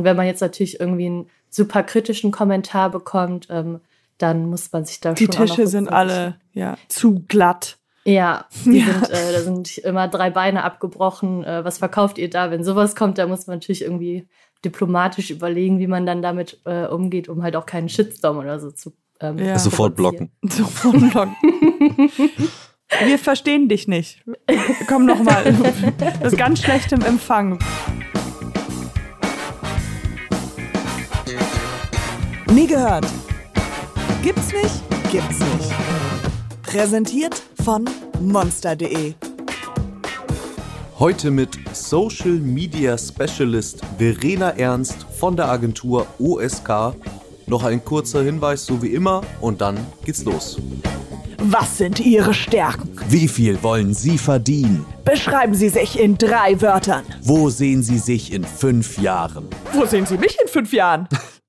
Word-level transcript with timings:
Und 0.00 0.04
wenn 0.04 0.16
man 0.16 0.24
jetzt 0.24 0.40
natürlich 0.40 0.80
irgendwie 0.80 1.04
einen 1.04 1.26
super 1.50 1.82
kritischen 1.82 2.30
Kommentar 2.30 2.88
bekommt, 2.88 3.48
ähm, 3.50 3.80
dann 4.16 4.48
muss 4.48 4.72
man 4.72 4.86
sich 4.86 4.98
da 4.98 5.12
Die 5.12 5.26
schon 5.26 5.34
auch 5.34 5.38
noch 5.40 5.46
Tische 5.56 5.66
sind 5.66 5.92
alle 5.92 6.36
ja, 6.54 6.78
zu 6.88 7.22
glatt. 7.28 7.76
Ja, 8.06 8.46
die 8.64 8.78
Ja. 8.78 8.86
Sind, 8.94 9.10
äh, 9.10 9.32
da 9.34 9.40
sind 9.40 9.76
immer 9.76 10.08
drei 10.08 10.30
Beine 10.30 10.64
abgebrochen. 10.64 11.44
Äh, 11.44 11.66
was 11.66 11.76
verkauft 11.76 12.16
ihr 12.16 12.30
da? 12.30 12.50
Wenn 12.50 12.64
sowas 12.64 12.96
kommt, 12.96 13.18
da 13.18 13.26
muss 13.26 13.46
man 13.46 13.56
natürlich 13.56 13.82
irgendwie 13.82 14.26
diplomatisch 14.64 15.30
überlegen, 15.30 15.80
wie 15.80 15.86
man 15.86 16.06
dann 16.06 16.22
damit 16.22 16.62
äh, 16.64 16.86
umgeht, 16.86 17.28
um 17.28 17.42
halt 17.42 17.56
auch 17.56 17.66
keinen 17.66 17.90
Shitstorm 17.90 18.38
oder 18.38 18.58
so 18.58 18.70
zu 18.70 18.94
ähm, 19.20 19.36
Ja. 19.36 19.58
Sofort 19.58 19.96
blocken. 19.96 20.32
Sofort 20.48 20.98
blocken. 21.10 21.36
Wir 23.04 23.18
verstehen 23.18 23.68
dich 23.68 23.86
nicht. 23.86 24.24
Komm 24.88 25.04
noch 25.04 25.22
mal. 25.22 25.44
Das 25.98 26.32
ist 26.32 26.38
ganz 26.38 26.62
schlecht 26.62 26.90
im 26.92 27.02
Empfang. 27.02 27.58
Nie 32.52 32.66
gehört. 32.66 33.06
Gibt's 34.24 34.52
nicht? 34.52 34.82
Gibt's 35.12 35.38
nicht. 35.38 35.72
Präsentiert 36.64 37.40
von 37.62 37.88
monster.de. 38.20 39.14
Heute 40.98 41.30
mit 41.30 41.50
Social 41.72 42.32
Media 42.32 42.98
Specialist 42.98 43.82
Verena 43.98 44.50
Ernst 44.50 45.06
von 45.16 45.36
der 45.36 45.48
Agentur 45.48 46.08
OSK. 46.18 46.96
Noch 47.46 47.62
ein 47.62 47.84
kurzer 47.84 48.22
Hinweis, 48.24 48.66
so 48.66 48.82
wie 48.82 48.94
immer, 48.94 49.22
und 49.40 49.60
dann 49.60 49.78
geht's 50.04 50.24
los. 50.24 50.58
Was 51.38 51.78
sind 51.78 52.00
Ihre 52.00 52.34
Stärken? 52.34 52.90
Wie 53.08 53.28
viel 53.28 53.62
wollen 53.62 53.94
Sie 53.94 54.18
verdienen? 54.18 54.84
Beschreiben 55.04 55.54
Sie 55.54 55.68
sich 55.68 56.00
in 56.00 56.18
drei 56.18 56.60
Wörtern. 56.60 57.04
Wo 57.22 57.48
sehen 57.48 57.84
Sie 57.84 57.98
sich 57.98 58.32
in 58.32 58.42
fünf 58.42 58.98
Jahren? 58.98 59.46
Wo 59.72 59.86
sehen 59.86 60.04
Sie 60.04 60.18
mich 60.18 60.36
in 60.42 60.48
fünf 60.48 60.72
Jahren? 60.72 61.06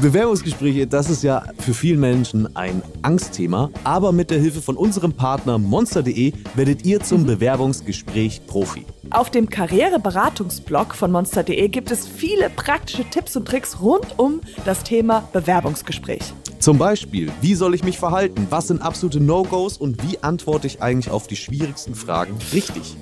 Bewerbungsgespräche, 0.00 0.86
das 0.86 1.10
ist 1.10 1.22
ja 1.22 1.44
für 1.58 1.74
viele 1.74 1.98
Menschen 1.98 2.54
ein 2.56 2.82
Angstthema, 3.02 3.70
aber 3.84 4.12
mit 4.12 4.30
der 4.30 4.38
Hilfe 4.38 4.62
von 4.62 4.76
unserem 4.76 5.12
Partner 5.12 5.58
monster.de 5.58 6.32
werdet 6.54 6.84
ihr 6.84 7.00
zum 7.00 7.24
Bewerbungsgespräch 7.24 8.46
Profi. 8.46 8.84
Auf 9.10 9.30
dem 9.30 9.48
Karriereberatungsblog 9.48 10.94
von 10.94 11.12
monster.de 11.12 11.68
gibt 11.68 11.90
es 11.90 12.06
viele 12.06 12.50
praktische 12.50 13.04
Tipps 13.08 13.36
und 13.36 13.46
Tricks 13.46 13.80
rund 13.80 14.18
um 14.18 14.40
das 14.64 14.82
Thema 14.82 15.28
Bewerbungsgespräch. 15.32 16.32
Zum 16.58 16.78
Beispiel, 16.78 17.30
wie 17.40 17.54
soll 17.54 17.74
ich 17.74 17.84
mich 17.84 17.98
verhalten? 17.98 18.46
Was 18.50 18.68
sind 18.68 18.82
absolute 18.82 19.20
No-Gos 19.20 19.76
und 19.76 20.02
wie 20.02 20.18
antworte 20.22 20.66
ich 20.66 20.82
eigentlich 20.82 21.10
auf 21.10 21.26
die 21.26 21.36
schwierigsten 21.36 21.94
Fragen 21.94 22.36
richtig? 22.52 22.96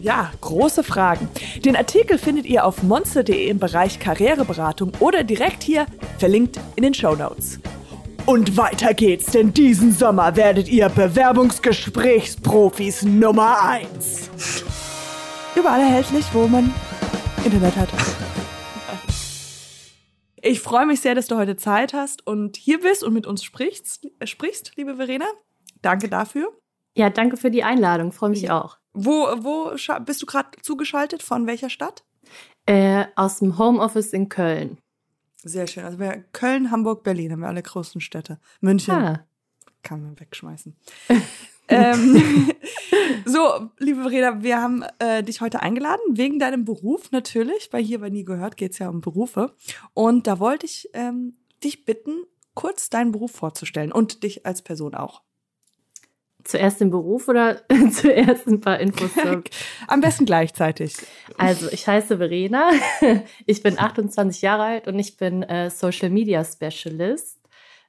Ja, 0.00 0.30
große 0.40 0.82
Fragen. 0.84 1.28
Den 1.64 1.76
Artikel 1.76 2.18
findet 2.18 2.46
ihr 2.46 2.64
auf 2.64 2.82
monster.de 2.82 3.48
im 3.48 3.58
Bereich 3.58 3.98
Karriereberatung 3.98 4.92
oder 5.00 5.24
direkt 5.24 5.62
hier 5.62 5.86
verlinkt 6.18 6.60
in 6.76 6.82
den 6.82 6.94
Show 6.94 7.14
Notes. 7.14 7.58
Und 8.26 8.56
weiter 8.56 8.92
geht's, 8.92 9.26
denn 9.26 9.54
diesen 9.54 9.92
Sommer 9.92 10.34
werdet 10.36 10.68
ihr 10.68 10.88
Bewerbungsgesprächsprofis 10.88 13.04
Nummer 13.04 13.62
1. 13.62 14.30
Überall 15.54 15.80
erhältlich, 15.80 16.26
wo 16.32 16.48
man 16.48 16.74
Internet 17.44 17.76
hat. 17.76 17.88
Ich 20.42 20.60
freue 20.60 20.86
mich 20.86 21.00
sehr, 21.00 21.14
dass 21.14 21.28
du 21.28 21.36
heute 21.36 21.56
Zeit 21.56 21.94
hast 21.94 22.26
und 22.26 22.56
hier 22.56 22.80
bist 22.80 23.02
und 23.02 23.14
mit 23.14 23.26
uns 23.26 23.42
sprichst, 23.42 24.06
sprichst 24.24 24.72
liebe 24.76 24.96
Verena. 24.96 25.24
Danke 25.82 26.08
dafür. 26.08 26.52
Ja, 26.96 27.10
danke 27.10 27.36
für 27.36 27.50
die 27.50 27.64
Einladung. 27.64 28.12
Freue 28.12 28.30
mich 28.30 28.50
auch. 28.50 28.78
Wo, 28.96 29.26
wo 29.44 29.76
bist 30.04 30.22
du 30.22 30.26
gerade 30.26 30.50
zugeschaltet? 30.62 31.22
Von 31.22 31.46
welcher 31.46 31.70
Stadt? 31.70 32.04
Äh, 32.64 33.04
aus 33.14 33.38
dem 33.38 33.58
Homeoffice 33.58 34.12
in 34.12 34.28
Köln. 34.28 34.78
Sehr 35.44 35.66
schön. 35.66 35.84
Also 35.84 35.98
wir 35.98 36.24
Köln, 36.32 36.70
Hamburg, 36.70 37.04
Berlin 37.04 37.30
haben 37.30 37.40
wir 37.40 37.48
alle 37.48 37.62
großen 37.62 38.00
Städte. 38.00 38.40
München 38.60 38.94
Ah, 38.94 39.26
kann 39.82 40.02
man 40.02 40.18
wegschmeißen. 40.18 40.74
ähm, 41.68 42.50
so, 43.24 43.70
liebe 43.78 44.02
Verena, 44.02 44.42
wir 44.42 44.60
haben 44.60 44.82
äh, 44.98 45.22
dich 45.22 45.40
heute 45.40 45.60
eingeladen, 45.60 46.02
wegen 46.08 46.38
deinem 46.38 46.64
Beruf 46.64 47.12
natürlich, 47.12 47.68
weil 47.72 47.84
hier 47.84 48.00
bei 48.00 48.08
Nie 48.08 48.24
gehört 48.24 48.56
geht 48.56 48.72
es 48.72 48.78
ja 48.78 48.88
um 48.88 49.02
Berufe. 49.02 49.54
Und 49.94 50.26
da 50.26 50.40
wollte 50.40 50.66
ich 50.66 50.88
ähm, 50.94 51.36
dich 51.62 51.84
bitten, 51.84 52.24
kurz 52.54 52.90
deinen 52.90 53.12
Beruf 53.12 53.32
vorzustellen 53.32 53.92
und 53.92 54.24
dich 54.24 54.46
als 54.46 54.62
Person 54.62 54.94
auch. 54.94 55.22
Zuerst 56.46 56.80
den 56.80 56.90
Beruf 56.90 57.28
oder 57.28 57.60
zuerst 57.92 58.46
ein 58.46 58.60
paar 58.60 58.78
Infos 58.80 59.10
Am 59.88 60.00
besten 60.00 60.24
gleichzeitig. 60.24 60.96
Also, 61.38 61.68
ich 61.70 61.86
heiße 61.86 62.18
Verena, 62.18 62.70
ich 63.46 63.62
bin 63.62 63.78
28 63.78 64.42
Jahre 64.42 64.62
alt 64.64 64.88
und 64.88 64.98
ich 64.98 65.16
bin 65.16 65.42
äh, 65.42 65.70
Social 65.70 66.10
Media 66.10 66.44
Specialist. 66.44 67.38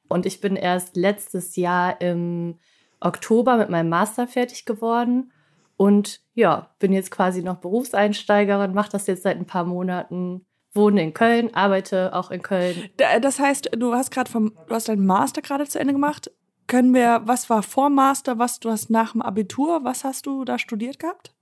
Und 0.10 0.26
ich 0.26 0.40
bin 0.40 0.56
erst 0.56 0.96
letztes 0.96 1.58
Jahr 1.58 2.00
im 2.00 2.58
Oktober 3.02 3.58
mit 3.58 3.70
meinem 3.70 3.90
Master 3.90 4.26
fertig 4.28 4.66
geworden. 4.66 5.34
Und 5.76 6.22
ja, 6.34 6.72
bin 6.80 6.94
jetzt 6.94 7.12
quasi 7.12 7.44
noch 7.44 7.58
Berufseinsteigerin, 7.58 8.74
mache 8.74 8.90
das 8.92 9.06
jetzt 9.08 9.24
seit 9.24 9.38
ein 9.38 9.46
paar 9.46 9.66
Monaten, 9.66 10.46
wohne 10.74 11.04
in 11.04 11.14
Köln, 11.14 11.54
arbeite 11.54 12.16
auch 12.16 12.32
in 12.32 12.42
Köln. 12.42 12.90
Da- 12.98 13.20
Das 13.20 13.40
heißt, 13.40 13.72
du 13.78 13.94
hast 13.94 14.12
gerade 14.12 14.32
vom, 14.32 14.54
du 14.68 14.74
hast 14.74 14.88
deinen 14.90 15.06
Master 15.06 15.42
gerade 15.42 15.66
zu 15.68 15.78
Ende 15.80 15.94
gemacht. 15.94 16.32
Können 16.68 16.94
wir, 16.94 17.22
was 17.24 17.50
war 17.50 17.64
vor 17.64 17.90
Master, 17.90 18.40
was 18.40 18.60
du 18.60 18.70
hast 18.70 18.90
nach 18.90 19.14
dem 19.14 19.22
Abitur, 19.22 19.86
was 19.86 20.04
hast 20.04 20.26
du 20.26 20.44
da 20.44 20.60
studiert 20.60 21.00
gehabt? 21.00 21.34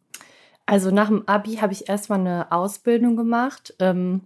Also 0.68 0.92
nach 0.92 1.08
dem 1.08 1.28
Abi 1.28 1.56
habe 1.56 1.74
ich 1.74 1.90
erstmal 1.90 2.20
eine 2.20 2.52
Ausbildung 2.52 3.16
gemacht. 3.16 3.74
Ähm, 3.80 4.22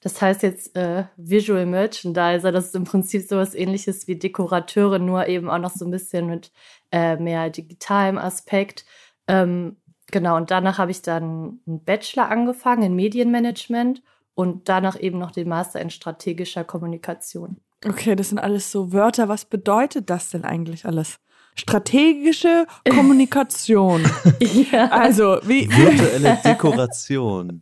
das 0.00 0.20
heißt 0.20 0.42
jetzt 0.42 0.76
äh, 0.76 1.04
Visual 1.16 1.66
Merchandiser. 1.66 2.52
Das 2.52 2.66
ist 2.66 2.74
im 2.74 2.84
Prinzip 2.84 3.26
sowas 3.26 3.54
ähnliches 3.54 4.06
wie 4.06 4.16
Dekorateure, 4.16 4.98
nur 4.98 5.26
eben 5.28 5.48
auch 5.48 5.58
noch 5.58 5.70
so 5.70 5.84
ein 5.84 5.90
bisschen 5.90 6.26
mit 6.26 6.52
äh, 6.92 7.16
mehr 7.16 7.50
digitalem 7.50 8.18
Aspekt. 8.18 8.84
Ähm, 9.28 9.76
genau, 10.10 10.36
und 10.36 10.50
danach 10.50 10.78
habe 10.78 10.90
ich 10.90 11.02
dann 11.02 11.60
einen 11.66 11.84
Bachelor 11.84 12.28
angefangen 12.30 12.82
in 12.82 12.94
Medienmanagement 12.94 14.02
und 14.34 14.68
danach 14.68 15.00
eben 15.00 15.18
noch 15.18 15.30
den 15.30 15.48
Master 15.48 15.80
in 15.80 15.90
strategischer 15.90 16.64
Kommunikation. 16.64 17.60
Okay, 17.86 18.16
das 18.16 18.30
sind 18.30 18.38
alles 18.38 18.70
so 18.70 18.92
Wörter. 18.92 19.28
Was 19.28 19.44
bedeutet 19.44 20.10
das 20.10 20.30
denn 20.30 20.44
eigentlich 20.44 20.86
alles? 20.86 21.18
Strategische 21.56 22.66
Kommunikation. 22.88 24.02
ja. 24.72 24.88
Also, 24.90 25.38
wie 25.44 25.68
Virtuelle 25.70 26.38
Dekoration. 26.44 27.60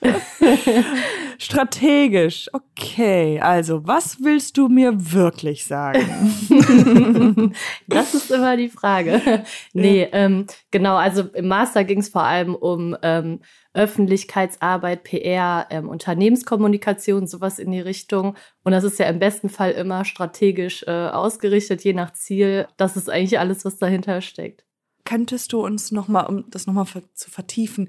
strategisch. 1.40 2.48
Okay, 2.52 3.40
also, 3.40 3.86
was 3.86 4.22
willst 4.22 4.56
du 4.56 4.68
mir 4.68 5.12
wirklich 5.12 5.64
sagen? 5.64 6.04
Das 7.88 8.14
ist 8.14 8.30
immer 8.30 8.56
die 8.56 8.68
Frage. 8.68 9.44
nee, 9.72 10.08
ähm, 10.12 10.46
genau, 10.70 10.96
also 10.96 11.22
im 11.22 11.48
Master 11.48 11.84
ging 11.84 11.98
es 11.98 12.08
vor 12.08 12.22
allem 12.22 12.54
um 12.54 12.96
ähm, 13.02 13.40
Öffentlichkeitsarbeit, 13.72 15.04
PR, 15.04 15.66
ähm, 15.70 15.88
Unternehmenskommunikation, 15.88 17.26
sowas 17.26 17.58
in 17.58 17.70
die 17.70 17.80
Richtung. 17.80 18.36
Und 18.64 18.72
das 18.72 18.84
ist 18.84 18.98
ja 18.98 19.06
im 19.06 19.18
besten 19.18 19.48
Fall 19.48 19.72
immer 19.72 20.04
strategisch 20.04 20.84
äh, 20.86 20.90
ausgerichtet, 20.90 21.82
je 21.84 21.92
nach 21.92 22.12
Ziel. 22.12 22.66
Das 22.76 22.96
ist 22.96 23.08
eigentlich 23.08 23.38
alles, 23.38 23.64
was 23.64 23.78
dahinter 23.78 24.20
steckt. 24.20 24.64
Könntest 25.04 25.52
du 25.52 25.64
uns 25.64 25.92
nochmal, 25.92 26.26
um 26.26 26.50
das 26.50 26.66
nochmal 26.66 26.86
zu 27.14 27.30
vertiefen, 27.30 27.88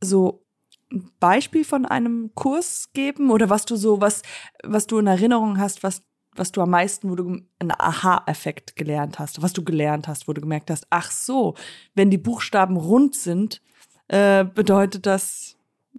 so 0.00 0.45
ein 0.92 1.10
Beispiel 1.20 1.64
von 1.64 1.86
einem 1.86 2.30
Kurs 2.34 2.90
geben 2.92 3.30
oder 3.30 3.50
was 3.50 3.64
du 3.64 3.76
so, 3.76 4.00
was, 4.00 4.22
was 4.62 4.86
du 4.86 4.98
in 4.98 5.06
Erinnerung 5.06 5.58
hast, 5.58 5.82
was, 5.82 6.02
was 6.34 6.52
du 6.52 6.60
am 6.60 6.70
meisten, 6.70 7.10
wo 7.10 7.14
du 7.16 7.40
einen 7.58 7.72
Aha-Effekt 7.76 8.76
gelernt 8.76 9.18
hast, 9.18 9.42
was 9.42 9.52
du 9.52 9.64
gelernt 9.64 10.06
hast, 10.08 10.28
wo 10.28 10.32
du 10.32 10.40
gemerkt 10.40 10.70
hast, 10.70 10.86
ach 10.90 11.10
so, 11.10 11.54
wenn 11.94 12.10
die 12.10 12.18
Buchstaben 12.18 12.76
rund 12.76 13.14
sind, 13.14 13.62
äh, 14.08 14.44
bedeutet 14.44 15.06
das 15.06 15.56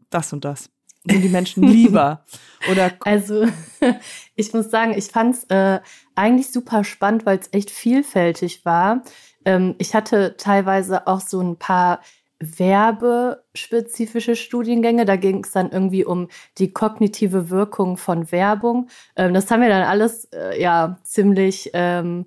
das 0.09 0.33
und 0.33 0.45
das. 0.45 0.69
Sind 1.05 1.21
die 1.21 1.29
Menschen 1.29 1.63
lieber? 1.67 2.25
Oder 2.69 2.93
Also 3.05 3.45
ich 4.35 4.53
muss 4.53 4.69
sagen, 4.69 4.93
ich 4.97 5.05
fand 5.05 5.35
es 5.35 5.43
äh, 5.45 5.79
eigentlich 6.15 6.51
super 6.51 6.83
spannend, 6.83 7.25
weil 7.25 7.39
es 7.39 7.49
echt 7.51 7.71
vielfältig 7.71 8.65
war. 8.65 9.03
Ähm, 9.45 9.75
ich 9.77 9.95
hatte 9.95 10.35
teilweise 10.37 11.07
auch 11.07 11.21
so 11.21 11.41
ein 11.41 11.57
paar 11.57 12.01
werbespezifische 12.39 14.35
Studiengänge. 14.35 15.05
Da 15.05 15.15
ging 15.15 15.43
es 15.43 15.51
dann 15.51 15.71
irgendwie 15.71 16.05
um 16.05 16.27
die 16.57 16.71
kognitive 16.73 17.49
Wirkung 17.49 17.97
von 17.97 18.31
Werbung. 18.31 18.89
Ähm, 19.15 19.33
das 19.33 19.49
haben 19.51 19.61
wir 19.61 19.69
dann 19.69 19.83
alles 19.83 20.25
äh, 20.25 20.61
ja 20.61 20.99
ziemlich 21.03 21.71
ähm, 21.73 22.25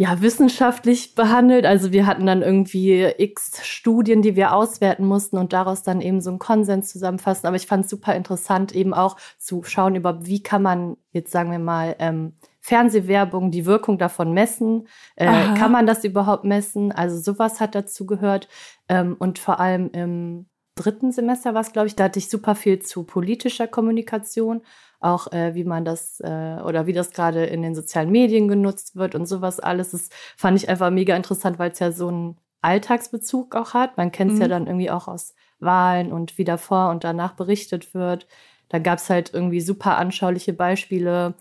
ja, 0.00 0.22
wissenschaftlich 0.22 1.14
behandelt. 1.14 1.66
Also 1.66 1.92
wir 1.92 2.06
hatten 2.06 2.24
dann 2.24 2.40
irgendwie 2.40 3.12
x 3.18 3.60
Studien, 3.66 4.22
die 4.22 4.34
wir 4.34 4.54
auswerten 4.54 5.04
mussten 5.04 5.36
und 5.36 5.52
daraus 5.52 5.82
dann 5.82 6.00
eben 6.00 6.22
so 6.22 6.30
einen 6.30 6.38
Konsens 6.38 6.88
zusammenfassen. 6.88 7.46
Aber 7.46 7.56
ich 7.56 7.66
fand 7.66 7.84
es 7.84 7.90
super 7.90 8.14
interessant, 8.14 8.74
eben 8.74 8.94
auch 8.94 9.18
zu 9.36 9.62
schauen 9.62 9.96
über, 9.96 10.24
wie 10.24 10.42
kann 10.42 10.62
man 10.62 10.96
jetzt 11.12 11.30
sagen 11.30 11.50
wir 11.50 11.58
mal 11.58 11.96
ähm, 11.98 12.32
Fernsehwerbung, 12.62 13.50
die 13.50 13.66
Wirkung 13.66 13.98
davon 13.98 14.32
messen. 14.32 14.88
Äh, 15.16 15.26
kann 15.58 15.70
man 15.70 15.86
das 15.86 16.02
überhaupt 16.02 16.44
messen? 16.44 16.92
Also 16.92 17.18
sowas 17.18 17.60
hat 17.60 17.74
dazu 17.74 18.06
gehört. 18.06 18.48
Ähm, 18.88 19.16
und 19.18 19.38
vor 19.38 19.60
allem 19.60 19.90
im 19.90 20.46
dritten 20.76 21.12
Semester 21.12 21.52
war 21.52 21.60
es, 21.60 21.72
glaube 21.72 21.88
ich, 21.88 21.94
da 21.94 22.04
hatte 22.04 22.20
ich 22.20 22.30
super 22.30 22.54
viel 22.54 22.78
zu 22.78 23.02
politischer 23.04 23.66
Kommunikation, 23.66 24.62
auch 25.00 25.32
äh, 25.32 25.54
wie 25.54 25.64
man 25.64 25.84
das 25.84 26.20
äh, 26.20 26.58
oder 26.64 26.86
wie 26.86 26.92
das 26.92 27.10
gerade 27.10 27.44
in 27.46 27.62
den 27.62 27.74
sozialen 27.74 28.10
Medien 28.10 28.48
genutzt 28.48 28.96
wird 28.96 29.14
und 29.14 29.26
sowas 29.26 29.58
alles. 29.58 29.90
Das 29.90 30.10
fand 30.36 30.56
ich 30.58 30.68
einfach 30.68 30.90
mega 30.90 31.16
interessant, 31.16 31.58
weil 31.58 31.72
es 31.72 31.78
ja 31.78 31.90
so 31.90 32.08
einen 32.08 32.36
Alltagsbezug 32.62 33.56
auch 33.56 33.74
hat. 33.74 33.96
Man 33.96 34.12
kennt 34.12 34.32
es 34.32 34.36
mhm. 34.36 34.42
ja 34.42 34.48
dann 34.48 34.66
irgendwie 34.66 34.90
auch 34.90 35.08
aus 35.08 35.34
Wahlen 35.58 36.12
und 36.12 36.38
wie 36.38 36.44
davor 36.44 36.90
und 36.90 37.04
danach 37.04 37.32
berichtet 37.32 37.94
wird. 37.94 38.26
Da 38.68 38.78
gab 38.78 38.98
es 38.98 39.10
halt 39.10 39.32
irgendwie 39.32 39.60
super 39.60 39.96
anschauliche 39.96 40.52
Beispiele. 40.52 41.34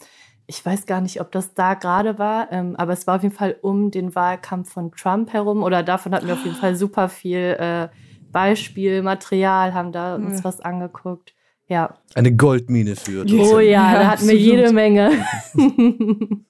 Ich 0.47 0.65
weiß 0.65 0.85
gar 0.85 1.01
nicht, 1.01 1.21
ob 1.21 1.31
das 1.31 1.53
da 1.53 1.75
gerade 1.75 2.17
war, 2.17 2.51
ähm, 2.51 2.75
aber 2.77 2.93
es 2.93 3.05
war 3.05 3.17
auf 3.17 3.23
jeden 3.23 3.35
Fall 3.35 3.57
um 3.61 3.91
den 3.91 4.15
Wahlkampf 4.15 4.71
von 4.71 4.91
Trump 4.91 5.31
herum 5.31 5.63
oder 5.63 5.83
davon 5.83 6.15
hatten 6.15 6.27
wir 6.27 6.33
auf 6.33 6.43
jeden 6.43 6.55
Fall 6.55 6.75
super 6.77 7.07
viel 7.09 7.55
äh, 7.59 7.89
Beispielmaterial, 8.31 9.73
haben 9.73 9.91
da 9.91 10.15
uns 10.15 10.39
ja. 10.39 10.43
was 10.43 10.61
angeguckt. 10.61 11.33
Ja. 11.69 11.95
Eine 12.15 12.35
Goldmine 12.35 12.95
für. 12.95 13.21
Oh 13.21 13.59
ja, 13.59 13.93
ja 13.93 13.99
da 13.99 14.07
hatten 14.11 14.27
wir 14.27 14.35
jede 14.35 14.73
Menge. 14.73 15.23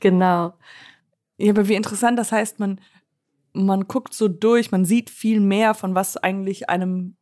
genau. 0.00 0.52
Ja, 1.38 1.50
aber 1.50 1.68
wie 1.68 1.74
interessant, 1.74 2.18
das 2.18 2.30
heißt, 2.30 2.60
man, 2.60 2.78
man 3.54 3.88
guckt 3.88 4.12
so 4.12 4.28
durch, 4.28 4.70
man 4.70 4.84
sieht 4.84 5.08
viel 5.08 5.40
mehr 5.40 5.74
von 5.74 5.94
was 5.94 6.18
eigentlich 6.18 6.68
einem 6.68 7.16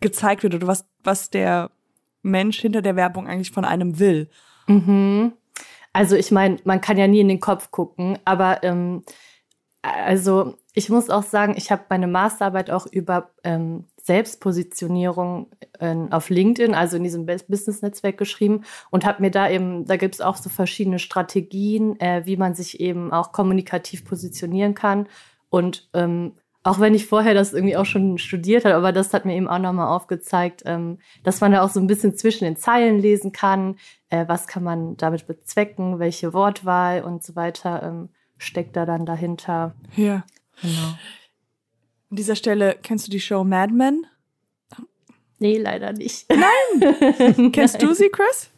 gezeigt 0.00 0.42
wird 0.42 0.56
oder 0.56 0.66
was, 0.66 0.84
was 1.04 1.30
der 1.30 1.70
Mensch 2.22 2.60
hinter 2.60 2.82
der 2.82 2.96
Werbung 2.96 3.28
eigentlich 3.28 3.52
von 3.52 3.64
einem 3.64 4.00
will. 4.00 4.28
Mhm. 4.66 5.32
Also 5.92 6.16
ich 6.16 6.32
meine, 6.32 6.58
man 6.64 6.80
kann 6.80 6.98
ja 6.98 7.06
nie 7.06 7.20
in 7.20 7.28
den 7.28 7.40
Kopf 7.40 7.70
gucken, 7.70 8.18
aber 8.24 8.64
ähm, 8.64 9.04
also 9.82 10.56
ich 10.74 10.88
muss 10.88 11.10
auch 11.10 11.22
sagen, 11.22 11.54
ich 11.56 11.70
habe 11.70 11.82
meine 11.90 12.06
Masterarbeit 12.06 12.70
auch 12.70 12.86
über 12.86 13.30
ähm, 13.44 13.84
Selbstpositionierung 14.02 15.48
in, 15.78 16.12
auf 16.12 16.30
LinkedIn, 16.30 16.74
also 16.74 16.96
in 16.96 17.04
diesem 17.04 17.26
Business-Netzwerk 17.26 18.16
geschrieben 18.16 18.62
und 18.90 19.04
habe 19.04 19.22
mir 19.22 19.30
da 19.30 19.50
eben, 19.50 19.84
da 19.84 19.96
gibt 19.96 20.14
es 20.14 20.20
auch 20.20 20.36
so 20.36 20.48
verschiedene 20.48 20.98
Strategien, 20.98 22.00
äh, 22.00 22.22
wie 22.24 22.36
man 22.36 22.54
sich 22.54 22.80
eben 22.80 23.12
auch 23.12 23.32
kommunikativ 23.32 24.04
positionieren 24.04 24.74
kann. 24.74 25.08
Und 25.50 25.88
ähm, 25.92 26.32
auch 26.64 26.78
wenn 26.80 26.94
ich 26.94 27.06
vorher 27.06 27.34
das 27.34 27.52
irgendwie 27.52 27.76
auch 27.76 27.84
schon 27.84 28.18
studiert 28.18 28.64
habe, 28.64 28.76
aber 28.76 28.92
das 28.92 29.12
hat 29.12 29.24
mir 29.24 29.36
eben 29.36 29.48
auch 29.48 29.58
nochmal 29.58 29.88
aufgezeigt, 29.88 30.62
ähm, 30.64 30.98
dass 31.22 31.40
man 31.40 31.52
da 31.52 31.62
auch 31.62 31.70
so 31.70 31.80
ein 31.80 31.86
bisschen 31.86 32.16
zwischen 32.16 32.44
den 32.44 32.56
Zeilen 32.56 32.98
lesen 32.98 33.32
kann, 33.32 33.76
äh, 34.08 34.24
was 34.28 34.46
kann 34.46 34.62
man 34.62 34.96
damit 34.96 35.26
bezwecken, 35.26 35.98
welche 35.98 36.32
Wortwahl 36.32 37.02
und 37.02 37.22
so 37.22 37.36
weiter 37.36 37.82
ähm, 37.82 38.08
steckt 38.38 38.76
da 38.76 38.86
dann 38.86 39.06
dahinter. 39.06 39.74
Ja. 39.96 40.24
Genau. 40.62 40.96
An 42.10 42.16
dieser 42.16 42.36
Stelle, 42.36 42.78
kennst 42.82 43.06
du 43.06 43.10
die 43.10 43.20
Show 43.20 43.44
Mad 43.44 43.72
Men? 43.72 44.06
Nee, 45.38 45.58
leider 45.58 45.92
nicht. 45.92 46.26
Nein! 46.30 47.50
kennst 47.52 47.82
du 47.82 47.94
sie, 47.94 48.10
Chris? 48.10 48.48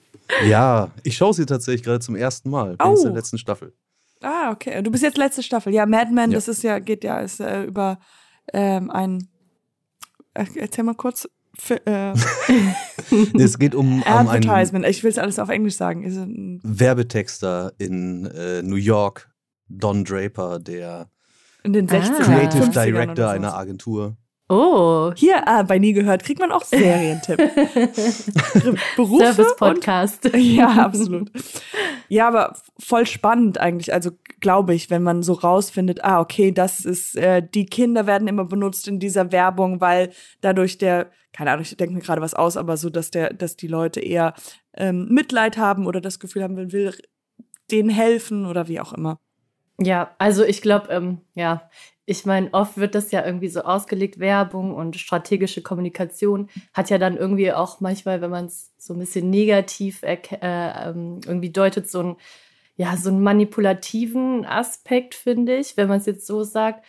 Ja, 0.46 0.90
ich 1.02 1.16
schaue 1.16 1.32
sie 1.34 1.46
tatsächlich 1.46 1.82
gerade 1.82 2.00
zum 2.00 2.16
ersten 2.16 2.50
Mal. 2.50 2.76
Bin 2.76 2.86
oh. 2.86 2.96
in 2.96 3.02
der 3.04 3.12
letzten 3.12 3.38
Staffel. 3.38 3.72
Ah, 4.20 4.50
okay. 4.50 4.82
Du 4.82 4.90
bist 4.90 5.02
jetzt 5.02 5.16
letzte 5.16 5.42
Staffel. 5.42 5.72
Ja, 5.72 5.86
Mad 5.86 6.10
Men, 6.12 6.30
ja. 6.30 6.36
das 6.36 6.48
ist 6.48 6.62
ja, 6.62 6.78
geht 6.78 7.04
ja, 7.04 7.20
ist 7.20 7.40
äh, 7.40 7.64
über 7.64 7.98
ähm, 8.52 8.90
ein. 8.90 9.28
Äh, 10.34 10.46
erzähl 10.56 10.84
mal 10.84 10.94
kurz. 10.94 11.28
Für, 11.56 11.86
äh, 11.86 12.12
es 13.38 13.58
geht 13.58 13.76
um, 13.76 14.02
um 14.02 14.28
Advertisement. 14.28 14.84
ich 14.86 15.04
will 15.04 15.10
es 15.10 15.18
alles 15.18 15.38
auf 15.38 15.50
Englisch 15.50 15.76
sagen. 15.76 16.02
Ist 16.02 16.18
Werbetexter 16.64 17.72
in 17.78 18.26
äh, 18.26 18.62
New 18.62 18.74
York, 18.74 19.30
Don 19.68 20.04
Draper, 20.04 20.58
der 20.58 21.08
in 21.64 21.72
den 21.72 21.88
60 21.88 22.14
ah. 22.14 22.22
Creative 22.22 22.68
Director 22.68 23.30
einer 23.30 23.54
Agentur. 23.54 24.16
Oh. 24.50 25.12
Hier 25.16 25.48
ah, 25.48 25.62
bei 25.62 25.78
Nie 25.78 25.94
gehört 25.94 26.22
kriegt 26.22 26.38
man 26.38 26.52
auch 26.52 26.64
Serientipp. 26.64 27.38
Berufe 28.96 29.32
Service-Podcast. 29.32 30.30
Ja, 30.36 30.84
absolut. 30.84 31.30
Ja, 32.08 32.28
aber 32.28 32.54
voll 32.78 33.06
spannend 33.06 33.58
eigentlich. 33.58 33.94
Also 33.94 34.10
glaube 34.40 34.74
ich, 34.74 34.90
wenn 34.90 35.02
man 35.02 35.22
so 35.22 35.32
rausfindet, 35.32 36.04
ah, 36.04 36.20
okay, 36.20 36.52
das 36.52 36.84
ist, 36.84 37.16
äh, 37.16 37.42
die 37.42 37.64
Kinder 37.64 38.06
werden 38.06 38.28
immer 38.28 38.44
benutzt 38.44 38.86
in 38.86 39.00
dieser 39.00 39.32
Werbung, 39.32 39.80
weil 39.80 40.10
dadurch 40.42 40.76
der, 40.76 41.10
keine 41.32 41.50
Ahnung, 41.50 41.62
ich 41.62 41.74
denke 41.76 41.94
mir 41.94 42.00
gerade 42.00 42.20
was 42.20 42.34
aus, 42.34 42.58
aber 42.58 42.76
so, 42.76 42.90
dass 42.90 43.10
der, 43.10 43.32
dass 43.32 43.56
die 43.56 43.68
Leute 43.68 44.00
eher 44.00 44.34
ähm, 44.76 45.08
Mitleid 45.08 45.56
haben 45.56 45.86
oder 45.86 46.02
das 46.02 46.20
Gefühl 46.20 46.42
haben, 46.42 46.54
man 46.54 46.72
will 46.72 46.94
denen 47.70 47.88
helfen 47.88 48.44
oder 48.44 48.68
wie 48.68 48.78
auch 48.78 48.92
immer. 48.92 49.18
Ja, 49.78 50.14
also 50.18 50.44
ich 50.44 50.62
glaube, 50.62 50.88
ähm, 50.90 51.18
ja, 51.34 51.68
ich 52.06 52.26
meine, 52.26 52.52
oft 52.52 52.76
wird 52.76 52.94
das 52.94 53.10
ja 53.12 53.24
irgendwie 53.24 53.48
so 53.48 53.62
ausgelegt, 53.62 54.18
Werbung 54.18 54.74
und 54.74 54.96
strategische 54.96 55.62
Kommunikation 55.62 56.50
hat 56.74 56.90
ja 56.90 56.98
dann 56.98 57.16
irgendwie 57.16 57.52
auch 57.52 57.80
manchmal, 57.80 58.20
wenn 58.20 58.30
man 58.30 58.44
es 58.44 58.72
so 58.76 58.92
ein 58.92 59.00
bisschen 59.00 59.30
negativ 59.30 60.02
äh, 60.02 60.18
ähm, 60.40 61.20
irgendwie 61.26 61.50
deutet, 61.50 61.90
so 61.90 62.02
ein 62.02 62.16
ja, 62.76 62.96
so 62.96 63.08
einen 63.08 63.22
manipulativen 63.22 64.44
Aspekt, 64.44 65.14
finde 65.14 65.56
ich, 65.56 65.76
wenn 65.76 65.88
man 65.88 65.98
es 65.98 66.06
jetzt 66.06 66.26
so 66.26 66.42
sagt. 66.42 66.84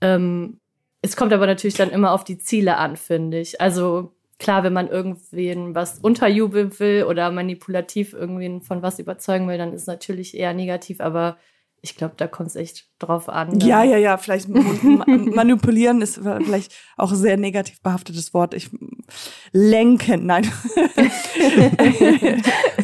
Ähm, 0.00 0.60
es 1.00 1.16
kommt 1.16 1.32
aber 1.32 1.46
natürlich 1.46 1.76
dann 1.76 1.90
immer 1.90 2.12
auf 2.12 2.24
die 2.24 2.38
Ziele 2.38 2.76
an, 2.76 2.96
finde 2.96 3.38
ich. 3.38 3.60
Also 3.60 4.12
klar, 4.38 4.64
wenn 4.64 4.72
man 4.72 4.88
irgendwen 4.88 5.74
was 5.74 6.00
unterjubeln 6.00 6.78
will 6.80 7.04
oder 7.04 7.30
manipulativ 7.30 8.14
irgendwen 8.14 8.62
von 8.62 8.82
was 8.82 8.98
überzeugen 8.98 9.48
will, 9.48 9.58
dann 9.58 9.72
ist 9.72 9.86
natürlich 9.86 10.36
eher 10.36 10.54
negativ, 10.54 11.00
aber 11.00 11.38
ich 11.80 11.96
glaube, 11.96 12.14
da 12.16 12.26
kommt 12.26 12.50
es 12.50 12.56
echt 12.56 12.88
drauf 12.98 13.28
an. 13.28 13.60
Ja, 13.60 13.84
ja, 13.84 13.96
ja, 13.96 14.16
vielleicht 14.16 14.48
manipulieren 15.06 16.02
ist 16.02 16.16
vielleicht 16.16 16.74
auch 16.96 17.12
ein 17.12 17.16
sehr 17.16 17.36
negativ 17.36 17.80
behaftetes 17.82 18.34
Wort. 18.34 18.54
Ich 18.54 18.70
lenken, 19.52 20.26
nein. 20.26 20.44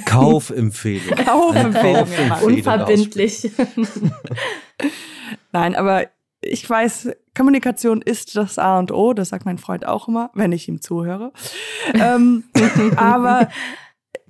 Kaufempfehlung. 0.06 1.16
Kaufempfehlung. 1.24 1.94
Kaufempfehlung 1.94 2.42
Unverbindlich. 2.42 3.50
nein, 5.52 5.74
aber 5.74 6.06
ich 6.40 6.68
weiß, 6.68 7.10
Kommunikation 7.36 8.00
ist 8.02 8.36
das 8.36 8.58
A 8.58 8.78
und 8.78 8.92
O, 8.92 9.12
das 9.12 9.30
sagt 9.30 9.46
mein 9.46 9.58
Freund 9.58 9.86
auch 9.86 10.08
immer, 10.08 10.30
wenn 10.34 10.52
ich 10.52 10.68
ihm 10.68 10.80
zuhöre. 10.80 11.32
ähm, 11.94 12.44
aber 12.96 13.48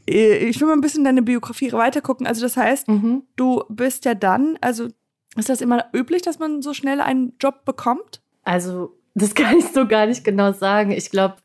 ich 0.06 0.60
will 0.60 0.68
mal 0.68 0.74
ein 0.74 0.80
bisschen 0.80 1.04
deine 1.04 1.22
Biografie 1.22 1.72
weitergucken. 1.72 2.26
Also 2.26 2.42
das 2.42 2.56
heißt, 2.56 2.88
mhm. 2.88 3.22
du 3.36 3.64
bist 3.68 4.04
ja 4.04 4.14
dann, 4.14 4.58
also 4.60 4.88
ist 5.36 5.48
das 5.48 5.60
immer 5.60 5.86
üblich, 5.92 6.22
dass 6.22 6.38
man 6.38 6.62
so 6.62 6.74
schnell 6.74 7.00
einen 7.00 7.34
Job 7.40 7.64
bekommt? 7.64 8.22
Also 8.42 8.96
das 9.14 9.34
kann 9.34 9.58
ich 9.58 9.66
so 9.66 9.86
gar 9.86 10.06
nicht 10.06 10.24
genau 10.24 10.52
sagen. 10.52 10.90
Ich 10.90 11.10
glaube, 11.10 11.36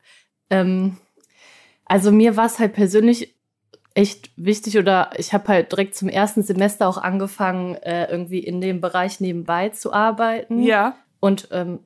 ähm, 0.50 0.96
also 1.86 2.12
mir 2.12 2.36
war 2.36 2.46
es 2.46 2.58
halt 2.58 2.74
persönlich 2.74 3.34
echt 3.94 4.30
wichtig 4.36 4.78
oder 4.78 5.10
ich 5.16 5.32
habe 5.32 5.48
halt 5.48 5.72
direkt 5.72 5.96
zum 5.96 6.08
ersten 6.08 6.42
Semester 6.42 6.86
auch 6.86 6.98
angefangen, 6.98 7.74
äh, 7.76 8.10
irgendwie 8.10 8.38
in 8.38 8.60
dem 8.60 8.80
Bereich 8.80 9.20
nebenbei 9.20 9.70
zu 9.70 9.92
arbeiten. 9.92 10.62
Ja. 10.62 10.96
Und 11.18 11.48
ähm, 11.50 11.80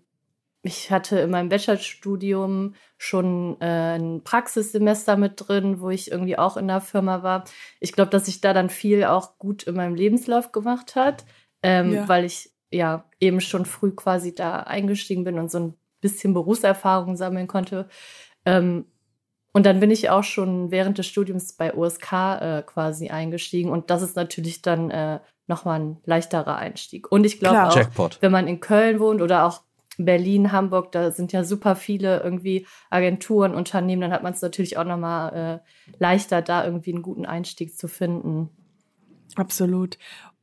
ich 0.65 0.91
hatte 0.91 1.19
in 1.19 1.31
meinem 1.31 1.51
Bachelorstudium 1.51 2.75
schon 2.97 3.61
äh, 3.61 3.99
ein 3.99 4.25
Praxissemester 4.25 5.19
mit 5.19 5.35
drin, 5.37 5.81
wo 5.81 5.91
ich 5.91 6.11
irgendwie 6.11 6.39
auch 6.39 6.57
in 6.57 6.69
der 6.69 6.81
Firma 6.81 7.23
war. 7.23 7.45
Ich 7.81 7.93
glaube, 7.93 8.11
dass 8.11 8.25
sich 8.25 8.41
da 8.41 8.55
dann 8.55 8.71
viel 8.71 9.05
auch 9.05 9.39
gut 9.39 9.65
in 9.65 9.77
meinem 9.77 9.95
Lebenslauf 9.95 10.53
gemacht 10.53 10.97
hat, 10.97 11.27
ähm, 11.63 11.93
ja. 11.93 12.09
weil 12.09 12.25
ich 12.25 12.51
ja 12.71 13.05
eben 13.21 13.43
schon 13.43 13.67
früh 13.67 13.91
quasi 13.91 14.35
da 14.35 14.61
eingestiegen 14.61 15.25
bin 15.25 15.39
und 15.39 15.51
so 15.51 15.59
ein 15.59 15.75
bisschen 16.01 16.33
Berufserfahrung 16.33 17.17
sammeln 17.17 17.47
konnte. 17.47 17.89
Ähm, 18.47 18.87
und 19.53 19.67
dann 19.67 19.81
bin 19.81 19.91
ich 19.91 20.09
auch 20.09 20.25
schon 20.25 20.71
während 20.71 20.97
des 20.97 21.07
Studiums 21.07 21.53
bei 21.53 21.75
OSK 21.75 22.13
äh, 22.13 22.63
quasi 22.65 23.11
eingestiegen. 23.11 23.71
Und 23.71 23.91
das 23.91 24.01
ist 24.01 24.17
natürlich 24.17 24.63
dann 24.63 24.91
äh, 24.91 25.21
nochmal 25.47 25.81
ein 25.81 25.97
leichterer 26.07 26.57
Einstieg. 26.57 27.13
Und 27.13 27.25
ich 27.27 27.39
glaube 27.39 27.69
auch, 27.69 27.77
Jackpot. 27.77 28.17
wenn 28.23 28.33
man 28.33 28.49
in 28.49 28.61
Köln 28.61 28.99
wohnt 28.99 29.21
oder 29.21 29.45
auch 29.45 29.61
Berlin, 29.99 30.53
Hamburg, 30.53 30.93
da 30.93 31.11
sind 31.11 31.33
ja 31.33 31.45
super 31.45 31.77
viele 31.77 32.23
irgendwie 32.23 32.67
Agenturen, 32.91 33.55
Unternehmen, 33.55 34.03
dann 34.03 34.13
hat 34.13 34.23
man 34.23 34.33
es 34.33 34.43
natürlich 34.43 34.77
auch 34.77 34.85
nochmal 34.85 35.63
äh, 35.65 35.95
leichter, 35.99 36.43
da 36.43 36.65
irgendwie 36.65 36.93
einen 36.93 37.03
guten 37.03 37.27
Einstieg 37.27 37.77
zu 37.77 37.89
finden. 37.89 38.51
Absolut. 39.37 39.99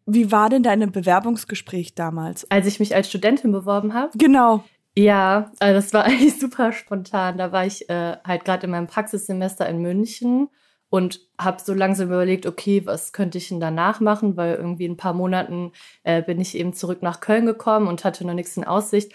Wie 0.05 0.31
war 0.31 0.49
denn 0.49 0.63
dein 0.63 0.91
Bewerbungsgespräch 0.91 1.95
damals? 1.95 2.49
Als 2.49 2.65
ich 2.65 2.79
mich 2.79 2.95
als 2.95 3.09
Studentin 3.09 3.51
beworben 3.51 3.93
habe? 3.93 4.17
Genau. 4.17 4.63
Ja, 4.95 5.51
also 5.59 5.75
das 5.75 5.93
war 5.93 6.03
eigentlich 6.05 6.39
super 6.39 6.71
spontan. 6.71 7.37
Da 7.37 7.51
war 7.51 7.65
ich 7.65 7.89
äh, 7.89 8.17
halt 8.25 8.45
gerade 8.45 8.65
in 8.65 8.71
meinem 8.71 8.87
Praxissemester 8.87 9.67
in 9.67 9.79
München 9.79 10.49
und 10.89 11.21
habe 11.39 11.61
so 11.63 11.73
langsam 11.73 12.07
überlegt, 12.07 12.45
okay, 12.45 12.85
was 12.85 13.13
könnte 13.13 13.37
ich 13.37 13.47
denn 13.47 13.61
danach 13.61 14.01
machen, 14.01 14.35
weil 14.35 14.55
irgendwie 14.55 14.85
in 14.85 14.93
ein 14.93 14.97
paar 14.97 15.13
Monaten 15.13 15.71
äh, 16.03 16.21
bin 16.21 16.41
ich 16.41 16.57
eben 16.57 16.73
zurück 16.73 17.01
nach 17.01 17.21
Köln 17.21 17.45
gekommen 17.45 17.87
und 17.87 18.03
hatte 18.03 18.27
noch 18.27 18.33
nichts 18.33 18.57
in 18.57 18.65
Aussicht. 18.65 19.13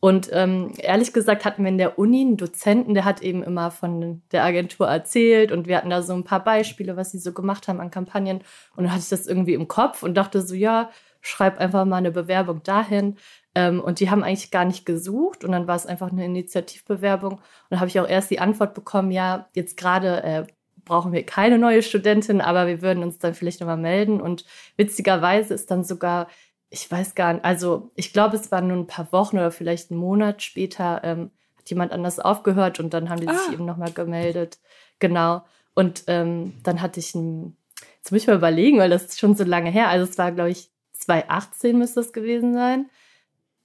Und 0.00 0.28
ähm, 0.32 0.72
ehrlich 0.78 1.12
gesagt 1.12 1.44
hatten 1.44 1.64
wir 1.64 1.70
in 1.70 1.78
der 1.78 1.98
Uni 1.98 2.20
einen 2.20 2.36
Dozenten, 2.36 2.94
der 2.94 3.04
hat 3.04 3.20
eben 3.20 3.42
immer 3.42 3.70
von 3.72 4.22
der 4.30 4.44
Agentur 4.44 4.86
erzählt 4.86 5.50
und 5.50 5.66
wir 5.66 5.76
hatten 5.76 5.90
da 5.90 6.02
so 6.02 6.14
ein 6.14 6.22
paar 6.22 6.44
Beispiele, 6.44 6.96
was 6.96 7.10
sie 7.10 7.18
so 7.18 7.32
gemacht 7.32 7.66
haben 7.66 7.80
an 7.80 7.90
Kampagnen. 7.90 8.42
Und 8.76 8.84
dann 8.84 8.92
hatte 8.92 9.02
ich 9.02 9.08
das 9.08 9.26
irgendwie 9.26 9.54
im 9.54 9.66
Kopf 9.66 10.04
und 10.04 10.14
dachte 10.14 10.40
so, 10.42 10.54
ja, 10.54 10.90
schreib 11.20 11.58
einfach 11.58 11.84
mal 11.84 11.96
eine 11.96 12.12
Bewerbung 12.12 12.62
dahin. 12.62 13.16
Ähm, 13.56 13.80
und 13.80 13.98
die 13.98 14.08
haben 14.08 14.22
eigentlich 14.22 14.52
gar 14.52 14.64
nicht 14.64 14.86
gesucht 14.86 15.42
und 15.44 15.50
dann 15.50 15.66
war 15.66 15.74
es 15.74 15.86
einfach 15.86 16.12
eine 16.12 16.24
Initiativbewerbung. 16.24 17.32
Und 17.32 17.42
dann 17.70 17.80
habe 17.80 17.88
ich 17.88 17.98
auch 17.98 18.08
erst 18.08 18.30
die 18.30 18.38
Antwort 18.40 18.74
bekommen, 18.74 19.10
ja, 19.10 19.48
jetzt 19.54 19.76
gerade 19.76 20.22
äh, 20.22 20.46
brauchen 20.84 21.12
wir 21.12 21.24
keine 21.24 21.58
neue 21.58 21.82
Studentin, 21.82 22.40
aber 22.40 22.66
wir 22.66 22.82
würden 22.82 23.02
uns 23.02 23.18
dann 23.18 23.34
vielleicht 23.34 23.60
nochmal 23.60 23.76
melden. 23.76 24.20
Und 24.20 24.44
witzigerweise 24.76 25.54
ist 25.54 25.70
dann 25.70 25.84
sogar, 25.84 26.28
ich 26.70 26.90
weiß 26.90 27.14
gar 27.14 27.32
nicht, 27.34 27.44
also 27.44 27.90
ich 27.94 28.12
glaube, 28.12 28.36
es 28.36 28.50
waren 28.52 28.68
nur 28.68 28.76
ein 28.76 28.86
paar 28.86 29.10
Wochen 29.12 29.36
oder 29.36 29.50
vielleicht 29.50 29.90
einen 29.90 30.00
Monat 30.00 30.42
später, 30.42 31.00
ähm, 31.02 31.30
hat 31.56 31.70
jemand 31.70 31.92
anders 31.92 32.18
aufgehört 32.18 32.80
und 32.80 32.92
dann 32.92 33.08
haben 33.08 33.20
die 33.20 33.28
ah. 33.28 33.34
sich 33.34 33.54
eben 33.54 33.64
nochmal 33.64 33.92
gemeldet. 33.92 34.58
Genau. 34.98 35.44
Und 35.74 36.04
ähm, 36.08 36.54
dann 36.62 36.82
hatte 36.82 37.00
ich 37.00 37.14
ein, 37.14 37.56
jetzt 37.96 38.12
muss 38.12 38.22
ich 38.22 38.26
mal 38.26 38.36
überlegen, 38.36 38.78
weil 38.78 38.90
das 38.90 39.04
ist 39.04 39.20
schon 39.20 39.34
so 39.34 39.44
lange 39.44 39.70
her. 39.70 39.88
Also 39.88 40.10
es 40.10 40.18
war, 40.18 40.32
glaube 40.32 40.50
ich, 40.50 40.70
2018 40.92 41.78
müsste 41.78 42.00
es 42.00 42.12
gewesen 42.12 42.52
sein. 42.52 42.90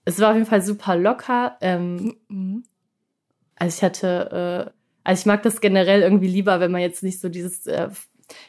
Es 0.06 0.20
war 0.20 0.30
auf 0.30 0.36
jeden 0.36 0.48
Fall 0.48 0.62
super 0.62 0.96
locker. 0.96 1.58
Ähm, 1.62 2.18
mhm. 2.28 2.64
Also 3.56 3.78
ich 3.78 3.84
hatte, 3.84 4.70
äh, 4.70 4.72
also 5.04 5.22
ich 5.22 5.26
mag 5.26 5.44
das 5.44 5.60
generell 5.60 6.02
irgendwie 6.02 6.28
lieber, 6.28 6.60
wenn 6.60 6.72
man 6.72 6.82
jetzt 6.82 7.04
nicht 7.04 7.20
so 7.20 7.30
dieses 7.30 7.66
äh, 7.68 7.90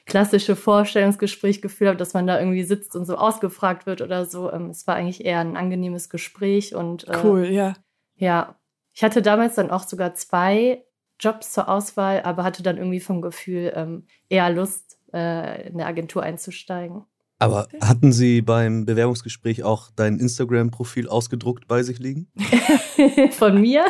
klassische 0.07 0.57
Vorstellungsgespräch 0.57 1.63
gefühlt 1.63 1.91
hat, 1.91 2.01
dass 2.01 2.15
man 2.15 2.27
da 2.27 2.39
irgendwie 2.39 2.65
sitzt 2.65 2.97
und 2.97 3.05
so 3.05 3.17
ausgefragt 3.17 3.87
wird 3.87 4.01
oder 4.01 4.27
so. 4.27 4.53
Ähm, 4.53 4.71
es 4.71 4.87
war 4.87 4.97
eigentlich 4.97 5.25
eher 5.25 5.41
ein 5.41 5.57
angenehmes 5.57 6.09
Gespräch 6.09 6.75
und 6.75 7.07
äh, 7.09 7.19
cool, 7.25 7.47
ja. 7.47 7.75
Ja, 8.17 8.57
ich 8.93 9.03
hatte 9.03 9.23
damals 9.23 9.57
dann 9.57 9.71
auch 9.71 9.83
sogar 9.83 10.15
zwei 10.15 10.85
Jobs 11.19 11.53
zur 11.53 11.69
Auswahl, 11.69 12.23
aber 12.23 12.45
hatte 12.45 12.63
dann 12.63 12.77
irgendwie 12.77 13.01
vom 13.01 13.23
Gefühl 13.23 13.73
ähm, 13.75 14.07
eher 14.29 14.51
Lust, 14.51 14.99
äh, 15.13 15.69
in 15.69 15.79
der 15.79 15.87
Agentur 15.87 16.23
einzusteigen. 16.23 17.05
Aber 17.39 17.69
hatten 17.81 18.13
Sie 18.13 18.43
beim 18.43 18.87
Bewerbungsgespräch 18.87 19.65
auch 19.65 19.91
dein 19.95 20.19
Instagram-Profil 20.19 21.09
ausgedruckt 21.09 21.67
bei 21.67 21.83
sich 21.83 21.99
liegen? 21.99 22.29
Von 23.33 23.61
mir? 23.61 23.85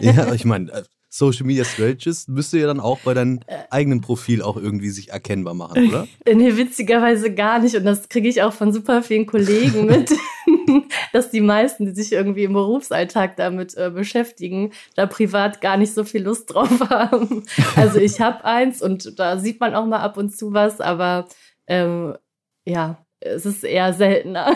ja, 0.00 0.32
ich 0.32 0.44
meine, 0.44 0.70
äh, 0.72 0.82
Social 1.10 1.46
Media 1.46 1.64
Strategist 1.64 2.28
müsste 2.28 2.58
ja 2.58 2.66
dann 2.66 2.80
auch 2.80 2.98
bei 3.00 3.14
deinem 3.14 3.40
eigenen 3.70 4.00
Profil 4.02 4.42
auch 4.42 4.56
irgendwie 4.56 4.90
sich 4.90 5.10
erkennbar 5.10 5.54
machen, 5.54 5.88
oder? 5.88 6.06
Nee, 6.26 6.56
witzigerweise 6.56 7.34
gar 7.34 7.58
nicht. 7.58 7.76
Und 7.76 7.84
das 7.84 8.08
kriege 8.08 8.28
ich 8.28 8.42
auch 8.42 8.52
von 8.52 8.72
super 8.72 9.02
vielen 9.02 9.26
Kollegen 9.26 9.86
mit, 9.86 10.12
dass 11.12 11.30
die 11.30 11.40
meisten, 11.40 11.86
die 11.86 11.92
sich 11.92 12.12
irgendwie 12.12 12.44
im 12.44 12.52
Berufsalltag 12.52 13.36
damit 13.36 13.74
äh, 13.76 13.90
beschäftigen, 13.90 14.72
da 14.96 15.06
privat 15.06 15.60
gar 15.60 15.76
nicht 15.76 15.94
so 15.94 16.04
viel 16.04 16.22
Lust 16.22 16.52
drauf 16.52 16.80
haben. 16.90 17.44
Also 17.76 17.98
ich 17.98 18.20
habe 18.20 18.44
eins 18.44 18.82
und 18.82 19.18
da 19.18 19.38
sieht 19.38 19.60
man 19.60 19.74
auch 19.74 19.86
mal 19.86 20.00
ab 20.00 20.16
und 20.18 20.36
zu 20.36 20.52
was, 20.52 20.80
aber 20.80 21.26
ähm, 21.66 22.16
ja, 22.66 23.04
es 23.20 23.46
ist 23.46 23.64
eher 23.64 23.94
seltener. 23.94 24.54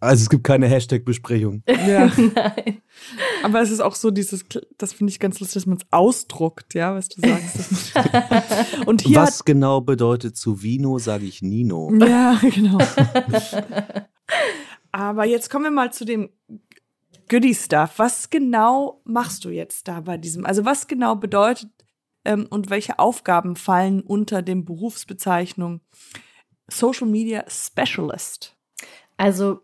Also 0.00 0.22
es 0.22 0.30
gibt 0.30 0.44
keine 0.44 0.66
Hashtag-Besprechung. 0.66 1.62
Ja. 1.66 2.06
Nein. 2.16 2.80
Aber 3.42 3.60
es 3.60 3.70
ist 3.70 3.80
auch 3.80 3.94
so 3.94 4.10
dieses, 4.10 4.46
das 4.78 4.94
finde 4.94 5.10
ich 5.10 5.20
ganz 5.20 5.40
lustig, 5.40 5.54
dass 5.54 5.66
man 5.66 5.76
es 5.76 5.86
ausdruckt, 5.90 6.72
ja, 6.72 6.94
was 6.94 7.10
du 7.10 7.20
sagst. 7.20 7.94
Und 8.86 9.02
hier 9.02 9.18
was 9.18 9.44
genau 9.44 9.82
bedeutet 9.82 10.38
zu 10.38 10.62
Vino, 10.62 10.98
sage 10.98 11.26
ich 11.26 11.42
Nino. 11.42 11.92
Ja, 11.94 12.40
genau. 12.42 12.78
Aber 14.92 15.26
jetzt 15.26 15.50
kommen 15.50 15.64
wir 15.64 15.70
mal 15.70 15.92
zu 15.92 16.06
dem 16.06 16.30
Goodie-Stuff. 17.28 17.98
Was 17.98 18.30
genau 18.30 19.02
machst 19.04 19.44
du 19.44 19.50
jetzt 19.50 19.86
da 19.86 20.00
bei 20.00 20.16
diesem? 20.16 20.46
Also 20.46 20.64
was 20.64 20.88
genau 20.88 21.14
bedeutet 21.14 21.70
ähm, 22.24 22.46
und 22.48 22.70
welche 22.70 22.98
Aufgaben 22.98 23.54
fallen 23.54 24.00
unter 24.00 24.40
dem 24.40 24.64
Berufsbezeichnung 24.64 25.82
Social 26.68 27.06
Media 27.06 27.44
Specialist? 27.48 28.56
Also 29.20 29.60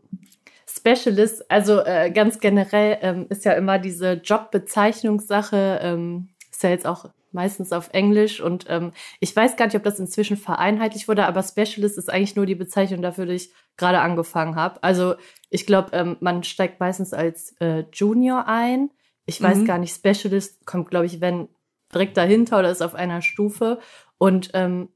Specialist, 0.68 1.50
also 1.50 1.80
äh, 1.80 2.10
ganz 2.10 2.40
generell 2.40 2.98
ähm, 3.00 3.26
ist 3.30 3.46
ja 3.46 3.52
immer 3.52 3.78
diese 3.78 4.12
Jobbezeichnungssache, 4.12 5.80
ähm, 5.80 6.28
ist 6.50 6.62
ja 6.62 6.68
jetzt 6.68 6.86
auch 6.86 7.06
meistens 7.32 7.72
auf 7.72 7.88
Englisch 7.94 8.42
und 8.42 8.66
ähm, 8.68 8.92
ich 9.18 9.34
weiß 9.34 9.56
gar 9.56 9.64
nicht, 9.64 9.76
ob 9.76 9.82
das 9.82 9.98
inzwischen 9.98 10.36
vereinheitlicht 10.36 11.08
wurde, 11.08 11.24
aber 11.24 11.42
Specialist 11.42 11.96
ist 11.96 12.12
eigentlich 12.12 12.36
nur 12.36 12.44
die 12.44 12.54
Bezeichnung 12.54 13.00
dafür, 13.00 13.24
die 13.24 13.32
ich 13.32 13.50
gerade 13.78 14.00
angefangen 14.00 14.56
habe. 14.56 14.82
Also 14.82 15.14
ich 15.48 15.64
glaube, 15.64 15.96
ähm, 15.96 16.18
man 16.20 16.42
steigt 16.42 16.78
meistens 16.78 17.14
als 17.14 17.56
äh, 17.58 17.84
Junior 17.94 18.46
ein. 18.46 18.90
Ich 19.24 19.40
weiß 19.40 19.58
mhm. 19.58 19.64
gar 19.64 19.78
nicht, 19.78 19.96
Specialist 19.96 20.66
kommt, 20.66 20.90
glaube 20.90 21.06
ich, 21.06 21.22
wenn 21.22 21.48
direkt 21.94 22.18
dahinter 22.18 22.58
oder 22.58 22.70
ist 22.70 22.82
auf 22.82 22.94
einer 22.94 23.22
Stufe. 23.22 23.78
Und 24.18 24.50
ähm, 24.52 24.90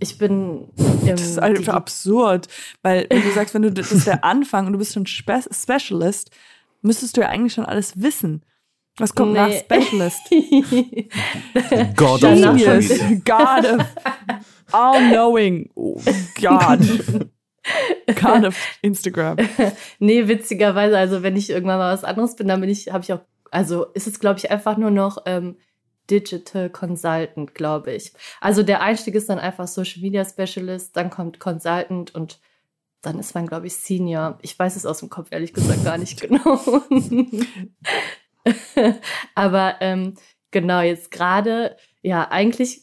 ich 0.00 0.18
bin. 0.18 0.68
das 1.06 1.22
ist 1.22 1.38
einfach 1.38 1.74
absurd, 1.74 2.48
weil 2.82 3.06
wenn 3.10 3.22
du 3.22 3.30
sagst, 3.32 3.54
wenn 3.54 3.62
du 3.62 3.72
das 3.72 3.92
ist 3.92 4.06
der 4.06 4.24
Anfang 4.24 4.66
und 4.66 4.72
du 4.72 4.78
bist 4.78 4.94
schon 4.94 5.06
Spe 5.06 5.40
Specialist, 5.50 6.30
müsstest 6.82 7.16
du 7.16 7.22
ja 7.22 7.28
eigentlich 7.28 7.54
schon 7.54 7.64
alles 7.64 8.00
wissen. 8.00 8.42
Was 8.98 9.14
kommt 9.14 9.32
nee. 9.32 9.38
nach 9.38 9.52
Specialist? 9.52 10.20
God 11.96 12.24
of 12.24 12.30
Genius. 12.30 12.88
God 13.24 13.64
of 13.64 13.86
all-knowing. 14.72 15.70
Oh 15.74 16.00
God. 16.40 16.80
God 18.14 18.44
of 18.44 18.56
Instagram. 18.82 19.36
nee, 19.98 20.26
witzigerweise, 20.26 20.96
also 20.96 21.22
wenn 21.22 21.36
ich 21.36 21.50
irgendwann 21.50 21.78
mal 21.78 21.92
was 21.92 22.04
anderes 22.04 22.36
bin, 22.36 22.48
dann 22.48 22.60
bin 22.60 22.70
ich, 22.70 22.90
habe 22.90 23.04
ich 23.04 23.12
auch, 23.12 23.20
also 23.50 23.86
ist 23.94 24.06
es, 24.06 24.20
glaube 24.20 24.38
ich, 24.38 24.50
einfach 24.50 24.76
nur 24.76 24.90
noch 24.90 25.18
ähm, 25.26 25.56
Digital 26.10 26.70
Consultant, 26.70 27.54
glaube 27.54 27.92
ich. 27.92 28.12
Also 28.40 28.62
der 28.62 28.80
Einstieg 28.80 29.14
ist 29.14 29.28
dann 29.28 29.38
einfach 29.38 29.68
Social 29.68 30.00
Media 30.02 30.24
Specialist, 30.24 30.96
dann 30.96 31.10
kommt 31.10 31.40
Consultant 31.40 32.14
und 32.14 32.40
dann 33.02 33.18
ist 33.18 33.34
man, 33.34 33.46
glaube 33.46 33.66
ich, 33.66 33.76
Senior. 33.76 34.38
Ich 34.42 34.58
weiß 34.58 34.76
es 34.76 34.86
aus 34.86 34.98
dem 34.98 35.08
Kopf 35.08 35.28
ehrlich 35.30 35.52
gesagt 35.52 35.84
gar 35.84 35.98
nicht 35.98 36.20
genau. 36.20 36.60
Aber 39.34 39.76
ähm, 39.80 40.14
genau, 40.50 40.80
jetzt 40.80 41.10
gerade, 41.10 41.76
ja, 42.02 42.28
eigentlich, 42.30 42.82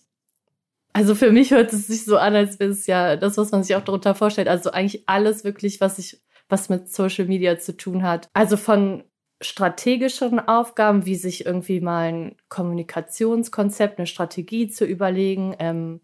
also 0.93 1.15
für 1.15 1.31
mich 1.31 1.51
hört 1.51 1.73
es 1.73 1.87
sich 1.87 2.05
so 2.05 2.17
an, 2.17 2.35
als 2.35 2.59
wäre 2.59 2.71
es 2.71 2.87
ja 2.87 3.17
das, 3.17 3.37
was 3.37 3.51
man 3.51 3.63
sich 3.63 3.75
auch 3.75 3.83
darunter 3.83 4.15
vorstellt. 4.15 4.47
Also 4.47 4.71
eigentlich 4.71 5.07
alles 5.09 5.43
wirklich, 5.43 5.81
was 5.81 5.99
ich, 5.99 6.21
was 6.47 6.69
mit 6.69 6.91
Social 6.91 7.25
Media 7.25 7.57
zu 7.57 7.75
tun 7.75 8.03
hat. 8.03 8.29
Also 8.33 8.55
von 8.55 9.03
strategischen 9.45 10.39
Aufgaben, 10.39 11.05
wie 11.05 11.15
sich 11.15 11.45
irgendwie 11.45 11.79
mal 11.79 12.11
ein 12.11 12.35
Kommunikationskonzept, 12.49 13.97
eine 13.97 14.07
Strategie 14.07 14.67
zu 14.67 14.85
überlegen. 14.85 15.55
Ähm, 15.59 16.01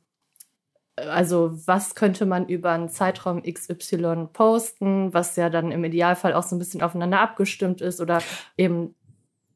also 0.95 1.51
was 1.65 1.95
könnte 1.95 2.25
man 2.25 2.47
über 2.47 2.71
einen 2.71 2.89
Zeitraum 2.89 3.41
XY 3.43 4.27
posten, 4.33 5.13
was 5.13 5.35
ja 5.35 5.49
dann 5.49 5.71
im 5.71 5.83
Idealfall 5.83 6.33
auch 6.33 6.43
so 6.43 6.55
ein 6.55 6.59
bisschen 6.59 6.81
aufeinander 6.81 7.19
abgestimmt 7.19 7.81
ist 7.81 8.01
oder 8.01 8.21
eben 8.57 8.95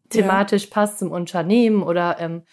thematisch 0.09 0.65
ja. 0.65 0.69
passt 0.71 0.99
zum 0.99 1.11
Unternehmen 1.11 1.83
oder 1.83 2.17
ähm, 2.19 2.43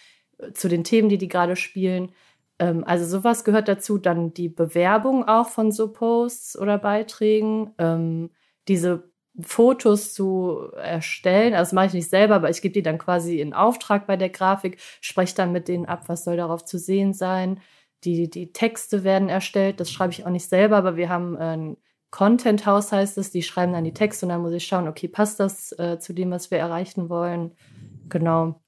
zu 0.54 0.68
den 0.68 0.84
Themen, 0.84 1.08
die 1.08 1.18
die 1.18 1.28
gerade 1.28 1.56
spielen. 1.56 2.12
Ähm, 2.58 2.84
also 2.84 3.04
sowas 3.06 3.44
gehört 3.44 3.68
dazu. 3.68 3.98
Dann 3.98 4.34
die 4.34 4.48
Bewerbung 4.48 5.26
auch 5.28 5.48
von 5.48 5.72
so 5.72 5.92
Posts 5.92 6.58
oder 6.58 6.78
Beiträgen. 6.78 7.72
Ähm, 7.78 8.30
diese 8.68 9.11
Fotos 9.40 10.12
zu 10.12 10.70
erstellen. 10.76 11.54
Also 11.54 11.70
das 11.70 11.72
mache 11.72 11.86
ich 11.86 11.94
nicht 11.94 12.10
selber, 12.10 12.36
aber 12.36 12.50
ich 12.50 12.60
gebe 12.60 12.74
die 12.74 12.82
dann 12.82 12.98
quasi 12.98 13.40
in 13.40 13.54
Auftrag 13.54 14.06
bei 14.06 14.16
der 14.16 14.28
Grafik, 14.28 14.78
spreche 15.00 15.34
dann 15.34 15.52
mit 15.52 15.68
denen 15.68 15.86
ab, 15.86 16.04
was 16.08 16.24
soll 16.24 16.36
darauf 16.36 16.64
zu 16.64 16.78
sehen 16.78 17.14
sein. 17.14 17.60
Die, 18.04 18.28
die 18.28 18.52
Texte 18.52 19.04
werden 19.04 19.28
erstellt, 19.28 19.80
das 19.80 19.90
schreibe 19.90 20.12
ich 20.12 20.26
auch 20.26 20.30
nicht 20.30 20.48
selber, 20.48 20.76
aber 20.76 20.96
wir 20.96 21.08
haben 21.08 21.36
ein 21.36 21.76
Content 22.10 22.66
House 22.66 22.92
heißt 22.92 23.16
es, 23.16 23.30
die 23.30 23.42
schreiben 23.42 23.72
dann 23.72 23.84
die 23.84 23.94
Texte 23.94 24.26
und 24.26 24.30
dann 24.30 24.42
muss 24.42 24.52
ich 24.52 24.66
schauen, 24.66 24.86
okay, 24.86 25.08
passt 25.08 25.40
das 25.40 25.72
äh, 25.78 25.98
zu 25.98 26.12
dem, 26.12 26.30
was 26.30 26.50
wir 26.50 26.58
erreichen 26.58 27.08
wollen? 27.08 27.52
Genau. 28.10 28.60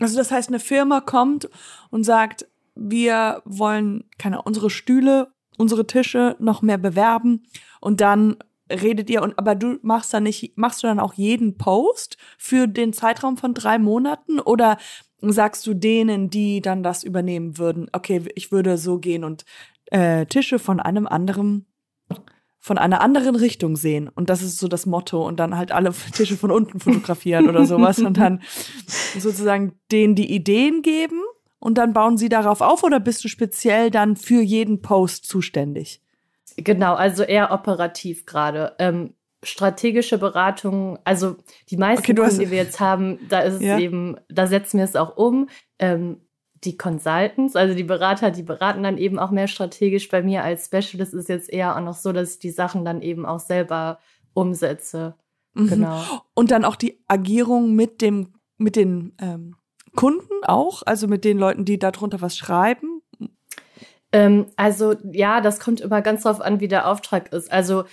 Also 0.00 0.16
das 0.16 0.30
heißt, 0.30 0.48
eine 0.48 0.58
Firma 0.58 1.02
kommt 1.02 1.50
und 1.90 2.04
sagt, 2.04 2.46
wir 2.74 3.42
wollen 3.44 4.08
keine 4.18 4.40
unsere 4.40 4.70
Stühle, 4.70 5.28
unsere 5.58 5.86
Tische 5.86 6.34
noch 6.38 6.62
mehr 6.62 6.78
bewerben 6.78 7.44
und 7.82 8.00
dann 8.00 8.38
redet 8.72 9.10
ihr 9.10 9.22
und 9.22 9.38
aber 9.38 9.54
du 9.54 9.78
machst 9.82 10.12
dann 10.14 10.24
nicht, 10.24 10.56
machst 10.56 10.82
du 10.82 10.86
dann 10.86 11.00
auch 11.00 11.14
jeden 11.14 11.58
Post 11.58 12.16
für 12.38 12.66
den 12.66 12.92
Zeitraum 12.92 13.36
von 13.36 13.54
drei 13.54 13.78
Monaten? 13.78 14.40
Oder 14.40 14.78
sagst 15.20 15.66
du 15.66 15.74
denen, 15.74 16.30
die 16.30 16.60
dann 16.60 16.82
das 16.82 17.04
übernehmen 17.04 17.58
würden, 17.58 17.88
okay, 17.92 18.22
ich 18.34 18.50
würde 18.50 18.76
so 18.78 18.98
gehen 18.98 19.24
und 19.24 19.44
äh, 19.86 20.26
Tische 20.26 20.58
von 20.58 20.80
einem 20.80 21.06
anderen 21.06 21.66
von 22.58 22.78
einer 22.78 23.00
anderen 23.00 23.34
Richtung 23.34 23.76
sehen? 23.76 24.08
Und 24.08 24.30
das 24.30 24.40
ist 24.42 24.58
so 24.58 24.68
das 24.68 24.86
Motto 24.86 25.26
und 25.26 25.40
dann 25.40 25.56
halt 25.56 25.72
alle 25.72 25.92
Tische 26.12 26.36
von 26.36 26.50
unten 26.50 26.80
fotografieren 26.80 27.48
oder 27.48 27.66
sowas 27.66 27.98
und 27.98 28.18
dann 28.18 28.42
sozusagen 29.18 29.72
denen 29.90 30.14
die 30.14 30.32
Ideen 30.32 30.82
geben 30.82 31.20
und 31.62 31.78
dann 31.78 31.92
bauen 31.92 32.18
sie 32.18 32.28
darauf 32.28 32.60
auf? 32.60 32.82
Oder 32.82 32.98
bist 32.98 33.22
du 33.24 33.28
speziell 33.28 33.90
dann 33.90 34.16
für 34.16 34.42
jeden 34.42 34.82
Post 34.82 35.26
zuständig? 35.26 36.01
Genau, 36.56 36.94
also 36.94 37.22
eher 37.22 37.52
operativ 37.52 38.26
gerade. 38.26 38.74
Ähm, 38.78 39.14
strategische 39.42 40.18
Beratung, 40.18 40.98
also 41.04 41.36
die 41.68 41.76
meisten 41.76 42.04
okay, 42.04 42.14
Kunden, 42.14 42.38
die 42.38 42.50
wir 42.50 42.58
jetzt 42.58 42.80
haben, 42.80 43.18
da 43.28 43.40
ist 43.40 43.54
es 43.54 43.62
ja. 43.62 43.78
eben, 43.78 44.16
da 44.28 44.46
setzen 44.46 44.78
wir 44.78 44.84
es 44.84 44.96
auch 44.96 45.16
um. 45.16 45.48
Ähm, 45.78 46.20
die 46.64 46.76
Consultants, 46.76 47.56
also 47.56 47.74
die 47.74 47.82
Berater, 47.82 48.30
die 48.30 48.44
beraten 48.44 48.84
dann 48.84 48.96
eben 48.96 49.18
auch 49.18 49.32
mehr 49.32 49.48
strategisch. 49.48 50.08
Bei 50.08 50.22
mir 50.22 50.44
als 50.44 50.66
Specialist 50.66 51.12
ist 51.12 51.28
jetzt 51.28 51.52
eher 51.52 51.76
auch 51.76 51.80
noch 51.80 51.96
so, 51.96 52.12
dass 52.12 52.34
ich 52.34 52.38
die 52.38 52.50
Sachen 52.50 52.84
dann 52.84 53.02
eben 53.02 53.26
auch 53.26 53.40
selber 53.40 53.98
umsetze. 54.32 55.16
Mhm. 55.54 55.68
Genau. 55.68 56.02
Und 56.34 56.52
dann 56.52 56.64
auch 56.64 56.76
die 56.76 57.02
Agierung 57.08 57.74
mit 57.74 58.00
dem, 58.00 58.34
mit 58.58 58.76
den 58.76 59.14
ähm, 59.20 59.56
Kunden 59.96 60.44
auch, 60.44 60.82
also 60.86 61.08
mit 61.08 61.24
den 61.24 61.36
Leuten, 61.38 61.64
die 61.64 61.78
darunter 61.78 62.20
was 62.20 62.36
schreiben. 62.36 62.91
Ähm, 64.12 64.46
also 64.56 64.94
ja, 65.10 65.40
das 65.40 65.58
kommt 65.58 65.80
immer 65.80 66.02
ganz 66.02 66.22
drauf 66.22 66.40
an, 66.40 66.60
wie 66.60 66.68
der 66.68 66.88
Auftrag 66.88 67.32
ist. 67.32 67.50
Also 67.50 67.84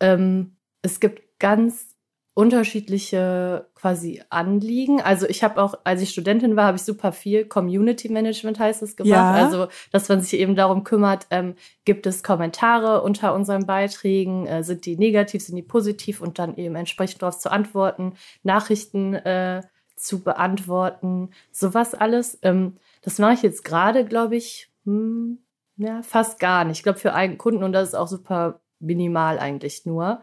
ähm, 0.00 0.56
es 0.82 1.00
gibt 1.00 1.38
ganz 1.38 1.92
unterschiedliche 2.34 3.66
quasi 3.74 4.22
Anliegen. 4.30 5.02
Also 5.02 5.26
ich 5.26 5.44
habe 5.44 5.62
auch, 5.62 5.74
als 5.84 6.00
ich 6.00 6.10
Studentin 6.10 6.56
war, 6.56 6.64
habe 6.64 6.76
ich 6.76 6.82
super 6.82 7.12
viel 7.12 7.44
Community 7.44 8.08
Management 8.08 8.58
heißt 8.58 8.82
es 8.82 8.96
gemacht. 8.96 9.10
Ja. 9.10 9.32
Also 9.32 9.68
dass 9.90 10.08
man 10.08 10.22
sich 10.22 10.40
eben 10.40 10.56
darum 10.56 10.82
kümmert, 10.82 11.26
ähm, 11.30 11.56
gibt 11.84 12.06
es 12.06 12.22
Kommentare 12.22 13.02
unter 13.02 13.34
unseren 13.34 13.66
Beiträgen, 13.66 14.46
äh, 14.46 14.64
sind 14.64 14.86
die 14.86 14.96
negativ, 14.96 15.42
sind 15.42 15.56
die 15.56 15.62
positiv 15.62 16.22
und 16.22 16.38
dann 16.38 16.56
eben 16.56 16.74
entsprechend 16.74 17.20
darauf 17.20 17.38
zu 17.38 17.52
antworten, 17.52 18.14
Nachrichten 18.42 19.14
äh, 19.14 19.60
zu 19.94 20.22
beantworten, 20.22 21.30
sowas 21.50 21.94
alles. 21.94 22.38
Ähm, 22.42 22.76
das 23.02 23.18
mache 23.18 23.34
ich 23.34 23.42
jetzt 23.42 23.62
gerade, 23.62 24.06
glaube 24.06 24.36
ich, 24.36 24.70
hm, 24.84 25.38
ja, 25.84 26.02
fast 26.02 26.38
gar 26.38 26.64
nicht. 26.64 26.78
Ich 26.78 26.82
glaube 26.82 26.98
für 26.98 27.14
einen 27.14 27.38
Kunden 27.38 27.62
und 27.62 27.72
das 27.72 27.90
ist 27.90 27.94
auch 27.94 28.08
super 28.08 28.60
minimal 28.78 29.38
eigentlich 29.38 29.86
nur. 29.86 30.22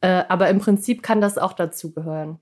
Äh, 0.00 0.24
aber 0.28 0.48
im 0.48 0.58
Prinzip 0.58 1.02
kann 1.02 1.20
das 1.20 1.38
auch 1.38 1.52
dazugehören. 1.52 2.38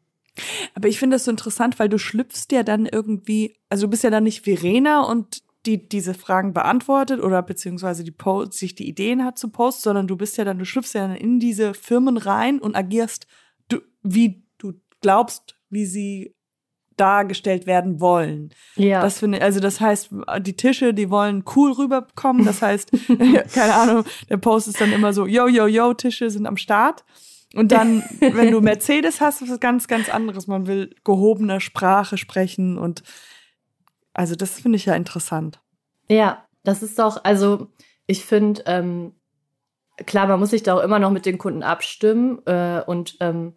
Aber 0.75 0.88
ich 0.88 0.99
finde 0.99 1.17
das 1.17 1.25
so 1.25 1.31
interessant, 1.31 1.79
weil 1.79 1.88
du 1.88 1.99
schlüpfst 1.99 2.47
ja 2.53 2.62
dann 2.62 2.87
irgendwie, 2.87 3.57
also 3.69 3.87
du 3.87 3.91
bist 3.91 4.05
ja 4.05 4.11
dann 4.11 4.25
nicht 4.25 4.45
Verena 4.45 5.03
und 5.03 5.43
die 5.67 5.88
diese 5.88 6.15
Fragen 6.15 6.53
beantwortet 6.53 7.21
oder 7.21 7.43
beziehungsweise 7.43 8.05
die 8.05 8.12
Post, 8.12 8.55
sich 8.55 8.75
die 8.75 8.88
Ideen 8.88 9.25
hat 9.25 9.38
zu 9.38 9.50
posten, 9.50 9.83
sondern 9.83 10.07
du 10.07 10.17
bist 10.17 10.37
ja 10.37 10.45
dann, 10.45 10.59
du 10.59 10.65
schlüpfst 10.65 10.95
ja 10.95 11.09
dann 11.09 11.17
in 11.17 11.41
diese 11.41 11.75
Firmen 11.75 12.17
rein 12.17 12.61
und 12.61 12.77
agierst, 12.77 13.27
du, 13.69 13.79
wie 14.03 14.45
du 14.59 14.75
glaubst, 15.00 15.57
wie 15.69 15.87
sie 15.87 16.37
dargestellt 17.00 17.67
werden 17.67 18.00
wollen. 18.00 18.50
Ja. 18.76 19.02
Das 19.02 19.19
finde 19.19 19.40
also 19.40 19.61
das 19.61 19.81
heißt, 19.81 20.11
die 20.40 20.57
Tische, 20.57 20.95
die 20.95 21.11
wollen 21.11 21.45
cool 21.57 21.73
rüberkommen. 21.73 22.45
Das 22.45 22.62
heißt, 22.62 22.90
keine 23.55 23.75
Ahnung, 23.75 24.05
der 24.28 24.37
Post 24.37 24.69
ist 24.69 24.81
dann 24.81 24.93
immer 24.93 25.12
so, 25.12 25.26
yo, 25.26 25.47
yo, 25.49 25.67
yo, 25.67 25.95
Tische 25.95 26.31
sind 26.31 26.47
am 26.47 26.57
Start. 26.57 27.05
Und 27.55 27.73
dann, 27.73 28.02
wenn 28.21 28.50
du 28.50 28.61
Mercedes 28.61 29.21
hast, 29.21 29.43
ist 29.43 29.50
was 29.50 29.61
ganz, 29.61 29.88
ganz 29.88 30.09
anderes. 30.09 30.47
Man 30.47 30.67
will 30.67 30.95
gehobene 31.05 31.61
Sprache 31.61 32.19
sprechen 32.19 32.78
und 32.78 33.02
also 34.12 34.35
das 34.35 34.61
finde 34.61 34.76
ich 34.76 34.87
ja 34.87 34.95
interessant. 34.95 35.61
Ja, 36.09 36.45
das 36.64 36.83
ist 36.83 36.99
doch, 36.99 37.23
also 37.25 37.69
ich 38.07 38.25
finde, 38.25 38.62
ähm, 38.67 39.12
klar, 40.07 40.26
man 40.26 40.40
muss 40.40 40.50
sich 40.50 40.62
da 40.62 40.75
auch 40.75 40.83
immer 40.83 40.99
noch 40.99 41.11
mit 41.11 41.26
den 41.26 41.38
Kunden 41.38 41.62
abstimmen. 41.62 42.45
Äh, 42.47 42.83
und 42.87 43.17
ähm, 43.21 43.55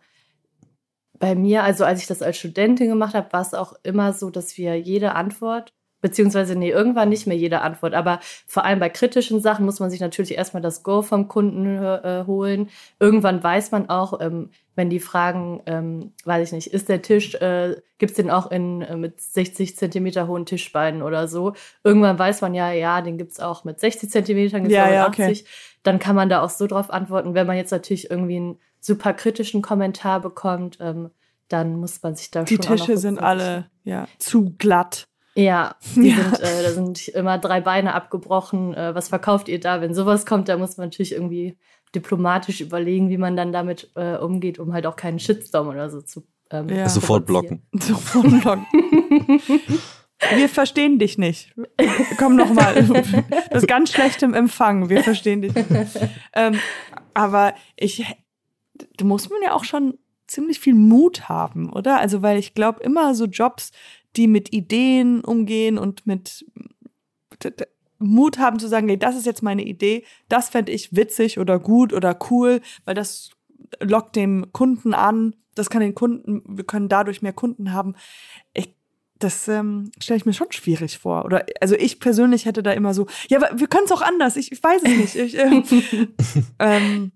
bei 1.21 1.35
mir, 1.35 1.63
also 1.63 1.85
als 1.85 2.01
ich 2.01 2.07
das 2.07 2.23
als 2.23 2.37
Studentin 2.37 2.89
gemacht 2.89 3.13
habe, 3.13 3.31
war 3.31 3.41
es 3.41 3.53
auch 3.53 3.73
immer 3.83 4.11
so, 4.11 4.31
dass 4.31 4.57
wir 4.57 4.77
jede 4.79 5.13
Antwort, 5.13 5.71
beziehungsweise 6.01 6.55
nee, 6.55 6.71
irgendwann 6.71 7.09
nicht 7.09 7.27
mehr 7.27 7.37
jede 7.37 7.61
Antwort, 7.61 7.93
aber 7.93 8.19
vor 8.47 8.65
allem 8.65 8.79
bei 8.79 8.89
kritischen 8.89 9.39
Sachen 9.39 9.63
muss 9.63 9.79
man 9.79 9.91
sich 9.91 9.99
natürlich 9.99 10.33
erstmal 10.35 10.63
das 10.63 10.81
Go 10.81 11.03
vom 11.03 11.27
Kunden 11.27 11.77
äh, 11.77 12.23
holen. 12.25 12.69
Irgendwann 12.99 13.43
weiß 13.43 13.69
man 13.69 13.87
auch, 13.87 14.19
ähm, 14.19 14.49
wenn 14.75 14.89
die 14.89 14.99
fragen, 14.99 15.61
ähm, 15.67 16.13
weiß 16.25 16.47
ich 16.47 16.53
nicht, 16.53 16.73
ist 16.73 16.89
der 16.89 17.03
Tisch, 17.03 17.35
äh, 17.35 17.75
gibt's 17.99 18.15
den 18.15 18.31
auch 18.31 18.49
in 18.49 18.81
äh, 18.81 18.97
mit 18.97 19.21
60 19.21 19.77
Zentimeter 19.77 20.27
hohen 20.27 20.47
Tischbeinen 20.47 21.03
oder 21.03 21.27
so? 21.27 21.53
Irgendwann 21.83 22.17
weiß 22.17 22.41
man 22.41 22.55
ja, 22.55 22.71
ja, 22.71 23.01
den 23.01 23.19
gibt's 23.19 23.39
auch 23.39 23.63
mit 23.63 23.79
60 23.79 24.09
Zentimetern, 24.09 24.63
gibt's 24.63 24.75
Ja, 24.75 24.85
auch 24.85 25.09
mit 25.09 25.19
ja, 25.19 25.25
80. 25.27 25.45
Dann 25.83 25.99
kann 25.99 26.15
man 26.15 26.29
da 26.29 26.41
auch 26.41 26.49
so 26.49 26.65
drauf 26.65 26.89
antworten. 26.89 27.35
Wenn 27.35 27.45
man 27.45 27.57
jetzt 27.57 27.71
natürlich 27.71 28.09
irgendwie 28.09 28.37
einen 28.37 28.59
super 28.81 29.13
kritischen 29.13 29.61
Kommentar 29.61 30.19
bekommt, 30.19 30.77
ähm, 30.81 31.11
dann 31.47 31.77
muss 31.79 32.01
man 32.03 32.15
sich 32.15 32.31
da 32.31 32.43
Die 32.43 32.55
schon 32.55 32.65
auch 32.65 32.69
noch 32.71 32.75
Tische 32.77 32.97
sind 32.97 33.19
alle 33.19 33.69
ja 33.83 34.07
zu 34.17 34.55
glatt. 34.57 35.07
Ja, 35.35 35.75
die 35.95 36.09
Ja. 36.09 36.15
sind, 36.15 36.39
äh, 36.41 36.63
da 36.63 36.71
sind 36.71 37.07
immer 37.09 37.37
drei 37.37 37.61
Beine 37.61 37.93
abgebrochen. 37.93 38.73
Äh, 38.73 38.93
was 38.95 39.07
verkauft 39.09 39.47
ihr 39.47 39.59
da? 39.59 39.79
Wenn 39.79 39.93
sowas 39.93 40.25
kommt, 40.25 40.49
da 40.49 40.57
muss 40.57 40.75
man 40.77 40.87
natürlich 40.87 41.13
irgendwie 41.13 41.57
diplomatisch 41.95 42.59
überlegen, 42.61 43.09
wie 43.09 43.17
man 43.17 43.35
dann 43.37 43.51
damit 43.53 43.91
äh, 43.95 44.15
umgeht, 44.17 44.59
um 44.59 44.73
halt 44.73 44.85
auch 44.85 44.95
keinen 44.95 45.19
Shitstorm 45.19 45.67
oder 45.67 45.89
so 45.89 46.01
zu 46.01 46.23
ähm, 46.49 46.69
Ja. 46.69 46.89
Sofort 46.89 47.25
blocken. 47.25 47.61
Sofort 47.73 48.41
blocken. 48.41 48.65
Wir 50.35 50.49
verstehen 50.49 50.99
dich 50.99 51.17
nicht. 51.17 51.53
Komm 52.19 52.35
noch 52.35 52.53
mal. 52.53 52.75
Das 53.49 53.63
ist 53.63 53.67
ganz 53.67 53.91
schlecht 53.91 54.21
im 54.21 54.35
Empfang. 54.35 54.87
Wir 54.87 55.03
verstehen 55.03 55.41
dich 55.41 55.55
nicht. 55.55 55.99
Ähm, 56.33 56.59
aber 57.15 57.55
ich, 57.75 58.05
da 58.97 59.05
muss 59.05 59.29
man 59.29 59.41
ja 59.43 59.53
auch 59.53 59.63
schon 59.63 59.97
ziemlich 60.27 60.59
viel 60.59 60.73
Mut 60.75 61.29
haben, 61.29 61.71
oder? 61.71 61.99
Also, 61.99 62.21
weil 62.21 62.37
ich 62.37 62.53
glaube, 62.53 62.81
immer 62.83 63.15
so 63.15 63.25
Jobs, 63.25 63.71
die 64.15 64.27
mit 64.27 64.53
Ideen 64.53 65.21
umgehen 65.21 65.77
und 65.77 66.05
mit 66.05 66.45
Mut 67.99 68.39
haben 68.39 68.59
zu 68.59 68.67
sagen, 68.67 68.87
nee, 68.87 68.97
das 68.97 69.15
ist 69.15 69.25
jetzt 69.25 69.43
meine 69.43 69.63
Idee, 69.63 70.03
das 70.27 70.49
fände 70.49 70.71
ich 70.71 70.95
witzig 70.95 71.39
oder 71.39 71.59
gut 71.59 71.93
oder 71.93 72.17
cool, 72.29 72.61
weil 72.85 72.95
das 72.95 73.31
lockt 73.79 74.15
dem 74.15 74.51
Kunden 74.51 74.93
an, 74.93 75.35
das 75.55 75.69
kann 75.69 75.81
den 75.81 75.95
Kunden, 75.95 76.41
wir 76.47 76.63
können 76.63 76.89
dadurch 76.89 77.21
mehr 77.21 77.33
Kunden 77.33 77.73
haben. 77.73 77.95
Ich, 78.53 78.73
das 79.19 79.47
ähm, 79.47 79.91
stelle 79.99 80.17
ich 80.17 80.25
mir 80.25 80.33
schon 80.33 80.51
schwierig 80.51 80.97
vor. 80.97 81.25
Oder 81.25 81.45
also 81.61 81.75
ich 81.75 81.99
persönlich 81.99 82.45
hätte 82.45 82.63
da 82.63 82.71
immer 82.71 82.93
so, 82.93 83.07
ja, 83.29 83.37
aber 83.37 83.59
wir 83.59 83.67
können 83.67 83.85
es 83.85 83.91
auch 83.91 84.01
anders. 84.01 84.35
Ich, 84.35 84.51
ich 84.51 84.63
weiß 84.63 84.81
es 84.83 84.97
nicht. 84.97 85.15
Ich, 85.15 85.37
ähm, 85.37 85.63
ähm, 86.59 87.11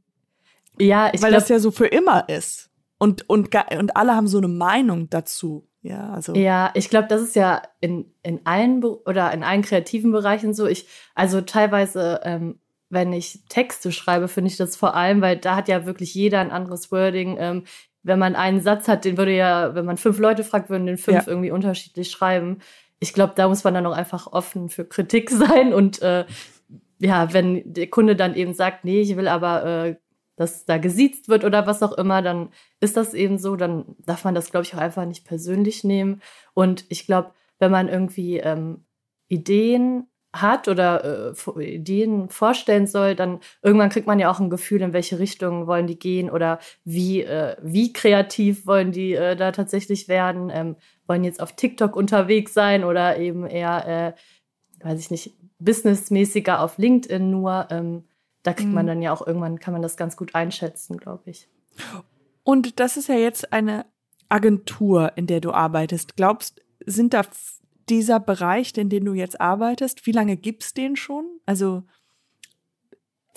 Ja, 0.79 1.07
ich 1.13 1.21
weil 1.21 1.29
glaube, 1.29 1.41
das 1.41 1.49
ja 1.49 1.59
so 1.59 1.71
für 1.71 1.88
immer 1.88 2.27
ist. 2.29 2.69
Und, 2.97 3.29
und, 3.29 3.49
und 3.77 3.97
alle 3.97 4.15
haben 4.15 4.27
so 4.27 4.38
eine 4.38 4.47
Meinung 4.47 5.09
dazu. 5.09 5.67
Ja, 5.81 6.13
also. 6.13 6.33
Ja, 6.33 6.71
ich 6.73 6.89
glaube, 6.89 7.07
das 7.07 7.21
ist 7.21 7.35
ja 7.35 7.61
in, 7.79 8.11
in 8.23 8.41
allen 8.45 8.79
Be 8.79 9.03
oder 9.05 9.31
in 9.31 9.43
allen 9.43 9.61
kreativen 9.61 10.11
Bereichen 10.11 10.53
so. 10.53 10.65
Ich, 10.65 10.88
also 11.13 11.41
teilweise, 11.41 12.21
ähm, 12.23 12.59
wenn 12.89 13.13
ich 13.13 13.43
Texte 13.49 13.91
schreibe, 13.91 14.27
finde 14.27 14.49
ich 14.49 14.57
das 14.57 14.75
vor 14.75 14.95
allem, 14.95 15.21
weil 15.21 15.38
da 15.38 15.55
hat 15.55 15.67
ja 15.67 15.85
wirklich 15.85 16.15
jeder 16.15 16.39
ein 16.39 16.51
anderes 16.51 16.91
Wording. 16.91 17.38
Ähm, 17.39 17.63
wenn 18.01 18.19
man 18.19 18.35
einen 18.35 18.61
Satz 18.61 18.88
hat, 18.88 19.05
den 19.05 19.17
würde 19.17 19.35
ja, 19.35 19.75
wenn 19.75 19.85
man 19.85 19.97
fünf 19.97 20.19
Leute 20.19 20.43
fragt, 20.43 20.69
würden 20.69 20.85
den 20.85 20.97
fünf 20.97 21.25
Ja. 21.25 21.31
irgendwie 21.31 21.51
unterschiedlich 21.51 22.09
schreiben. 22.09 22.59
Ich 22.99 23.13
glaube, 23.13 23.33
da 23.35 23.47
muss 23.47 23.63
man 23.63 23.73
dann 23.73 23.85
auch 23.85 23.95
einfach 23.95 24.27
offen 24.27 24.69
für 24.69 24.85
Kritik 24.85 25.29
sein 25.31 25.73
und 25.73 26.01
äh, 26.01 26.25
ja, 26.97 27.33
wenn 27.33 27.73
der 27.73 27.88
Kunde 27.88 28.15
dann 28.15 28.35
eben 28.35 28.53
sagt, 28.53 28.85
nee, 28.85 29.01
ich 29.01 29.17
will 29.17 29.27
aber, 29.27 29.65
äh, 29.65 29.95
dass 30.36 30.65
da 30.65 30.78
gesiezt 30.78 31.30
wird 31.30 31.43
oder 31.43 31.65
was 31.67 31.84
auch 31.84 31.93
immer, 31.93 32.21
dann 32.21 32.50
ist 32.80 32.98
das 32.98 33.13
eben 33.13 33.38
so, 33.38 33.56
dann 33.56 33.95
darf 34.06 34.24
man 34.24 34.36
das, 34.36 34.52
glaube 34.52 34.65
ich, 34.65 34.74
auch 34.76 34.80
einfach 34.80 35.06
nicht 35.06 35.26
persönlich 35.26 35.84
nehmen. 35.84 36.21
Und 36.54 36.86
ich 36.89 37.06
glaube, 37.06 37.32
wenn 37.60 37.71
man 37.71 37.88
irgendwie 37.88 38.38
ähm, 38.38 38.86
Ideen 39.28 40.08
hat 40.41 40.67
oder 40.67 41.34
äh, 41.58 41.76
Ideen 41.76 42.30
vorstellen 42.30 42.88
soll, 42.88 43.15
dann 43.15 43.39
irgendwann 43.62 43.89
kriegt 43.89 44.08
man 44.08 44.19
ja 44.19 44.30
auch 44.30 44.39
ein 44.39 44.50
Gefühl, 44.50 44.82
in 44.82 44.93
welche 44.93 45.19
Richtung 45.19 45.67
wollen 45.67 45.88
die 45.88 45.98
gehen 45.98 46.30
oder 46.30 46.60
wie, 46.84 47.21
äh, 47.21 47.56
wie 47.62 47.93
kreativ 47.93 48.67
wollen 48.67 48.91
die 48.91 49.13
äh, 49.13 49.36
da 49.36 49.52
tatsächlich 49.52 50.08
werden, 50.08 50.52
ähm, 50.54 50.76
wollen 51.08 51.24
jetzt 51.24 51.41
auf 51.41 51.56
TikTok 51.56 51.95
unterwegs 51.95 52.54
sein 52.54 52.84
oder 52.84 53.17
eben 53.17 53.45
eher, 53.45 54.15
äh, 54.84 54.86
weiß 54.86 55.00
ich 55.00 55.12
nicht, 55.12 55.34
businessmäßiger 55.60 56.60
auf 56.60 56.78
LinkedIn 56.78 57.32
nur. 57.32 57.67
Ähm, 57.71 58.04
da 58.45 58.53
kriegt 58.53 58.71
man 58.71 58.86
Mhm. 58.86 58.88
dann 58.88 59.01
ja 59.01 59.12
auch 59.12 59.25
irgendwann, 59.25 59.60
kann 59.60 59.73
man 59.73 59.81
das 59.81 59.97
ganz 59.97 60.15
gut 60.15 60.36
einschätzen, 60.36 60.97
glaube 60.97 61.29
ich. 61.29 61.47
Und 62.43 62.79
das 62.79 62.95
ist 62.95 63.10
ja 63.10 63.15
jetzt 63.15 63.51
eine 63.51 63.86
Agentur, 64.29 65.13
in 65.15 65.27
der 65.27 65.41
du 65.41 65.51
arbeitest. 65.51 66.15
Glaubst, 66.15 66.62
sind 66.86 67.13
da 67.13 67.23
dieser 67.89 68.19
Bereich, 68.19 68.75
in 68.77 68.89
dem 68.89 69.05
du 69.05 69.13
jetzt 69.13 69.41
arbeitest, 69.41 70.05
wie 70.05 70.12
lange 70.12 70.38
gibt's 70.38 70.73
den 70.73 70.95
schon? 70.95 71.25
Also 71.45 71.84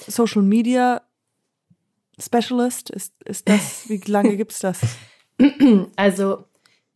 Social 0.01 0.43
Media 0.43 1.03
Specialist, 2.21 2.91
ist, 2.91 3.15
ist 3.25 3.49
das, 3.49 3.89
wie 3.89 3.99
lange 4.07 4.37
gibt's 4.37 4.61
das? 4.61 4.81
Also, 5.97 6.45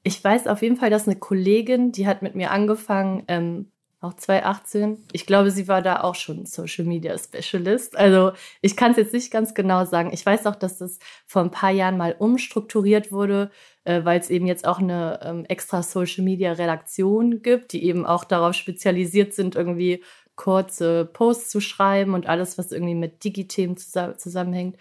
ich 0.03 0.23
weiß 0.23 0.47
auf 0.49 0.63
jeden 0.63 0.77
Fall, 0.77 0.91
dass 0.91 1.07
eine 1.07 1.17
Kollegin, 1.19 1.93
die 1.93 2.07
hat 2.07 2.23
mit 2.23 2.35
mir 2.35 2.51
angefangen, 2.51 3.23
ähm, 3.29 3.72
auch 4.03 4.15
2018. 4.15 5.05
Ich 5.13 5.27
glaube, 5.27 5.51
sie 5.51 5.69
war 5.69 5.83
da 5.83 6.01
auch 6.03 6.15
schon 6.15 6.47
Social 6.47 6.85
Media 6.85 7.17
Specialist. 7.19 7.97
Also, 7.97 8.33
ich 8.61 8.77
kann 8.77 8.93
es 8.93 8.97
jetzt 8.99 9.13
nicht 9.13 9.31
ganz 9.31 9.55
genau 9.55 9.85
sagen. 9.85 10.11
Ich 10.13 10.25
weiß 10.25 10.47
auch, 10.47 10.57
dass 10.57 10.79
das 10.79 10.99
vor 11.27 11.43
ein 11.43 11.51
paar 11.51 11.71
Jahren 11.71 11.97
mal 11.97 12.15
umstrukturiert 12.19 13.13
wurde, 13.13 13.51
äh, 13.85 14.05
weil 14.05 14.21
es 14.21 14.31
eben 14.31 14.47
jetzt 14.47 14.67
auch 14.67 14.79
eine 14.79 15.21
ähm, 15.23 15.45
extra 15.49 15.83
Social 15.83 16.25
Media 16.25 16.53
Redaktion 16.53 17.43
gibt, 17.43 17.73
die 17.73 17.85
eben 17.85 18.05
auch 18.07 18.25
darauf 18.25 18.55
spezialisiert 18.55 19.35
sind, 19.35 19.55
irgendwie 19.57 20.03
kurze 20.37 21.05
Posts 21.07 21.51
zu 21.51 21.61
schreiben 21.61 22.15
und 22.15 22.27
alles, 22.27 22.59
was 22.59 22.73
irgendwie 22.73 22.95
mit 22.95 23.25
Digithemen 23.25 23.77
zusa- 23.77 24.17
zusammenhängt. 24.17 24.77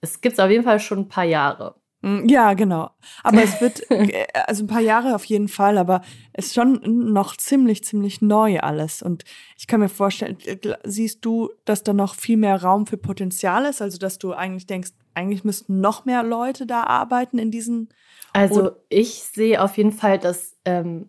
Es 0.00 0.20
gibt 0.20 0.34
es 0.34 0.40
auf 0.40 0.50
jeden 0.50 0.64
Fall 0.64 0.80
schon 0.80 1.00
ein 1.00 1.08
paar 1.08 1.24
Jahre. 1.24 1.76
Mm, 2.06 2.28
Ja, 2.28 2.54
genau. 2.54 2.90
Aber 3.24 3.42
es 3.42 3.60
wird, 3.60 3.82
äh, 3.90 4.26
also 4.46 4.64
ein 4.64 4.68
paar 4.68 4.80
Jahre 4.80 5.14
auf 5.14 5.24
jeden 5.24 5.48
Fall, 5.48 5.76
aber 5.76 6.02
es 6.32 6.46
ist 6.46 6.54
schon 6.54 6.80
noch 7.12 7.36
ziemlich, 7.36 7.82
ziemlich 7.82 8.22
neu 8.22 8.60
alles. 8.60 9.02
Und 9.02 9.24
ich 9.58 9.66
kann 9.66 9.80
mir 9.80 9.88
vorstellen, 9.88 10.38
äh, 10.44 10.56
siehst 10.84 11.24
du, 11.24 11.50
dass 11.64 11.82
da 11.82 11.92
noch 11.92 12.14
viel 12.14 12.36
mehr 12.36 12.62
Raum 12.62 12.86
für 12.86 12.96
Potenzial 12.96 13.64
ist? 13.64 13.82
Also, 13.82 13.98
dass 13.98 14.18
du 14.18 14.32
eigentlich 14.32 14.66
denkst, 14.66 14.90
eigentlich 15.14 15.44
müssten 15.44 15.80
noch 15.80 16.04
mehr 16.04 16.22
Leute 16.22 16.66
da 16.66 16.84
arbeiten 16.84 17.38
in 17.38 17.50
diesen. 17.50 17.88
Also 18.32 18.72
ich 18.90 19.22
sehe 19.22 19.62
auf 19.62 19.76
jeden 19.78 19.92
Fall, 19.92 20.18
dass 20.18 20.54
ähm, 20.66 21.08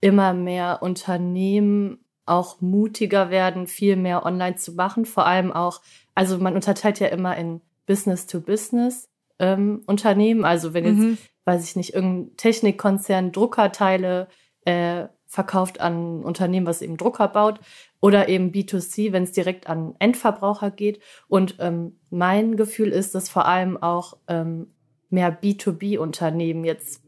immer 0.00 0.32
mehr 0.34 0.78
Unternehmen 0.82 2.04
auch 2.26 2.60
mutiger 2.60 3.30
werden, 3.30 3.66
viel 3.66 3.96
mehr 3.96 4.24
online 4.24 4.54
zu 4.54 4.72
machen. 4.72 5.04
Vor 5.04 5.26
allem 5.26 5.52
auch, 5.52 5.82
also 6.14 6.38
man 6.38 6.54
unterteilt 6.54 7.00
ja 7.00 7.08
immer 7.08 7.36
in 7.36 7.60
Business-to-Business 7.86 9.08
ähm, 9.40 9.82
Unternehmen. 9.86 10.44
Also 10.44 10.72
wenn 10.74 10.84
jetzt, 10.84 10.98
Mhm. 10.98 11.18
weiß 11.44 11.64
ich 11.68 11.74
nicht, 11.76 11.94
irgendein 11.94 12.36
Technikkonzern 12.36 13.32
Druckerteile 13.32 14.28
äh, 14.64 15.06
verkauft 15.26 15.80
an 15.80 16.20
ein 16.20 16.24
Unternehmen, 16.24 16.66
was 16.66 16.82
eben 16.82 16.96
Drucker 16.96 17.28
baut. 17.28 17.60
Oder 18.00 18.28
eben 18.28 18.50
B2C, 18.52 19.12
wenn 19.12 19.22
es 19.24 19.32
direkt 19.32 19.66
an 19.68 19.94
Endverbraucher 19.98 20.70
geht. 20.70 21.00
Und 21.28 21.56
ähm, 21.60 21.98
mein 22.10 22.56
Gefühl 22.56 22.88
ist, 22.90 23.14
dass 23.14 23.28
vor 23.28 23.46
allem 23.46 23.76
auch 23.76 24.16
ähm, 24.28 24.68
mehr 25.10 25.30
B2B-Unternehmen 25.40 26.64
jetzt 26.64 27.02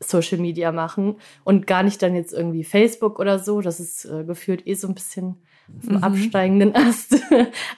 Social 0.00 0.38
Media 0.38 0.72
machen 0.72 1.16
und 1.44 1.66
gar 1.68 1.82
nicht 1.84 2.02
dann 2.02 2.14
jetzt 2.16 2.32
irgendwie 2.32 2.64
Facebook 2.64 3.20
oder 3.20 3.38
so. 3.38 3.60
Das 3.60 3.78
ist 3.78 4.04
äh, 4.04 4.24
gefühlt 4.24 4.66
eh 4.66 4.74
so 4.74 4.88
ein 4.88 4.94
bisschen 4.94 5.36
auf 5.78 5.86
dem 5.86 5.96
Mhm. 5.98 6.02
absteigenden 6.04 6.74
Ast. 6.74 7.14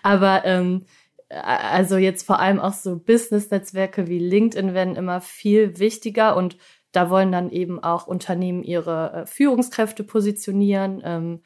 Aber 0.02 0.42
ähm, 0.46 0.82
äh, 0.82 1.03
also 1.42 1.96
jetzt 1.96 2.26
vor 2.26 2.38
allem 2.38 2.60
auch 2.60 2.72
so 2.72 2.98
Business-Netzwerke 2.98 4.08
wie 4.08 4.18
LinkedIn 4.18 4.74
werden 4.74 4.96
immer 4.96 5.20
viel 5.20 5.78
wichtiger 5.78 6.36
und 6.36 6.56
da 6.92 7.10
wollen 7.10 7.32
dann 7.32 7.50
eben 7.50 7.82
auch 7.82 8.06
Unternehmen 8.06 8.62
ihre 8.62 9.12
äh, 9.12 9.26
Führungskräfte 9.26 10.04
positionieren. 10.04 11.02
Ähm, 11.04 11.40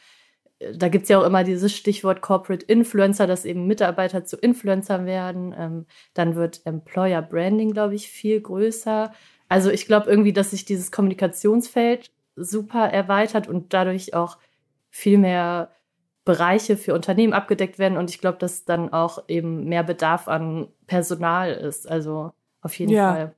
da 0.75 0.89
gibt's 0.89 1.09
ja 1.09 1.19
auch 1.19 1.25
immer 1.25 1.45
dieses 1.45 1.75
Stichwort 1.75 2.21
Corporate 2.21 2.67
Influencer, 2.67 3.27
dass 3.27 3.45
eben 3.45 3.67
Mitarbeiter 3.67 4.25
zu 4.25 4.37
Influencern 4.37 5.07
werden. 5.07 5.55
Ähm, 5.57 5.87
dann 6.15 6.35
wird 6.35 6.61
Employer 6.67 7.23
Branding, 7.23 7.73
glaube 7.73 7.95
ich, 7.95 8.09
viel 8.09 8.41
größer. 8.41 9.13
Also 9.49 9.71
ich 9.71 9.87
glaube 9.87 10.11
irgendwie, 10.11 10.33
dass 10.33 10.51
sich 10.51 10.65
dieses 10.65 10.91
Kommunikationsfeld 10.91 12.11
super 12.37 12.89
erweitert 12.89 13.49
und 13.49 13.73
dadurch 13.73 14.15
auch 14.15 14.39
viel 14.91 15.19
mehr 15.19 15.71
Bereiche 16.29 16.77
für 16.77 16.93
Unternehmen 16.93 17.33
abgedeckt 17.33 17.79
werden. 17.79 17.97
Und 17.97 18.11
ich 18.11 18.19
glaube, 18.21 18.37
dass 18.37 18.67
dann 18.67 18.93
auch 18.93 19.25
eben 19.29 19.65
mehr 19.65 19.83
Bedarf 19.83 20.29
an 20.29 20.69
Personal 20.87 21.53
ist. 21.53 21.89
Also 21.91 22.33
auf 22.61 22.79
jeden 22.79 22.93
Ja. 22.93 23.13
Fall. 23.15 23.35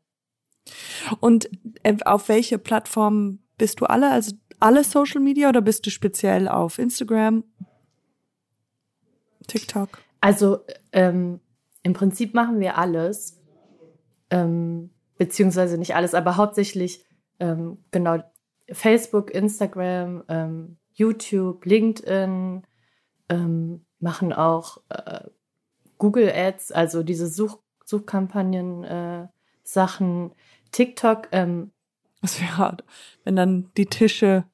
Und 1.20 1.48
äh, 1.85 1.96
auf 2.05 2.29
welche 2.29 2.59
Plattform 2.59 3.38
bist 3.59 3.81
du 3.81 3.85
alle? 3.85 4.11
Also 4.11 4.33
alle 4.59 4.83
Social 4.83 5.20
Media 5.20 5.48
oder 5.48 5.61
bist 5.61 5.87
du 5.87 5.90
speziell 5.90 6.48
auf 6.48 6.81
Instagram, 6.81 7.44
TikTok? 9.46 9.90
Also 10.20 10.59
ähm, 10.90 11.38
im 11.85 11.92
Prinzip 11.92 12.35
machen 12.35 12.59
wir 12.59 12.76
alles, 12.76 13.40
ähm, 14.31 14.90
beziehungsweise 15.16 15.79
nicht 15.79 15.94
alles, 15.94 16.12
aber 16.12 16.37
hauptsächlich 16.37 17.05
ähm, 17.38 17.79
genau 17.92 18.18
Facebook, 18.72 19.31
Instagram, 19.31 20.24
ähm, 20.29 20.76
YouTube, 20.92 21.64
LinkedIn, 21.64 22.64
ähm, 23.30 23.84
machen 23.98 24.32
auch 24.32 24.78
äh, 24.90 25.20
Google 25.98 26.30
Ads, 26.34 26.72
also 26.72 27.02
diese 27.02 27.26
Such 27.26 27.58
Suchkampagnen, 27.86 28.84
äh, 28.84 29.26
Sachen, 29.64 30.32
TikTok. 30.70 31.28
Ähm, 31.32 31.72
Was 32.20 32.40
wäre, 32.40 32.76
wenn 33.24 33.36
dann 33.36 33.70
die 33.76 33.86
Tische 33.86 34.44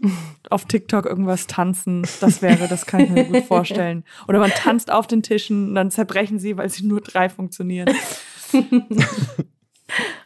auf 0.50 0.64
TikTok 0.64 1.04
irgendwas 1.04 1.46
tanzen, 1.46 2.06
das 2.20 2.40
wäre, 2.42 2.66
das 2.68 2.86
kann 2.86 3.00
ich 3.00 3.10
mir 3.10 3.24
gut 3.24 3.44
vorstellen. 3.44 4.04
Oder 4.28 4.38
man 4.38 4.50
tanzt 4.50 4.90
auf 4.90 5.06
den 5.06 5.22
Tischen 5.22 5.68
und 5.68 5.74
dann 5.74 5.90
zerbrechen 5.90 6.38
sie, 6.38 6.56
weil 6.56 6.70
sie 6.70 6.86
nur 6.86 7.02
drei 7.02 7.28
funktionieren. 7.28 7.94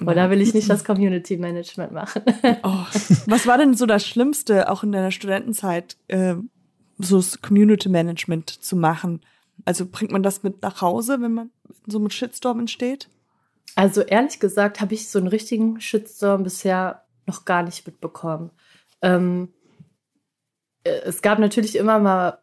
oder 0.00 0.30
will 0.30 0.40
ich 0.40 0.54
nicht 0.54 0.70
das 0.70 0.84
Community 0.84 1.36
Management 1.36 1.92
machen? 1.92 2.22
Oh, 2.62 2.84
was 3.26 3.46
war 3.46 3.58
denn 3.58 3.74
so 3.74 3.86
das 3.86 4.06
Schlimmste, 4.06 4.70
auch 4.70 4.84
in 4.84 4.92
deiner 4.92 5.10
Studentenzeit, 5.10 5.96
äh, 6.06 6.36
so 6.98 7.16
das 7.16 7.40
Community 7.40 7.88
Management 7.88 8.50
zu 8.50 8.76
machen? 8.76 9.20
Also 9.64 9.86
bringt 9.86 10.12
man 10.12 10.22
das 10.22 10.42
mit 10.42 10.62
nach 10.62 10.80
Hause, 10.80 11.20
wenn 11.20 11.32
man 11.32 11.50
so 11.86 11.98
mit 11.98 12.12
Shitstorm 12.12 12.60
entsteht? 12.60 13.08
Also 13.74 14.02
ehrlich 14.02 14.40
gesagt 14.40 14.80
habe 14.80 14.94
ich 14.94 15.08
so 15.08 15.18
einen 15.18 15.28
richtigen 15.28 15.80
Shitstorm 15.80 16.42
bisher 16.42 17.04
noch 17.26 17.44
gar 17.44 17.62
nicht 17.62 17.86
mitbekommen. 17.86 18.50
Ähm, 19.02 19.52
äh, 20.84 21.00
es 21.04 21.22
gab 21.22 21.38
natürlich 21.38 21.76
immer 21.76 21.98
mal 21.98 22.38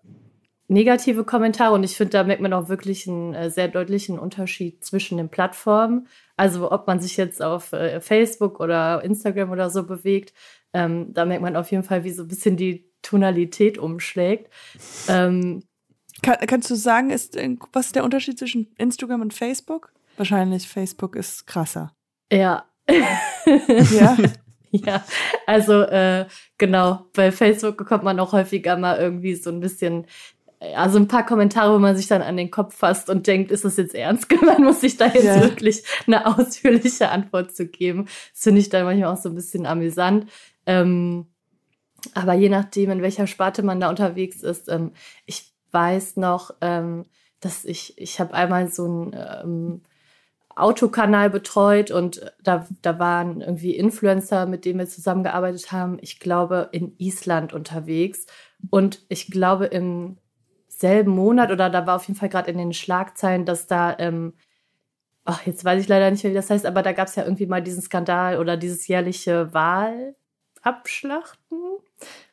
negative 0.67 1.23
Kommentare 1.23 1.73
und 1.73 1.83
ich 1.83 1.95
finde, 1.95 2.11
da 2.11 2.23
merkt 2.23 2.41
man 2.41 2.53
auch 2.53 2.69
wirklich 2.69 3.07
einen 3.07 3.33
äh, 3.33 3.49
sehr 3.49 3.67
deutlichen 3.67 4.17
Unterschied 4.17 4.83
zwischen 4.83 5.17
den 5.17 5.29
Plattformen. 5.29 6.07
Also 6.37 6.71
ob 6.71 6.87
man 6.87 6.99
sich 6.99 7.17
jetzt 7.17 7.41
auf 7.41 7.73
äh, 7.73 8.01
Facebook 8.01 8.59
oder 8.59 9.03
Instagram 9.03 9.51
oder 9.51 9.69
so 9.69 9.83
bewegt, 9.83 10.33
ähm, 10.73 11.13
da 11.13 11.25
merkt 11.25 11.43
man 11.43 11.55
auf 11.55 11.71
jeden 11.71 11.83
Fall, 11.83 12.03
wie 12.03 12.11
so 12.11 12.23
ein 12.23 12.27
bisschen 12.27 12.57
die 12.57 12.89
Tonalität 13.05 13.77
umschlägt. 13.77 14.51
Ähm, 15.07 15.63
Kann, 16.21 16.37
kannst 16.47 16.69
du 16.71 16.75
sagen, 16.75 17.09
ist, 17.11 17.35
äh, 17.35 17.55
was 17.73 17.87
ist 17.87 17.95
der 17.95 18.03
Unterschied 18.03 18.37
zwischen 18.39 18.73
Instagram 18.77 19.21
und 19.21 19.33
Facebook? 19.33 19.91
Wahrscheinlich 20.17 20.67
Facebook 20.67 21.15
ist 21.15 21.45
krasser. 21.47 21.93
ja. 22.31 22.65
Ja. 22.87 24.17
Ja, 24.71 25.05
also 25.47 25.83
äh, 25.83 26.25
genau, 26.57 27.05
bei 27.13 27.31
Facebook 27.31 27.77
bekommt 27.77 28.03
man 28.03 28.19
auch 28.19 28.33
häufiger 28.33 28.75
mal 28.75 28.97
irgendwie 28.97 29.33
so 29.35 29.49
ein 29.49 29.61
bisschen, 29.61 30.05
also 30.75 30.99
ein 30.99 31.07
paar 31.07 31.25
Kommentare, 31.25 31.73
wo 31.73 31.79
man 31.79 31.95
sich 31.95 32.07
dann 32.07 32.21
an 32.21 32.35
den 32.35 32.51
Kopf 32.51 32.75
fasst 32.75 33.09
und 33.09 33.25
denkt, 33.25 33.51
ist 33.51 33.63
das 33.63 33.77
jetzt 33.77 33.95
ernst 33.95 34.27
gemeint? 34.29 34.59
Muss 34.59 34.83
ich 34.83 34.97
da 34.97 35.05
jetzt 35.05 35.23
Ja. 35.23 35.39
wirklich 35.41 35.81
eine 36.07 36.25
ausführliche 36.25 37.07
Antwort 37.09 37.55
zu 37.55 37.67
geben? 37.67 38.05
Das 38.33 38.43
finde 38.43 38.59
ich 38.59 38.67
dann 38.67 38.83
manchmal 38.83 39.13
auch 39.13 39.17
so 39.21 39.29
ein 39.29 39.35
bisschen 39.35 39.65
amüsant. 39.65 40.29
Ähm, 40.65 41.27
aber 42.13 42.33
je 42.33 42.49
nachdem, 42.49 42.91
in 42.91 43.01
welcher 43.01 43.27
Sparte 43.27 43.63
man 43.63 43.79
da 43.79 43.89
unterwegs 43.89 44.43
ist, 44.43 44.69
ähm, 44.69 44.91
ich 45.25 45.53
weiß 45.71 46.17
noch, 46.17 46.51
ähm, 46.61 47.05
dass 47.39 47.65
ich, 47.65 47.97
ich 47.97 48.19
habe 48.19 48.33
einmal 48.33 48.69
so 48.69 48.87
ein 48.87 49.15
ähm, 49.15 49.81
Autokanal 50.55 51.29
betreut 51.29 51.91
und 51.91 52.33
da, 52.41 52.65
da 52.81 52.97
waren 52.97 53.41
irgendwie 53.41 53.75
Influencer, 53.75 54.45
mit 54.45 54.63
denen 54.63 54.79
wir 54.79 54.87
zusammengearbeitet 54.87 55.71
haben, 55.71 55.97
ich 56.01 56.19
glaube, 56.19 56.69
in 56.71 56.95
Island 56.97 57.53
unterwegs. 57.53 58.25
Und 58.69 59.05
ich 59.09 59.29
glaube, 59.29 59.65
im 59.65 60.17
selben 60.69 61.11
Monat 61.11 61.51
oder 61.51 61.69
da 61.69 61.85
war 61.85 61.97
auf 61.97 62.07
jeden 62.07 62.19
Fall 62.19 62.29
gerade 62.29 62.49
in 62.51 62.57
den 62.57 62.73
Schlagzeilen, 62.73 63.45
dass 63.45 63.67
da, 63.67 63.97
ähm, 63.99 64.33
ach, 65.25 65.45
jetzt 65.45 65.65
weiß 65.65 65.81
ich 65.81 65.87
leider 65.89 66.09
nicht 66.09 66.23
mehr, 66.23 66.31
wie 66.31 66.37
das 66.37 66.49
heißt, 66.49 66.65
aber 66.65 66.81
da 66.83 66.93
gab 66.93 67.07
es 67.09 67.15
ja 67.15 67.23
irgendwie 67.23 67.47
mal 67.47 67.61
diesen 67.61 67.81
Skandal 67.81 68.39
oder 68.39 68.55
dieses 68.57 68.87
jährliche 68.87 69.53
Wahlabschlachten, 69.53 71.57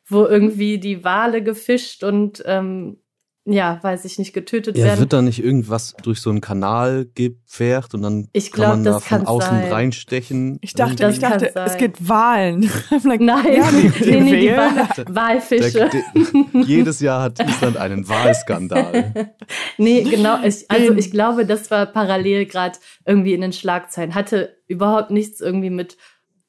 wo 0.07 0.25
irgendwie 0.25 0.79
die 0.79 1.03
Wale 1.03 1.43
gefischt 1.43 2.03
und 2.03 2.43
ähm, 2.45 2.97
ja, 3.45 3.77
weiß 3.81 4.05
ich 4.05 4.17
nicht, 4.19 4.31
getötet 4.31 4.77
Ja, 4.77 4.85
werden. 4.85 4.99
wird 5.01 5.11
da 5.11 5.21
nicht 5.21 5.43
irgendwas 5.43 5.95
durch 6.01 6.21
so 6.21 6.29
einen 6.29 6.39
Kanal 6.39 7.07
gepfercht 7.13 7.93
und 7.93 8.01
dann 8.01 8.29
Ich 8.31 8.51
kann 8.51 8.61
glaub, 8.61 8.69
man 8.69 8.83
da 8.85 8.91
das 8.91 9.03
von 9.03 9.17
kann 9.17 9.27
außen 9.27 9.49
sein. 9.63 9.71
reinstechen? 9.73 10.59
Ich 10.61 10.73
dachte, 10.75 10.95
Das 10.95 11.15
ich 11.15 11.19
dachte, 11.19 11.51
es 11.53 11.75
gibt 11.77 12.07
Wahlen. 12.07 12.71
Like, 13.03 13.19
Nein, 13.19 13.53
ja, 13.53 13.69
die, 13.69 13.89
die 13.89 14.11
nee, 14.11 14.19
nee, 14.21 14.39
die 14.39 14.47
wählen. 14.47 14.57
Wa 14.59 15.05
Walfische. 15.09 15.71
Der, 15.71 15.89
der, 15.89 16.61
jedes 16.63 17.01
Jahr 17.01 17.21
hat 17.21 17.41
Island 17.41 17.75
einen 17.75 18.07
Wahlskandal. 18.07 19.33
Nee, 19.77 20.03
genau. 20.03 20.41
Ich, 20.41 20.71
also 20.71 20.93
ich 20.93 21.11
glaube, 21.11 21.45
das 21.45 21.69
war 21.69 21.85
parallel 21.85 22.45
gerade 22.45 22.79
irgendwie 23.05 23.33
in 23.33 23.41
den 23.41 23.51
Schlagzeilen. 23.51 24.15
Hatte 24.15 24.55
überhaupt 24.67 25.11
nichts 25.11 25.41
irgendwie 25.41 25.69
mit 25.69 25.97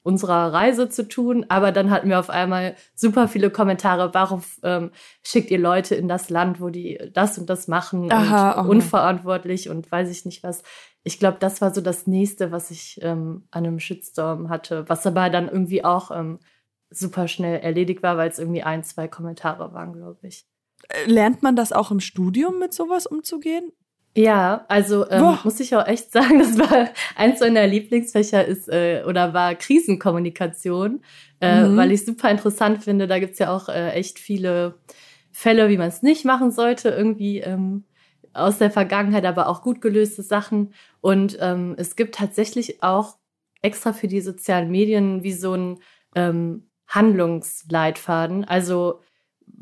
unserer 0.05 0.53
Reise 0.53 0.91
zu 0.91 1.09
tun, 1.09 1.47
aber 1.49 1.73
dann 1.73 1.91
hatten 1.91 2.11
wir 2.11 2.21
auf 2.21 2.29
einmal 2.29 2.77
super 2.95 3.27
viele 3.27 3.51
Kommentare, 3.51 4.13
warum 4.13 4.43
ähm, 4.63 4.91
schickt 5.23 5.51
ihr 5.51 5.59
Leute 5.59 5.95
in 5.95 6.09
das 6.09 6.29
Land, 6.29 6.61
wo 6.61 6.69
die 6.69 7.01
das 7.13 7.39
und 7.39 7.49
das 7.49 7.69
machen 7.69 8.13
Aha, 8.13 8.51
und 8.51 8.59
aha. 8.59 8.69
unverantwortlich 8.69 9.71
und 9.71 9.91
weiß 9.91 10.11
ich 10.11 10.27
nicht 10.27 10.43
was. 10.43 10.63
Ich 11.05 11.19
glaube, 11.19 11.39
das 11.41 11.63
war 11.63 11.73
so 11.73 11.81
das 11.81 12.07
nächste, 12.07 12.53
was 12.53 12.71
ich 12.71 12.99
ähm, 13.01 13.49
an 13.51 13.65
einem 13.65 13.81
Shitstorm 13.81 14.51
hatte, 14.51 14.87
was 14.89 15.07
aber 15.07 15.31
dann 15.31 15.49
irgendwie 15.49 15.85
auch 15.85 16.11
ähm, 16.11 16.39
super 16.91 17.27
schnell 17.27 17.61
erledigt 17.61 18.03
war, 18.03 18.19
weil 18.19 18.29
es 18.29 18.39
irgendwie 18.39 18.63
ein, 18.63 18.85
zwei 18.85 19.09
Kommentare 19.09 19.73
waren, 19.73 19.95
glaube 19.95 20.19
ich. 20.27 20.47
Lernt 21.07 21.43
man 21.43 21.57
das 21.57 21.73
auch 21.73 21.91
im 21.91 22.01
Studium, 22.01 22.59
mit 22.59 22.75
sowas 22.75 23.07
umzugehen? 23.07 23.73
Ja, 24.17 24.65
also 24.69 25.09
ähm, 25.11 25.21
Boah. 25.21 25.41
muss 25.43 25.59
ich 25.59 25.75
auch 25.75 25.87
echt 25.87 26.13
sagen, 26.13 26.39
das 26.39 26.57
war 26.59 26.89
eins 27.17 27.41
meiner 27.41 27.67
Lieblingsfächer 27.67 28.45
ist 28.45 28.69
äh, 28.69 29.03
oder 29.07 29.35
war 29.35 29.55
Krisenkommunikation, 29.57 31.03
äh, 31.41 31.65
Mhm. 31.69 31.77
weil 31.77 31.91
ich 31.93 32.05
super 32.05 32.31
interessant 32.31 32.85
finde. 32.85 33.07
Da 33.07 33.19
gibt's 33.19 33.39
ja 33.41 33.55
auch 33.55 33.69
äh, 33.69 33.91
echt 33.91 34.19
viele 34.19 34.79
Fälle, 35.33 35.69
wie 35.69 35.79
man 35.79 35.89
es 35.89 36.03
nicht 36.03 36.25
machen 36.25 36.53
sollte, 36.53 36.91
irgendwie 36.91 37.41
ähm, 37.41 37.85
aus 38.33 38.59
der 38.59 38.71
Vergangenheit, 38.71 39.25
aber 39.25 39.49
auch 39.49 39.63
gut 39.63 39.81
gelöste 39.81 40.23
Sachen. 40.23 40.75
Und 41.01 41.37
ähm, 41.41 41.75
es 41.77 41.97
gibt 41.97 42.15
tatsächlich 42.15 42.83
auch 42.85 43.17
extra 43.63 43.93
für 43.93 44.07
die 44.09 44.21
sozialen 44.21 44.71
Medien 44.71 45.23
wie 45.25 45.33
so 45.33 45.55
ein 45.55 45.79
ähm, 46.15 46.69
Handlungsleitfaden. 46.87 48.45
Also 48.45 49.01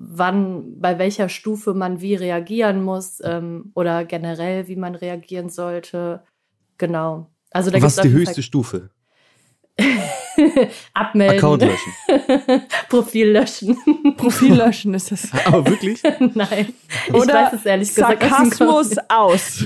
wann, 0.02 0.80
bei 0.80 0.98
welcher 0.98 1.28
Stufe 1.28 1.74
man 1.74 2.00
wie 2.00 2.14
reagieren 2.14 2.82
muss 2.82 3.20
ähm, 3.24 3.70
oder 3.74 4.04
generell, 4.04 4.66
wie 4.68 4.76
man 4.76 4.94
reagieren 4.94 5.48
sollte. 5.48 6.22
Genau. 6.78 7.30
Also 7.50 7.70
da 7.70 7.80
Was 7.80 7.96
ist 7.96 8.04
die 8.04 8.10
höchste 8.10 8.34
Fall 8.34 8.42
Stufe? 8.42 8.90
Abmelden. 10.94 11.36
Account 11.36 11.62
löschen. 11.62 11.92
Profil 12.88 13.30
löschen. 13.30 13.76
Profil 14.16 14.54
löschen 14.54 14.94
ist 14.94 15.12
es. 15.12 15.28
Aber 15.46 15.66
wirklich? 15.66 16.02
Nein. 16.34 16.74
Ich 17.06 17.14
Oder 17.14 17.34
weiß 17.34 17.52
es 17.54 17.66
ehrlich 17.66 17.88
gesagt. 17.88 18.22
Sarkasmus 18.22 18.96
aus. 19.08 19.64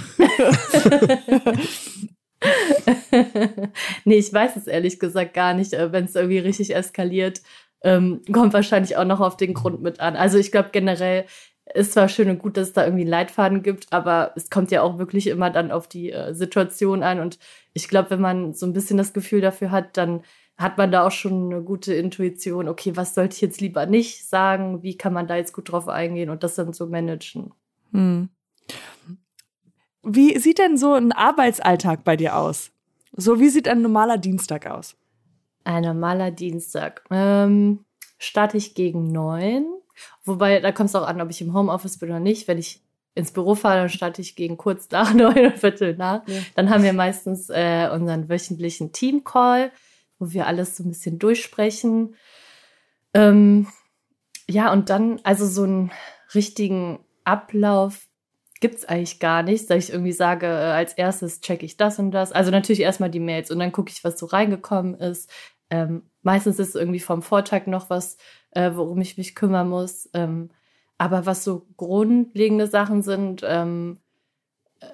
nee, 4.04 4.16
ich 4.16 4.32
weiß 4.32 4.56
es 4.56 4.66
ehrlich 4.66 4.98
gesagt 4.98 5.34
gar 5.34 5.54
nicht, 5.54 5.72
äh, 5.72 5.90
wenn 5.92 6.04
es 6.04 6.14
irgendwie 6.14 6.38
richtig 6.38 6.74
eskaliert. 6.74 7.40
Ähm, 7.86 8.20
kommt 8.32 8.52
wahrscheinlich 8.52 8.96
auch 8.96 9.04
noch 9.04 9.20
auf 9.20 9.36
den 9.36 9.54
Grund 9.54 9.80
mit 9.80 10.00
an. 10.00 10.16
Also 10.16 10.38
ich 10.38 10.50
glaube 10.50 10.70
generell 10.72 11.24
ist 11.72 11.92
zwar 11.92 12.08
schön 12.08 12.28
und 12.28 12.40
gut, 12.40 12.56
dass 12.56 12.68
es 12.68 12.72
da 12.72 12.84
irgendwie 12.84 13.02
einen 13.02 13.10
Leitfaden 13.10 13.62
gibt, 13.62 13.92
aber 13.92 14.32
es 14.34 14.50
kommt 14.50 14.72
ja 14.72 14.82
auch 14.82 14.98
wirklich 14.98 15.28
immer 15.28 15.50
dann 15.50 15.70
auf 15.70 15.86
die 15.86 16.10
äh, 16.10 16.34
Situation 16.34 17.04
an. 17.04 17.20
Und 17.20 17.38
ich 17.74 17.86
glaube, 17.88 18.10
wenn 18.10 18.20
man 18.20 18.54
so 18.54 18.66
ein 18.66 18.72
bisschen 18.72 18.96
das 18.96 19.12
Gefühl 19.12 19.40
dafür 19.40 19.70
hat, 19.70 19.96
dann 19.96 20.22
hat 20.58 20.78
man 20.78 20.90
da 20.90 21.06
auch 21.06 21.12
schon 21.12 21.52
eine 21.52 21.62
gute 21.62 21.94
Intuition, 21.94 22.68
okay, 22.68 22.96
was 22.96 23.14
sollte 23.14 23.34
ich 23.34 23.40
jetzt 23.40 23.60
lieber 23.60 23.86
nicht 23.86 24.26
sagen, 24.26 24.82
wie 24.82 24.96
kann 24.96 25.12
man 25.12 25.28
da 25.28 25.36
jetzt 25.36 25.52
gut 25.52 25.70
drauf 25.70 25.86
eingehen 25.86 26.30
und 26.30 26.42
das 26.42 26.56
dann 26.56 26.72
so 26.72 26.86
managen. 26.86 27.52
Hm. 27.92 28.30
Wie 30.02 30.36
sieht 30.38 30.58
denn 30.58 30.76
so 30.76 30.94
ein 30.94 31.12
Arbeitsalltag 31.12 32.02
bei 32.02 32.16
dir 32.16 32.36
aus? 32.36 32.72
So, 33.12 33.38
wie 33.38 33.48
sieht 33.48 33.68
ein 33.68 33.82
normaler 33.82 34.18
Dienstag 34.18 34.66
aus? 34.66 34.96
Ein 35.66 35.82
normaler 35.82 36.30
Dienstag. 36.30 37.02
Ähm, 37.10 37.84
starte 38.18 38.56
ich 38.56 38.74
gegen 38.74 39.10
neun. 39.10 39.66
Wobei, 40.22 40.60
da 40.60 40.70
kommt 40.70 40.90
es 40.90 40.94
auch 40.94 41.06
an, 41.06 41.20
ob 41.20 41.30
ich 41.30 41.40
im 41.40 41.54
Homeoffice 41.54 41.98
bin 41.98 42.10
oder 42.10 42.20
nicht. 42.20 42.46
Wenn 42.46 42.58
ich 42.58 42.80
ins 43.16 43.32
Büro 43.32 43.56
fahre, 43.56 43.80
dann 43.80 43.88
starte 43.88 44.22
ich 44.22 44.36
gegen 44.36 44.56
kurz 44.58 44.88
nach 44.92 45.12
neun 45.12 45.36
oder 45.36 45.50
Viertel 45.50 45.96
nach. 45.96 46.26
Ja. 46.28 46.40
Dann 46.54 46.70
haben 46.70 46.84
wir 46.84 46.92
meistens 46.92 47.50
äh, 47.50 47.88
unseren 47.92 48.28
wöchentlichen 48.28 48.92
Team-Call, 48.92 49.72
wo 50.20 50.30
wir 50.30 50.46
alles 50.46 50.76
so 50.76 50.84
ein 50.84 50.90
bisschen 50.90 51.18
durchsprechen. 51.18 52.14
Ähm, 53.12 53.66
ja, 54.48 54.72
und 54.72 54.88
dann, 54.88 55.20
also 55.24 55.46
so 55.46 55.64
einen 55.64 55.90
richtigen 56.32 57.00
Ablauf 57.24 58.06
gibt 58.60 58.76
es 58.76 58.84
eigentlich 58.84 59.20
gar 59.20 59.42
nicht, 59.42 59.68
dass 59.68 59.84
ich 59.84 59.92
irgendwie 59.92 60.12
sage, 60.12 60.46
äh, 60.46 60.50
als 60.50 60.92
erstes 60.94 61.40
checke 61.40 61.66
ich 61.66 61.76
das 61.76 61.98
und 61.98 62.10
das. 62.10 62.32
Also 62.32 62.50
natürlich 62.50 62.80
erstmal 62.80 63.10
die 63.10 63.20
Mails 63.20 63.50
und 63.50 63.58
dann 63.58 63.72
gucke 63.72 63.90
ich, 63.90 64.02
was 64.04 64.18
so 64.18 64.26
reingekommen 64.26 64.94
ist. 64.94 65.30
Ähm, 65.70 66.02
meistens 66.22 66.58
ist 66.58 66.70
es 66.70 66.74
irgendwie 66.74 67.00
vom 67.00 67.22
Vortag 67.22 67.66
noch 67.66 67.90
was, 67.90 68.16
äh, 68.50 68.72
worum 68.74 69.00
ich 69.00 69.16
mich 69.18 69.34
kümmern 69.34 69.68
muss. 69.68 70.08
Ähm, 70.14 70.50
aber 70.98 71.26
was 71.26 71.44
so 71.44 71.66
grundlegende 71.76 72.66
Sachen 72.66 73.02
sind, 73.02 73.42
ähm, 73.44 73.98
äh, 74.80 74.86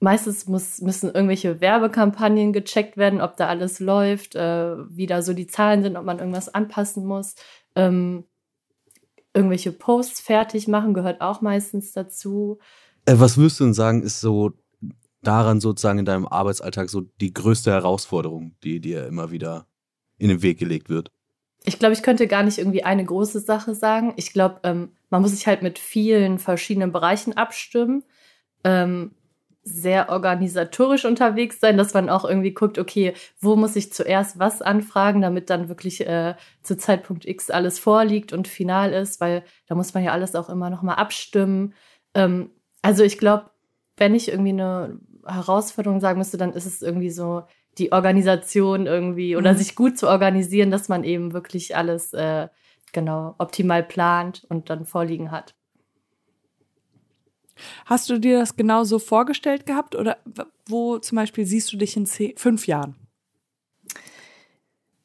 meistens 0.00 0.46
muss, 0.46 0.80
müssen 0.80 1.12
irgendwelche 1.12 1.60
Werbekampagnen 1.60 2.52
gecheckt 2.52 2.96
werden, 2.96 3.20
ob 3.20 3.36
da 3.36 3.48
alles 3.48 3.80
läuft, 3.80 4.34
äh, 4.34 4.76
wie 4.88 5.06
da 5.06 5.22
so 5.22 5.32
die 5.32 5.46
Zahlen 5.46 5.82
sind, 5.82 5.96
ob 5.96 6.04
man 6.04 6.18
irgendwas 6.18 6.52
anpassen 6.52 7.06
muss. 7.06 7.34
Ähm, 7.74 8.24
irgendwelche 9.34 9.72
Posts 9.72 10.20
fertig 10.20 10.68
machen 10.68 10.94
gehört 10.94 11.20
auch 11.20 11.40
meistens 11.40 11.92
dazu. 11.92 12.58
Äh, 13.06 13.14
was 13.16 13.36
würdest 13.36 13.60
du 13.60 13.64
denn 13.64 13.74
sagen, 13.74 14.02
ist 14.02 14.20
so 14.20 14.52
daran 15.22 15.60
sozusagen 15.60 16.00
in 16.00 16.04
deinem 16.04 16.26
Arbeitsalltag 16.26 16.90
so 16.90 17.02
die 17.20 17.32
größte 17.32 17.70
Herausforderung, 17.70 18.56
die 18.62 18.80
dir 18.80 19.06
immer 19.06 19.30
wieder 19.30 19.66
in 20.22 20.28
den 20.28 20.42
Weg 20.42 20.58
gelegt 20.58 20.88
wird? 20.88 21.10
Ich 21.64 21.78
glaube, 21.78 21.94
ich 21.94 22.02
könnte 22.02 22.26
gar 22.26 22.42
nicht 22.42 22.58
irgendwie 22.58 22.84
eine 22.84 23.04
große 23.04 23.40
Sache 23.40 23.74
sagen. 23.74 24.14
Ich 24.16 24.32
glaube, 24.32 24.60
ähm, 24.62 24.92
man 25.10 25.22
muss 25.22 25.32
sich 25.32 25.46
halt 25.46 25.62
mit 25.62 25.78
vielen 25.78 26.38
verschiedenen 26.38 26.92
Bereichen 26.92 27.36
abstimmen. 27.36 28.04
Ähm, 28.64 29.12
sehr 29.64 30.08
organisatorisch 30.10 31.04
unterwegs 31.04 31.60
sein, 31.60 31.76
dass 31.76 31.94
man 31.94 32.08
auch 32.08 32.24
irgendwie 32.24 32.52
guckt, 32.52 32.78
okay, 32.78 33.14
wo 33.40 33.54
muss 33.54 33.76
ich 33.76 33.92
zuerst 33.92 34.38
was 34.38 34.60
anfragen, 34.60 35.20
damit 35.20 35.50
dann 35.50 35.68
wirklich 35.68 36.04
äh, 36.06 36.34
zu 36.62 36.76
Zeitpunkt 36.76 37.26
X 37.26 37.50
alles 37.50 37.78
vorliegt 37.78 38.32
und 38.32 38.48
final 38.48 38.92
ist, 38.92 39.20
weil 39.20 39.44
da 39.68 39.76
muss 39.76 39.94
man 39.94 40.02
ja 40.02 40.12
alles 40.12 40.34
auch 40.34 40.48
immer 40.48 40.68
nochmal 40.68 40.96
abstimmen. 40.96 41.74
Ähm, 42.14 42.50
also 42.80 43.04
ich 43.04 43.18
glaube, 43.18 43.50
wenn 43.96 44.16
ich 44.16 44.28
irgendwie 44.28 44.50
eine 44.50 44.98
Herausforderung 45.24 46.00
sagen 46.00 46.18
müsste, 46.18 46.38
dann 46.38 46.52
ist 46.52 46.66
es 46.66 46.82
irgendwie 46.82 47.10
so 47.10 47.44
die 47.78 47.92
Organisation 47.92 48.86
irgendwie 48.86 49.36
oder 49.36 49.52
mhm. 49.52 49.56
sich 49.56 49.74
gut 49.74 49.98
zu 49.98 50.08
organisieren, 50.08 50.70
dass 50.70 50.88
man 50.88 51.04
eben 51.04 51.32
wirklich 51.32 51.76
alles 51.76 52.12
äh, 52.12 52.48
genau 52.92 53.34
optimal 53.38 53.82
plant 53.82 54.44
und 54.48 54.70
dann 54.70 54.84
vorliegen 54.84 55.30
hat. 55.30 55.54
Hast 57.84 58.10
du 58.10 58.18
dir 58.18 58.40
das 58.40 58.56
genau 58.56 58.84
so 58.84 58.98
vorgestellt 58.98 59.66
gehabt 59.66 59.94
oder 59.94 60.18
wo 60.66 60.98
zum 60.98 61.16
Beispiel 61.16 61.46
siehst 61.46 61.72
du 61.72 61.76
dich 61.76 61.96
in 61.96 62.06
zehn, 62.06 62.36
fünf 62.36 62.66
Jahren? 62.66 62.96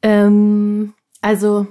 Ähm, 0.01 0.93
also 1.21 1.67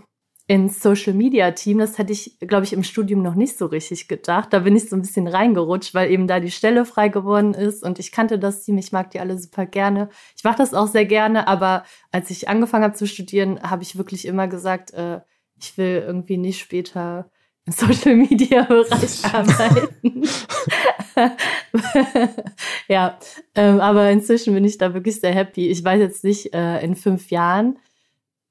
ins 0.48 0.80
Social 0.80 1.12
Media 1.12 1.50
Team, 1.50 1.78
das 1.78 1.98
hätte 1.98 2.12
ich, 2.12 2.38
glaube 2.38 2.64
ich, 2.64 2.72
im 2.72 2.84
Studium 2.84 3.20
noch 3.20 3.34
nicht 3.34 3.58
so 3.58 3.66
richtig 3.66 4.06
gedacht. 4.06 4.52
Da 4.52 4.60
bin 4.60 4.76
ich 4.76 4.88
so 4.88 4.94
ein 4.94 5.02
bisschen 5.02 5.26
reingerutscht, 5.26 5.92
weil 5.92 6.10
eben 6.10 6.28
da 6.28 6.38
die 6.38 6.52
Stelle 6.52 6.84
frei 6.84 7.08
geworden 7.08 7.52
ist 7.52 7.82
und 7.82 7.98
ich 7.98 8.12
kannte 8.12 8.38
das 8.38 8.62
Team, 8.62 8.78
ich 8.78 8.92
mag 8.92 9.10
die 9.10 9.18
alle 9.18 9.38
super 9.38 9.66
gerne. 9.66 10.08
Ich 10.36 10.44
mache 10.44 10.58
das 10.58 10.72
auch 10.72 10.86
sehr 10.86 11.04
gerne, 11.04 11.48
aber 11.48 11.84
als 12.12 12.30
ich 12.30 12.48
angefangen 12.48 12.84
habe 12.84 12.94
zu 12.94 13.08
studieren, 13.08 13.60
habe 13.60 13.82
ich 13.82 13.98
wirklich 13.98 14.24
immer 14.24 14.46
gesagt, 14.46 14.94
äh, 14.94 15.20
ich 15.60 15.76
will 15.78 16.04
irgendwie 16.06 16.36
nicht 16.36 16.60
später 16.60 17.28
im 17.64 17.72
Social 17.72 18.14
Media 18.14 18.62
Bereich 18.62 19.24
arbeiten. 19.34 20.28
ja, 22.88 23.18
ähm, 23.56 23.80
aber 23.80 24.10
inzwischen 24.10 24.54
bin 24.54 24.64
ich 24.64 24.78
da 24.78 24.94
wirklich 24.94 25.20
sehr 25.20 25.34
happy. 25.34 25.66
Ich 25.68 25.82
weiß 25.82 25.98
jetzt 25.98 26.22
nicht, 26.22 26.54
äh, 26.54 26.78
in 26.84 26.94
fünf 26.94 27.30
Jahren 27.30 27.80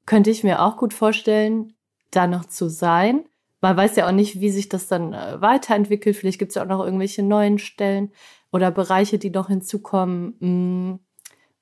könnte 0.06 0.30
ich 0.30 0.44
mir 0.44 0.62
auch 0.62 0.76
gut 0.76 0.94
vorstellen, 0.94 1.75
da 2.16 2.28
noch 2.28 2.46
zu 2.46 2.70
sein. 2.70 3.26
Man 3.62 3.78
weiß 3.78 3.96
ja 3.96 4.08
auch 4.08 4.12
nicht, 4.12 4.40
wie 4.40 4.50
sich 4.50 4.70
das 4.70 4.88
dann 4.88 5.14
äh, 5.14 5.42
weiterentwickelt. 5.42 6.16
Vielleicht 6.16 6.40
gibt 6.40 6.50
es 6.50 6.56
ja 6.56 6.64
auch 6.64 6.68
noch 6.68 6.84
irgendwelche 6.84 7.24
neuen 7.24 7.58
Stellen 7.58 8.12
oder 8.52 8.72
Bereiche, 8.72 9.18
die 9.18 9.30
noch 9.30 9.48
hinzukommen. 9.48 10.36
Mm. 10.40 11.00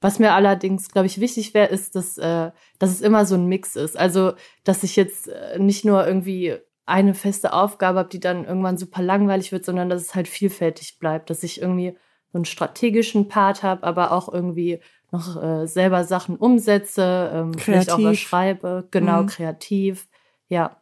Was 0.01 0.19
mir 0.19 0.33
allerdings, 0.33 0.89
glaube 0.89 1.07
ich, 1.07 1.21
wichtig 1.21 1.53
wäre, 1.53 1.69
ist, 1.69 1.95
dass, 1.95 2.17
äh, 2.17 2.51
dass 2.77 2.89
es 2.91 2.99
immer 2.99 3.25
so 3.25 3.35
ein 3.35 3.45
Mix 3.45 3.77
ist. 3.77 3.97
Also, 3.97 4.33
dass 4.65 4.83
ich 4.83 4.97
jetzt 4.97 5.29
äh, 5.29 5.57
nicht 5.59 5.85
nur 5.85 6.05
irgendwie 6.05 6.57
eine 6.85 7.13
feste 7.13 7.53
Aufgabe 7.53 7.99
habe, 7.99 8.09
die 8.09 8.19
dann 8.19 8.43
irgendwann 8.43 8.77
super 8.77 9.01
langweilig 9.01 9.53
wird, 9.53 9.63
sondern 9.63 9.89
dass 9.89 10.01
es 10.01 10.15
halt 10.15 10.27
vielfältig 10.27 10.99
bleibt, 10.99 11.29
dass 11.29 11.43
ich 11.43 11.61
irgendwie 11.61 11.95
so 12.33 12.37
einen 12.37 12.45
strategischen 12.45 13.29
Part 13.29 13.63
habe, 13.63 13.83
aber 13.83 14.11
auch 14.11 14.31
irgendwie 14.31 14.81
noch 15.11 15.41
äh, 15.41 15.67
selber 15.67 16.03
Sachen 16.03 16.35
umsetze, 16.35 17.31
ähm, 17.33 17.53
vielleicht 17.53 17.91
auch 17.91 18.03
was 18.03 18.17
schreibe, 18.17 18.87
genau, 18.91 19.21
mhm. 19.21 19.27
kreativ. 19.27 20.07
Ja. 20.47 20.81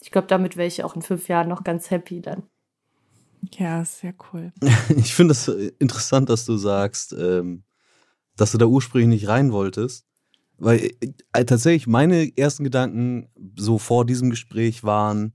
Ich 0.00 0.10
glaube, 0.10 0.28
damit 0.28 0.56
wäre 0.56 0.68
ich 0.68 0.84
auch 0.84 0.94
in 0.94 1.02
fünf 1.02 1.28
Jahren 1.28 1.48
noch 1.48 1.64
ganz 1.64 1.90
happy 1.90 2.20
dann. 2.20 2.44
Ja, 3.56 3.84
sehr 3.84 4.14
cool. 4.32 4.52
Ich 4.96 5.14
finde 5.14 5.32
es 5.32 5.46
das 5.46 5.54
interessant, 5.78 6.28
dass 6.28 6.44
du 6.44 6.56
sagst, 6.56 7.12
ähm, 7.12 7.64
dass 8.36 8.52
du 8.52 8.58
da 8.58 8.66
ursprünglich 8.66 9.08
nicht 9.08 9.28
rein 9.28 9.52
wolltest. 9.52 10.06
Weil 10.56 10.90
äh, 11.32 11.44
tatsächlich 11.44 11.86
meine 11.86 12.36
ersten 12.36 12.64
Gedanken 12.64 13.28
so 13.56 13.78
vor 13.78 14.04
diesem 14.04 14.30
Gespräch 14.30 14.82
waren, 14.82 15.32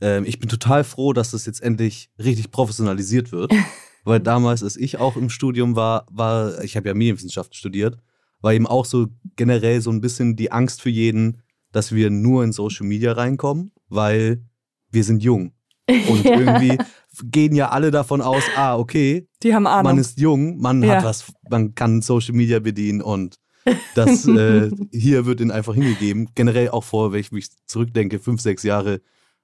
äh, 0.00 0.22
ich 0.24 0.40
bin 0.40 0.48
total 0.48 0.84
froh, 0.84 1.12
dass 1.12 1.30
das 1.30 1.46
jetzt 1.46 1.62
endlich 1.62 2.10
richtig 2.18 2.50
professionalisiert 2.50 3.32
wird. 3.32 3.52
weil 4.04 4.20
damals, 4.20 4.62
als 4.62 4.76
ich 4.76 4.98
auch 4.98 5.16
im 5.16 5.30
Studium 5.30 5.76
war, 5.76 6.06
war, 6.10 6.62
ich 6.62 6.76
habe 6.76 6.88
ja 6.88 6.94
Medienwissenschaft 6.94 7.54
studiert, 7.56 7.96
war 8.40 8.52
eben 8.52 8.66
auch 8.66 8.84
so 8.84 9.08
generell 9.36 9.80
so 9.80 9.90
ein 9.90 10.02
bisschen 10.02 10.36
die 10.36 10.52
Angst 10.52 10.82
für 10.82 10.90
jeden, 10.90 11.42
dass 11.74 11.92
wir 11.92 12.08
nur 12.08 12.44
in 12.44 12.52
Social 12.52 12.86
Media 12.86 13.12
reinkommen, 13.12 13.72
weil 13.88 14.44
wir 14.90 15.02
sind 15.02 15.22
jung. 15.24 15.52
Und 15.88 16.24
ja. 16.24 16.38
irgendwie 16.38 16.78
gehen 17.24 17.54
ja 17.54 17.70
alle 17.70 17.90
davon 17.90 18.22
aus, 18.22 18.44
ah, 18.56 18.76
okay, 18.78 19.28
die 19.42 19.54
haben 19.54 19.66
Ahnung. 19.66 19.92
man 19.92 19.98
ist 19.98 20.20
jung, 20.20 20.58
man 20.58 20.82
ja. 20.82 20.96
hat 20.96 21.04
was, 21.04 21.32
man 21.50 21.74
kann 21.74 22.00
Social 22.00 22.34
Media 22.34 22.60
bedienen 22.60 23.02
und 23.02 23.36
das 23.96 24.26
äh, 24.26 24.70
hier 24.92 25.26
wird 25.26 25.40
ihnen 25.40 25.50
einfach 25.50 25.74
hingegeben. 25.74 26.28
Generell 26.34 26.68
auch 26.68 26.84
vor, 26.84 27.12
wenn 27.12 27.20
ich 27.20 27.32
mich 27.32 27.48
zurückdenke, 27.66 28.20
fünf, 28.20 28.40
sechs 28.40 28.62
Jahre 28.62 29.00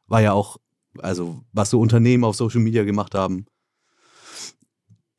war 0.07 0.21
ja 0.21 0.33
auch, 0.33 0.59
also 0.99 1.40
was 1.53 1.71
so 1.71 1.81
Unternehmen 1.81 2.25
auf 2.25 2.37
Social 2.37 2.61
Media 2.61 2.85
gemacht 2.85 3.14
haben, 3.14 3.47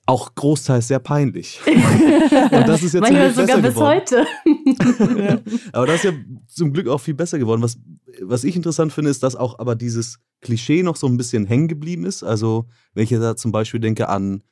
auch 0.05 0.33
großteils 0.35 0.87
sehr 0.87 0.99
peinlich. 0.99 1.59
Und 1.65 2.67
das 2.67 2.83
ist 2.83 2.93
jetzt 2.93 3.01
Manchmal 3.01 3.33
sogar 3.33 3.57
bis 3.59 3.73
geworden. 3.73 4.01
heute. 4.01 4.25
ja. 5.21 5.39
Aber 5.71 5.87
das 5.87 5.97
ist 5.97 6.03
ja 6.05 6.13
zum 6.47 6.73
Glück 6.73 6.87
auch 6.87 6.99
viel 6.99 7.13
besser 7.13 7.39
geworden. 7.39 7.61
Was, 7.61 7.77
was 8.21 8.43
ich 8.43 8.55
interessant 8.55 8.93
finde, 8.93 9.11
ist, 9.11 9.23
dass 9.23 9.35
auch 9.35 9.59
aber 9.59 9.75
dieses 9.75 10.19
Klischee 10.41 10.83
noch 10.83 10.95
so 10.95 11.07
ein 11.07 11.17
bisschen 11.17 11.45
hängen 11.45 11.67
geblieben 11.67 12.05
ist. 12.05 12.23
Also, 12.23 12.67
wenn 12.93 13.03
ich 13.03 13.09
da 13.09 13.35
zum 13.35 13.51
Beispiel 13.51 13.79
denke 13.79 14.09
an 14.09 14.43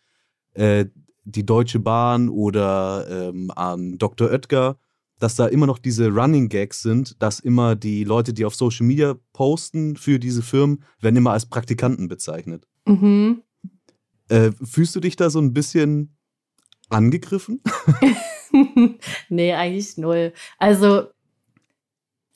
äh, 0.54 0.86
die 1.26 1.46
Deutsche 1.46 1.80
Bahn 1.80 2.30
oder 2.30 3.08
ähm, 3.10 3.52
an 3.56 3.98
Dr. 3.98 4.30
Oetker, 4.30 4.78
dass 5.20 5.36
da 5.36 5.48
immer 5.48 5.68
noch 5.68 5.80
diese 5.80 6.10
Running 6.10 6.48
Gags 6.48 6.82
sind, 6.82 7.22
dass 7.22 7.40
immer 7.40 7.76
die 7.76 8.04
Leute, 8.04 8.34
die 8.34 8.46
auf 8.46 8.56
Social 8.56 8.86
Media 8.86 9.16
posten 9.34 9.98
für 9.98 10.18
diese 10.20 10.42
Firmen, 10.42 10.84
werden 11.02 11.18
immer 11.18 11.32
als 11.32 11.46
Praktikanten 11.46 12.08
bezeichnet. 12.08 12.68
Mhm. 12.86 13.42
Äh, 14.30 14.52
fühlst 14.64 14.96
du 14.96 15.00
dich 15.00 15.16
da 15.16 15.30
so 15.30 15.40
ein 15.40 15.54
bisschen 15.54 16.16
angegriffen? 16.90 17.62
nee, 19.30 19.54
eigentlich 19.54 19.98
null. 19.98 20.34
Also, 20.58 21.08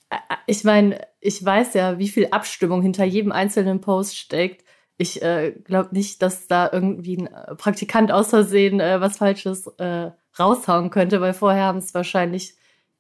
äh, 0.09 0.17
ich 0.47 0.63
meine, 0.63 1.07
ich 1.19 1.43
weiß 1.43 1.73
ja, 1.75 1.99
wie 1.99 2.09
viel 2.09 2.27
Abstimmung 2.31 2.81
hinter 2.81 3.05
jedem 3.05 3.31
einzelnen 3.31 3.81
Post 3.81 4.17
steckt. 4.17 4.65
Ich 4.97 5.21
äh, 5.21 5.51
glaube 5.63 5.89
nicht, 5.93 6.21
dass 6.21 6.47
da 6.47 6.69
irgendwie 6.71 7.17
ein 7.17 7.27
äh, 7.27 7.55
Praktikant 7.55 8.11
aus 8.11 8.29
Versehen 8.29 8.79
äh, 8.79 9.01
was 9.01 9.17
Falsches 9.17 9.67
äh, 9.77 10.11
raushauen 10.39 10.89
könnte, 10.89 11.21
weil 11.21 11.33
vorher 11.33 11.65
haben 11.65 11.79
es 11.79 11.93
wahrscheinlich, 11.93 12.55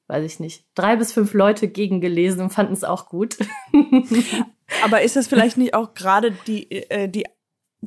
weiß 0.07 0.23
ich 0.23 0.39
nicht, 0.39 0.65
drei 0.75 0.95
bis 0.95 1.13
fünf 1.13 1.33
Leute 1.33 1.67
gegengelesen 1.67 2.41
und 2.41 2.49
fanden 2.51 2.73
es 2.73 2.83
auch 2.83 3.09
gut. 3.09 3.37
Aber 4.83 5.01
ist 5.01 5.15
das 5.15 5.27
vielleicht 5.27 5.57
nicht 5.57 5.73
auch 5.73 5.93
gerade 5.93 6.31
die, 6.47 6.71
äh, 6.71 7.07
die 7.07 7.25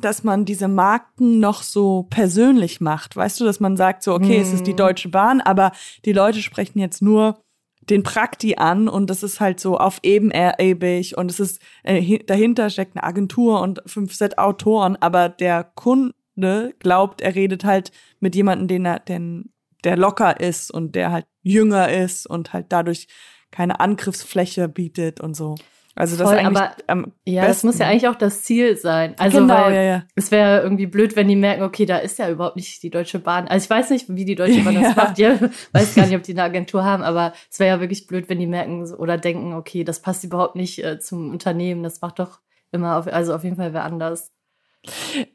dass 0.00 0.24
man 0.24 0.44
diese 0.44 0.68
Marken 0.68 1.40
noch 1.40 1.62
so 1.62 2.06
persönlich 2.10 2.80
macht. 2.80 3.16
Weißt 3.16 3.40
du, 3.40 3.44
dass 3.44 3.60
man 3.60 3.76
sagt 3.76 4.02
so, 4.02 4.14
okay, 4.14 4.36
hm. 4.36 4.42
es 4.42 4.52
ist 4.52 4.66
die 4.66 4.72
mhm. 4.72 4.78
Deutsche 4.78 5.08
Bahn, 5.08 5.40
aber 5.40 5.72
die 6.04 6.12
Leute 6.12 6.42
sprechen 6.42 6.78
jetzt 6.78 7.02
nur 7.02 7.40
den 7.88 8.02
Prakti 8.02 8.56
an 8.56 8.88
und 8.88 9.10
das 9.10 9.22
ist 9.22 9.40
halt 9.40 9.60
so 9.60 9.78
auf 9.78 10.00
ebenerbig 10.02 11.16
und 11.16 11.30
es 11.30 11.40
ist 11.40 11.62
äh, 11.84 12.18
dahinter 12.24 12.68
steckt 12.68 12.96
eine 12.96 13.04
Agentur 13.04 13.60
und 13.60 13.80
fünf 13.86 14.14
Set 14.14 14.38
Autoren, 14.38 14.96
aber 14.96 15.28
der 15.28 15.62
Kunde 15.62 16.74
glaubt, 16.80 17.20
er 17.20 17.34
redet 17.34 17.64
halt 17.64 17.92
mit 18.18 18.34
jemandem, 18.34 18.66
den 18.68 18.86
er, 18.86 18.98
den, 19.00 19.52
der 19.84 19.96
locker 19.96 20.40
ist 20.40 20.72
und 20.72 20.96
der 20.96 21.12
halt 21.12 21.26
jünger 21.42 21.90
ist 21.92 22.26
und 22.26 22.52
halt 22.52 22.66
dadurch 22.70 23.06
keine 23.52 23.78
Angriffsfläche 23.78 24.68
bietet 24.68 25.20
und 25.20 25.36
so. 25.36 25.54
Also 25.98 26.18
das 26.18 26.28
Voll, 26.28 26.38
eigentlich 26.38 26.58
aber, 26.58 26.76
am 26.88 27.12
Ja, 27.24 27.46
das 27.46 27.64
muss 27.64 27.78
ja 27.78 27.86
eigentlich 27.88 28.06
auch 28.06 28.16
das 28.16 28.42
Ziel 28.42 28.76
sein. 28.76 29.14
Also 29.18 29.38
Genau, 29.38 29.54
weil 29.54 29.74
ja, 29.74 29.82
ja. 29.82 30.02
es 30.14 30.30
wäre 30.30 30.60
irgendwie 30.60 30.86
blöd, 30.86 31.16
wenn 31.16 31.26
die 31.26 31.36
merken, 31.36 31.62
okay, 31.62 31.86
da 31.86 31.96
ist 31.96 32.18
ja 32.18 32.28
überhaupt 32.28 32.56
nicht 32.56 32.82
die 32.82 32.90
Deutsche 32.90 33.18
Bahn. 33.18 33.48
Also 33.48 33.64
ich 33.64 33.70
weiß 33.70 33.88
nicht, 33.88 34.06
wie 34.10 34.26
die 34.26 34.34
Deutsche 34.34 34.60
Bahn 34.60 34.74
das 34.74 34.94
macht. 34.96 35.18
Ja, 35.18 35.38
weiß 35.72 35.94
gar 35.94 36.04
nicht, 36.06 36.14
ob 36.14 36.22
die 36.22 36.32
eine 36.32 36.42
Agentur 36.42 36.84
haben, 36.84 37.02
aber 37.02 37.32
es 37.50 37.58
wäre 37.58 37.76
ja 37.76 37.80
wirklich 37.80 38.06
blöd, 38.06 38.28
wenn 38.28 38.38
die 38.38 38.46
merken 38.46 38.84
oder 38.94 39.16
denken, 39.16 39.54
okay, 39.54 39.84
das 39.84 40.02
passt 40.02 40.22
überhaupt 40.22 40.54
nicht 40.54 40.84
äh, 40.84 40.98
zum 41.00 41.30
Unternehmen. 41.30 41.82
Das 41.82 42.02
macht 42.02 42.18
doch 42.18 42.40
immer, 42.72 42.98
auf, 42.98 43.06
also 43.06 43.34
auf 43.34 43.42
jeden 43.42 43.56
Fall 43.56 43.72
wer 43.72 43.84
anders. 43.84 44.32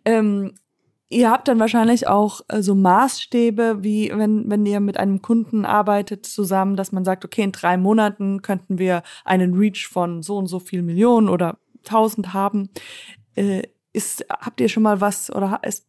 Ähm, 0.06 0.54
ihr 1.12 1.30
habt 1.30 1.48
dann 1.48 1.60
wahrscheinlich 1.60 2.08
auch 2.08 2.42
äh, 2.48 2.62
so 2.62 2.76
Maßstäbe, 2.76 3.84
wie 3.84 4.12
wenn, 4.14 4.50
wenn 4.50 4.66
ihr 4.66 4.80
mit 4.80 4.98
einem 4.98 5.22
Kunden 5.22 5.66
arbeitet 5.66 6.26
zusammen, 6.26 6.76
dass 6.76 6.92
man 6.92 7.06
sagt, 7.06 7.26
okay, 7.26 7.44
in 7.44 7.52
drei 7.52 7.78
Monaten 7.78 8.42
könnten 8.42 8.78
wir 8.78 9.04
einen 9.26 9.54
Reach 9.54 9.88
von 9.88 10.24
so 10.24 10.38
und 10.38 10.48
so 10.48 10.60
viel 10.60 10.82
Millionen 10.82 11.30
oder 11.30 11.58
tausend 11.84 12.34
haben. 12.34 12.70
Äh, 13.36 13.64
ist, 13.94 14.26
habt 14.30 14.62
ihr 14.62 14.70
schon 14.70 14.84
mal 14.84 15.02
was 15.02 15.34
oder 15.34 15.60
ist 15.64 15.88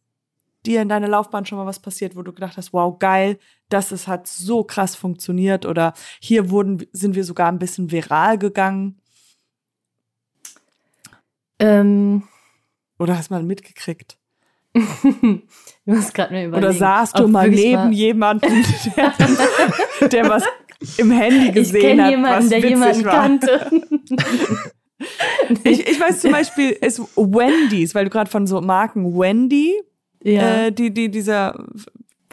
dir 0.65 0.81
in 0.81 0.89
deiner 0.89 1.07
Laufbahn 1.07 1.45
schon 1.45 1.57
mal 1.57 1.65
was 1.65 1.79
passiert, 1.79 2.15
wo 2.15 2.21
du 2.21 2.33
gedacht 2.33 2.57
hast, 2.57 2.73
wow, 2.73 2.97
geil, 2.99 3.37
das 3.69 3.91
ist, 3.91 4.07
hat 4.07 4.27
so 4.27 4.63
krass 4.63 4.95
funktioniert 4.95 5.65
oder 5.65 5.93
hier 6.21 6.49
wurden, 6.49 6.85
sind 6.91 7.15
wir 7.15 7.23
sogar 7.23 7.49
ein 7.49 7.59
bisschen 7.59 7.91
viral 7.91 8.37
gegangen 8.37 9.01
Ähm, 11.63 12.23
oder 12.99 13.17
hast 13.17 13.29
mal 13.29 13.41
mitgekriegt? 13.41 14.17
Ich 14.73 14.83
muss 15.85 16.13
gerade 16.13 16.33
mir 16.33 16.47
überlegen. 16.47 16.67
Oder 16.67 16.73
saßt 16.73 17.19
du 17.19 17.27
mal 17.27 17.49
neben 17.49 17.91
jemandem, 17.91 18.63
der, 18.95 20.07
der 20.07 20.29
was 20.29 20.43
im 20.97 21.11
Handy 21.11 21.47
Ich 21.49 21.53
gesehen 21.53 21.81
kenne 21.81 22.03
hat, 22.03 22.11
jemanden, 22.11 22.43
was 22.43 22.49
der 22.49 22.57
witzig 22.57 22.69
jemanden 22.71 23.05
war. 23.05 23.13
kannte. 23.13 23.71
Ich, 25.65 25.85
ich 25.85 25.99
weiß 25.99 26.21
zum 26.21 26.31
Beispiel, 26.31 26.69
ist 26.69 26.99
Wendy's, 27.17 27.93
weil 27.93 28.05
du 28.05 28.09
gerade 28.09 28.29
von 28.29 28.47
so 28.47 28.61
Marken 28.61 29.19
Wendy, 29.19 29.73
ja, 30.23 30.67
äh, 30.67 30.71
die, 30.71 30.93
die, 30.93 31.11
dieser 31.11 31.65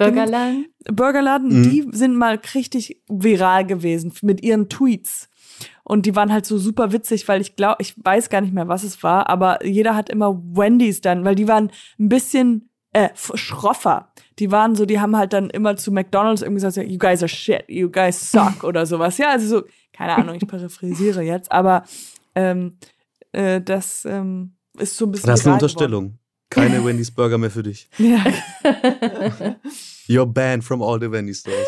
Burgerland. 0.07 0.67
Burgerladen, 0.91 1.49
Mhm. 1.61 1.63
die 1.71 1.89
sind 1.93 2.17
mal 2.17 2.41
richtig 2.55 3.03
viral 3.09 3.67
gewesen 3.67 4.13
mit 4.23 4.43
ihren 4.43 4.69
Tweets. 4.69 5.29
Und 5.85 6.07
die 6.07 6.15
waren 6.15 6.33
halt 6.33 6.47
so 6.47 6.57
super 6.59 6.93
witzig, 6.93 7.27
weil 7.29 7.41
ich 7.41 7.57
glaube, 7.57 7.77
ich 7.81 7.95
weiß 8.03 8.31
gar 8.31 8.41
nicht 8.41 8.55
mehr, 8.55 8.69
was 8.69 8.85
es 8.85 9.03
war, 9.03 9.29
aber 9.29 9.65
jeder 9.67 9.97
hat 9.97 10.09
immer 10.09 10.41
Wendy's 10.41 11.01
dann, 11.01 11.25
weil 11.25 11.35
die 11.35 11.49
waren 11.49 11.71
ein 11.99 12.09
bisschen 12.09 12.71
äh, 12.93 13.09
schroffer. 13.15 14.13
Die 14.39 14.51
waren 14.51 14.75
so, 14.75 14.85
die 14.87 15.01
haben 15.01 15.17
halt 15.17 15.33
dann 15.33 15.51
immer 15.51 15.77
zu 15.77 15.93
McDonalds 15.93 16.43
irgendwie 16.43 16.63
gesagt, 16.63 16.89
you 16.89 16.99
guys 16.99 17.23
are 17.23 17.29
shit, 17.29 17.65
you 17.69 17.91
guys 17.91 18.31
suck 18.31 18.63
oder 18.65 18.87
sowas. 18.87 19.19
Ja, 19.19 19.31
also 19.31 19.59
so, 19.61 19.65
keine 19.93 20.15
Ahnung, 20.17 20.37
ich 20.37 20.47
paraphrasiere 20.47 21.23
jetzt, 21.23 21.51
aber 21.53 21.85
ähm, 22.35 22.77
äh, 23.33 23.61
das 23.61 24.05
ähm, 24.05 24.55
ist 24.79 24.97
so 24.97 25.07
ein 25.07 25.11
bisschen. 25.13 25.27
Das 25.29 25.41
ist 25.41 25.47
eine 25.47 25.55
Unterstellung. 25.55 26.19
Keine 26.51 26.85
Wendy's 26.85 27.11
Burger 27.13 27.39
mehr 27.39 27.51
für 27.51 27.63
dich. 27.63 27.89
Ja. 27.99 28.25
You're 30.09 30.27
banned 30.27 30.65
from 30.65 30.83
all 30.83 30.99
the 31.01 31.11
Wendy's 31.11 31.41
stores. 31.41 31.67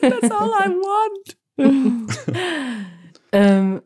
That's 0.00 0.30
all 0.30 0.50
I 0.50 0.68
want. 0.70 1.36
Ähm, 3.32 3.80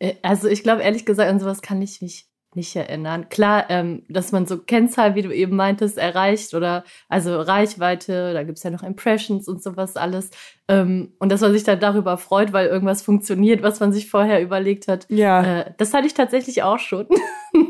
äh, 0.00 0.14
also 0.22 0.48
ich 0.48 0.64
glaube 0.64 0.82
ehrlich 0.82 1.04
gesagt, 1.06 1.30
an 1.30 1.38
sowas 1.38 1.62
kann 1.62 1.80
ich 1.80 2.00
mich 2.02 2.26
nicht 2.56 2.74
erinnern. 2.74 3.28
Klar, 3.28 3.66
ähm, 3.70 4.02
dass 4.08 4.32
man 4.32 4.46
so 4.46 4.58
Kennzahlen, 4.58 5.14
wie 5.14 5.22
du 5.22 5.30
eben 5.32 5.54
meintest, 5.54 5.96
erreicht 5.98 6.54
oder 6.54 6.82
also 7.08 7.40
Reichweite, 7.40 8.32
da 8.32 8.42
gibt's 8.42 8.64
ja 8.64 8.70
noch 8.70 8.82
Impressions 8.82 9.46
und 9.46 9.62
sowas 9.62 9.96
alles. 9.96 10.30
Ähm, 10.66 11.12
und 11.20 11.30
dass 11.30 11.40
man 11.42 11.52
sich 11.52 11.62
dann 11.62 11.78
darüber 11.78 12.16
freut, 12.18 12.52
weil 12.52 12.66
irgendwas 12.66 13.02
funktioniert, 13.02 13.62
was 13.62 13.78
man 13.78 13.92
sich 13.92 14.10
vorher 14.10 14.42
überlegt 14.42 14.88
hat. 14.88 15.06
Ja, 15.08 15.60
Äh, 15.60 15.74
das 15.78 15.94
hatte 15.94 16.08
ich 16.08 16.14
tatsächlich 16.14 16.64
auch 16.64 16.80
schon. 16.80 17.06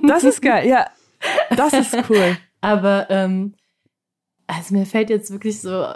das 0.09 0.25
ist 0.25 0.41
geil. 0.41 0.67
Ja, 0.67 0.87
das 1.57 1.73
ist 1.73 1.97
cool. 2.09 2.37
Aber 2.61 3.09
ähm, 3.11 3.55
also 4.47 4.75
mir 4.75 4.87
fällt 4.87 5.11
jetzt 5.11 5.31
wirklich 5.31 5.61
so 5.61 5.87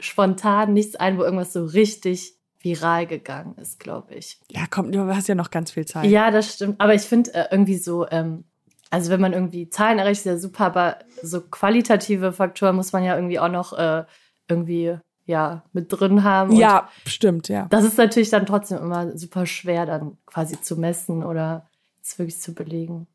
spontan 0.00 0.72
nichts 0.72 0.96
ein, 0.96 1.18
wo 1.18 1.22
irgendwas 1.22 1.52
so 1.52 1.64
richtig 1.64 2.34
viral 2.60 3.06
gegangen 3.06 3.54
ist, 3.58 3.78
glaube 3.78 4.14
ich. 4.14 4.40
Ja, 4.50 4.62
komm, 4.68 4.90
du 4.92 5.06
hast 5.14 5.28
ja 5.28 5.34
noch 5.34 5.50
ganz 5.50 5.70
viel 5.70 5.86
Zeit. 5.86 6.06
Ja, 6.06 6.30
das 6.30 6.54
stimmt. 6.54 6.80
Aber 6.80 6.94
ich 6.94 7.02
finde 7.02 7.32
äh, 7.34 7.46
irgendwie 7.50 7.76
so, 7.76 8.08
ähm, 8.10 8.44
also 8.90 9.10
wenn 9.10 9.20
man 9.20 9.32
irgendwie 9.32 9.68
Zahlen 9.68 9.98
erreicht, 9.98 10.20
ist 10.20 10.26
ja 10.26 10.36
super, 10.38 10.66
aber 10.66 10.98
so 11.22 11.40
qualitative 11.40 12.32
Faktoren 12.32 12.76
muss 12.76 12.92
man 12.92 13.04
ja 13.04 13.14
irgendwie 13.14 13.38
auch 13.38 13.48
noch 13.48 13.72
äh, 13.72 14.04
irgendwie 14.48 14.96
ja 15.26 15.64
mit 15.72 15.92
drin 15.92 16.22
haben. 16.24 16.50
Und 16.50 16.56
Ja, 16.56 16.88
stimmt, 17.06 17.48
ja. 17.48 17.66
das 17.70 17.84
ist 17.84 17.98
natürlich 17.98 18.30
dann 18.30 18.46
trotzdem 18.46 18.78
immer 18.78 19.16
super 19.16 19.46
schwer, 19.46 19.86
dann 19.86 20.16
quasi 20.26 20.60
zu 20.60 20.76
messen 20.76 21.24
oder 21.24 21.68
es 22.02 22.18
wirklich 22.18 22.40
zu 22.40 22.54
belegen. 22.54 23.06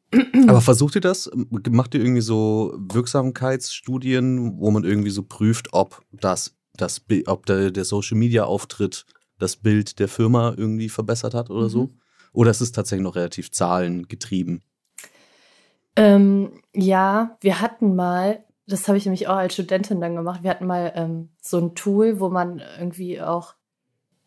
Aber 0.47 0.61
versucht 0.61 0.95
ihr 0.95 1.01
das? 1.01 1.31
Macht 1.69 1.93
ihr 1.93 2.01
irgendwie 2.01 2.21
so 2.21 2.73
Wirksamkeitsstudien, 2.77 4.59
wo 4.59 4.71
man 4.71 4.83
irgendwie 4.83 5.09
so 5.09 5.23
prüft, 5.23 5.69
ob 5.71 6.03
das, 6.11 6.55
das 6.75 7.05
ob 7.27 7.45
der, 7.45 7.71
der 7.71 7.85
Social 7.85 8.17
Media 8.17 8.43
Auftritt 8.43 9.05
das 9.39 9.55
Bild 9.55 9.99
der 9.99 10.07
Firma 10.07 10.53
irgendwie 10.57 10.89
verbessert 10.89 11.33
hat 11.33 11.49
oder 11.49 11.69
so? 11.69 11.89
Oder 12.33 12.51
ist 12.51 12.61
es 12.61 12.71
tatsächlich 12.71 13.03
noch 13.03 13.15
relativ 13.15 13.51
zahlengetrieben? 13.51 14.61
Ähm, 15.95 16.61
ja, 16.73 17.37
wir 17.41 17.59
hatten 17.59 17.95
mal, 17.95 18.43
das 18.67 18.87
habe 18.87 18.97
ich 18.97 19.05
nämlich 19.05 19.27
auch 19.27 19.35
als 19.35 19.53
Studentin 19.53 19.99
dann 19.99 20.15
gemacht, 20.15 20.43
wir 20.43 20.49
hatten 20.49 20.65
mal 20.65 20.93
ähm, 20.95 21.29
so 21.41 21.57
ein 21.57 21.75
Tool, 21.75 22.19
wo 22.19 22.29
man 22.29 22.61
irgendwie 22.79 23.21
auch 23.21 23.55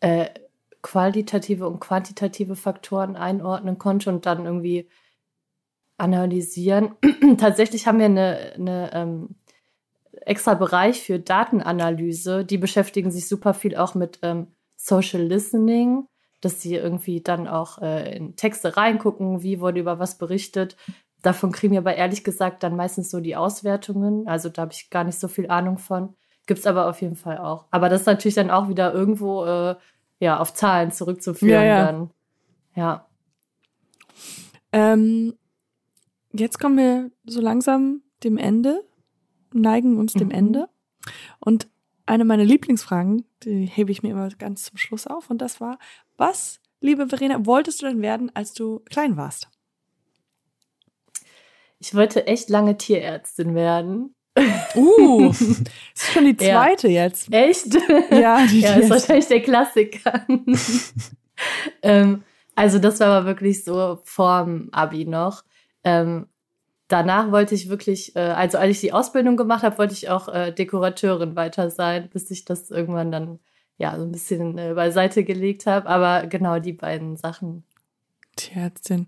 äh, 0.01 0.27
qualitative 0.83 1.67
und 1.67 1.79
quantitative 1.79 2.55
Faktoren 2.55 3.15
einordnen 3.15 3.79
konnte 3.79 4.11
und 4.11 4.27
dann 4.27 4.45
irgendwie 4.45 4.87
analysieren. 5.97 6.95
Tatsächlich 7.37 7.87
haben 7.87 7.99
wir 7.99 8.05
eine, 8.05 8.53
eine 8.55 8.91
ähm, 8.93 9.35
extra 10.21 10.53
Bereich 10.55 11.01
für 11.01 11.19
Datenanalyse, 11.19 12.45
die 12.45 12.57
beschäftigen 12.57 13.11
sich 13.11 13.27
super 13.27 13.53
viel 13.53 13.75
auch 13.75 13.95
mit 13.95 14.19
ähm, 14.21 14.47
Social 14.75 15.21
Listening, 15.21 16.07
dass 16.41 16.61
sie 16.61 16.75
irgendwie 16.75 17.21
dann 17.21 17.47
auch 17.47 17.81
äh, 17.81 18.15
in 18.15 18.35
Texte 18.35 18.77
reingucken, 18.77 19.41
wie 19.41 19.59
wurde 19.59 19.79
über 19.79 19.99
was 19.99 20.17
berichtet. 20.17 20.75
Davon 21.21 21.51
kriegen 21.51 21.73
wir 21.73 21.79
aber 21.79 21.95
ehrlich 21.95 22.23
gesagt 22.23 22.61
dann 22.63 22.75
meistens 22.75 23.09
so 23.09 23.19
die 23.19 23.35
Auswertungen. 23.35 24.27
Also 24.27 24.49
da 24.49 24.63
habe 24.63 24.73
ich 24.73 24.89
gar 24.89 25.03
nicht 25.03 25.19
so 25.19 25.27
viel 25.27 25.49
Ahnung 25.49 25.77
von. 25.77 26.15
Gibt 26.45 26.59
es 26.59 26.67
aber 26.67 26.87
auf 26.87 27.01
jeden 27.01 27.15
Fall 27.15 27.39
auch. 27.39 27.65
Aber 27.71 27.89
das 27.89 28.01
ist 28.01 28.07
natürlich 28.07 28.35
dann 28.35 28.51
auch 28.51 28.69
wieder 28.69 28.93
irgendwo 28.93 29.43
äh, 29.45 29.75
ja, 30.19 30.39
auf 30.39 30.53
Zahlen 30.53 30.91
zurückzuführen. 30.91 31.51
Ja, 31.51 31.63
ja. 31.63 31.85
Dann. 31.85 32.11
ja. 32.75 33.07
Ähm, 34.71 35.33
jetzt 36.39 36.59
kommen 36.59 36.77
wir 36.77 37.11
so 37.25 37.41
langsam 37.41 38.01
dem 38.23 38.37
Ende, 38.37 38.83
neigen 39.53 39.97
uns 39.97 40.13
dem 40.13 40.27
Mhm. 40.27 40.33
Ende. 40.33 40.69
Und 41.39 41.67
eine 42.05 42.25
meiner 42.25 42.43
Lieblingsfragen, 42.45 43.25
die 43.43 43.65
hebe 43.65 43.91
ich 43.91 44.03
mir 44.03 44.11
immer 44.11 44.29
ganz 44.29 44.63
zum 44.65 44.77
Schluss 44.77 45.07
auf. 45.07 45.29
Und 45.29 45.39
das 45.41 45.59
war, 45.61 45.77
was, 46.17 46.59
liebe 46.81 47.07
Verena, 47.07 47.45
wolltest 47.45 47.81
du 47.81 47.87
denn 47.87 48.01
werden, 48.01 48.31
als 48.35 48.53
du 48.53 48.79
klein 48.89 49.17
warst? 49.17 49.49
Ich 51.79 51.93
wollte 51.93 52.27
echt 52.27 52.49
lange 52.49 52.77
Tierärztin 52.77 53.53
werden. 53.55 54.15
Uh, 54.75 55.27
das 55.29 55.41
ist 55.41 56.11
schon 56.13 56.25
die 56.25 56.43
Ja. 56.43 56.61
zweite 56.61 56.87
jetzt. 56.89 57.31
Echt? 57.33 57.73
Ja, 58.11 58.45
die 58.49 58.61
ja, 58.61 58.75
ist 58.75 58.89
wahrscheinlich 58.89 59.27
der 59.27 59.41
Klassiker. 59.41 60.25
ähm, 61.81 62.23
also 62.55 62.79
das 62.79 62.99
war 62.99 63.07
aber 63.07 63.25
wirklich 63.25 63.63
so 63.63 63.99
vorm 64.03 64.69
Abi 64.71 65.05
noch. 65.05 65.43
Ähm, 65.85 66.27
danach 66.89 67.31
wollte 67.31 67.55
ich 67.55 67.69
wirklich, 67.69 68.15
äh, 68.15 68.19
also 68.19 68.57
als 68.57 68.71
ich 68.71 68.81
die 68.81 68.91
Ausbildung 68.93 69.37
gemacht 69.37 69.63
habe, 69.63 69.77
wollte 69.77 69.93
ich 69.93 70.09
auch 70.09 70.27
äh, 70.27 70.51
Dekorateurin 70.51 71.35
weiter 71.37 71.69
sein, 71.71 72.09
bis 72.11 72.29
ich 72.31 72.43
das 72.43 72.69
irgendwann 72.71 73.11
dann 73.11 73.39
ja 73.77 73.95
so 73.97 74.03
ein 74.03 74.11
bisschen 74.11 74.57
äh, 74.57 74.73
beiseite 74.73 75.23
gelegt 75.23 75.65
habe. 75.65 75.87
Aber 75.87 76.27
genau 76.27 76.59
die 76.59 76.73
beiden 76.73 77.15
Sachen. 77.15 77.63
Tierärztin. 78.35 79.07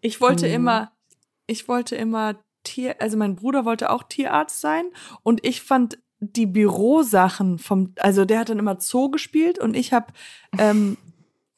Ich 0.00 0.20
wollte 0.20 0.46
Mhm. 0.46 0.54
immer, 0.54 0.92
ich 1.46 1.66
wollte 1.66 1.96
immer 1.96 2.36
Tier, 2.62 3.00
also 3.00 3.16
mein 3.16 3.36
Bruder 3.36 3.64
wollte 3.64 3.90
auch 3.90 4.02
Tierarzt 4.02 4.60
sein 4.60 4.84
und 5.22 5.44
ich 5.46 5.62
fand 5.62 5.98
die 6.20 6.46
Bürosachen 6.46 7.58
vom, 7.58 7.94
also 7.98 8.26
der 8.26 8.40
hat 8.40 8.50
dann 8.50 8.58
immer 8.58 8.78
Zoo 8.78 9.10
gespielt 9.10 9.58
und 9.58 9.74
ich 9.74 9.92
habe 9.94 10.12
ähm, 10.58 10.98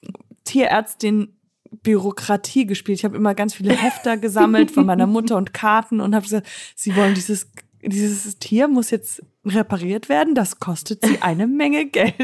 Tierärztin 0.45 1.37
Bürokratie 1.83 2.67
gespielt. 2.67 2.99
Ich 2.99 3.05
habe 3.05 3.17
immer 3.17 3.35
ganz 3.35 3.55
viele 3.55 3.75
Hefter 3.75 4.17
gesammelt 4.17 4.71
von 4.71 4.87
meiner 4.87 5.07
Mutter 5.09 5.37
und 5.37 5.53
Karten 5.53 6.01
und 6.01 6.15
habe 6.15 6.25
gesagt, 6.25 6.47
sie 6.77 6.95
wollen 6.97 7.15
dieses 7.15 7.51
dieses 7.85 8.39
Tier 8.39 8.69
muss 8.69 8.91
jetzt 8.91 9.23
repariert 9.45 10.09
werden, 10.09 10.35
das 10.35 10.61
kostet 10.61 11.05
sie 11.05 11.21
eine 11.21 11.47
Menge 11.47 11.87
Geld. 11.87 12.15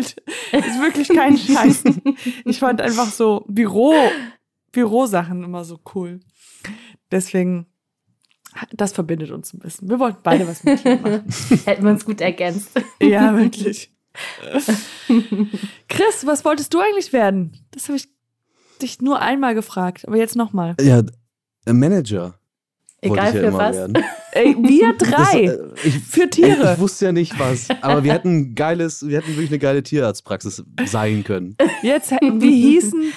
ist 0.53 0.81
wirklich 0.81 1.09
kein 1.09 1.37
Scheiß. 1.37 1.85
Ich 2.45 2.61
fand 2.61 2.81
einfach 2.81 3.11
so 3.11 3.45
Büro, 3.49 3.93
Bürosachen 4.73 5.43
immer 5.43 5.65
so 5.65 5.81
cool. 5.95 6.21
Deswegen, 7.11 7.67
das 8.73 8.93
verbindet 8.93 9.31
uns 9.31 9.53
ein 9.53 9.59
bisschen. 9.59 9.89
Wir 9.89 9.99
wollten 9.99 10.21
beide 10.23 10.47
was 10.47 10.63
mit 10.63 10.81
Tieren 10.81 11.03
machen. 11.03 11.25
Hätten 11.65 11.83
wir 11.85 11.91
uns 11.91 12.05
gut 12.05 12.21
ergänzt. 12.21 12.71
Ja, 13.03 13.37
wirklich. 13.37 13.93
Chris, 15.89 16.27
was 16.27 16.45
wolltest 16.45 16.73
du 16.75 16.81
eigentlich 16.81 17.13
werden? 17.13 17.67
Das 17.73 17.89
habe 17.89 17.97
ich 17.97 18.09
dich 18.79 19.01
nur 19.01 19.21
einmal 19.21 19.55
gefragt, 19.55 20.07
aber 20.07 20.17
jetzt 20.17 20.37
nochmal. 20.37 20.75
Ja, 20.81 21.03
Manager. 21.67 22.35
Egal 23.01 23.29
ich 23.29 23.35
ja 23.35 23.41
für 23.41 23.47
immer 23.47 23.59
was. 23.59 23.77
Ey, 24.33 24.57
wir 24.59 24.95
Das, 24.99 25.09
drei. 25.09 25.45
äh, 25.45 25.59
ich, 25.85 25.99
Für 26.01 26.29
Tiere. 26.29 26.73
Ich 26.75 26.81
wusste 26.81 27.07
ja 27.07 27.13
nicht 27.13 27.39
was, 27.39 27.69
aber 27.81 28.03
wir 28.05 28.13
hätten 28.13 28.37
ein 28.37 28.55
geiles, 28.55 29.07
wir 29.07 29.19
hätten 29.19 29.29
wirklich 29.31 29.51
eine 29.51 29.59
geile 29.59 29.83
Tierarztpraxis 29.83 30.65
sein 30.87 31.23
können. 31.25 31.57
Jetzt, 31.83 32.11
wie 32.11 32.63
hießen 32.73 33.13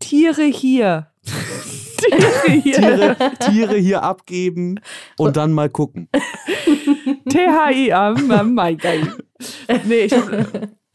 Tiere 0.00 0.44
hier? 0.44 1.08
Tiere 1.96 2.52
hier. 2.60 2.74
Tiere, 2.74 3.16
Tiere 3.38 3.76
hier 3.76 4.02
abgeben 4.02 4.80
und 5.16 5.36
dann 5.36 5.52
mal 5.52 5.70
gucken. 5.70 6.08
T-H-I-A, 7.28 8.14
mein 8.44 8.76
geil. 8.78 9.12
Nee, 9.84 10.06
ich, 10.06 10.14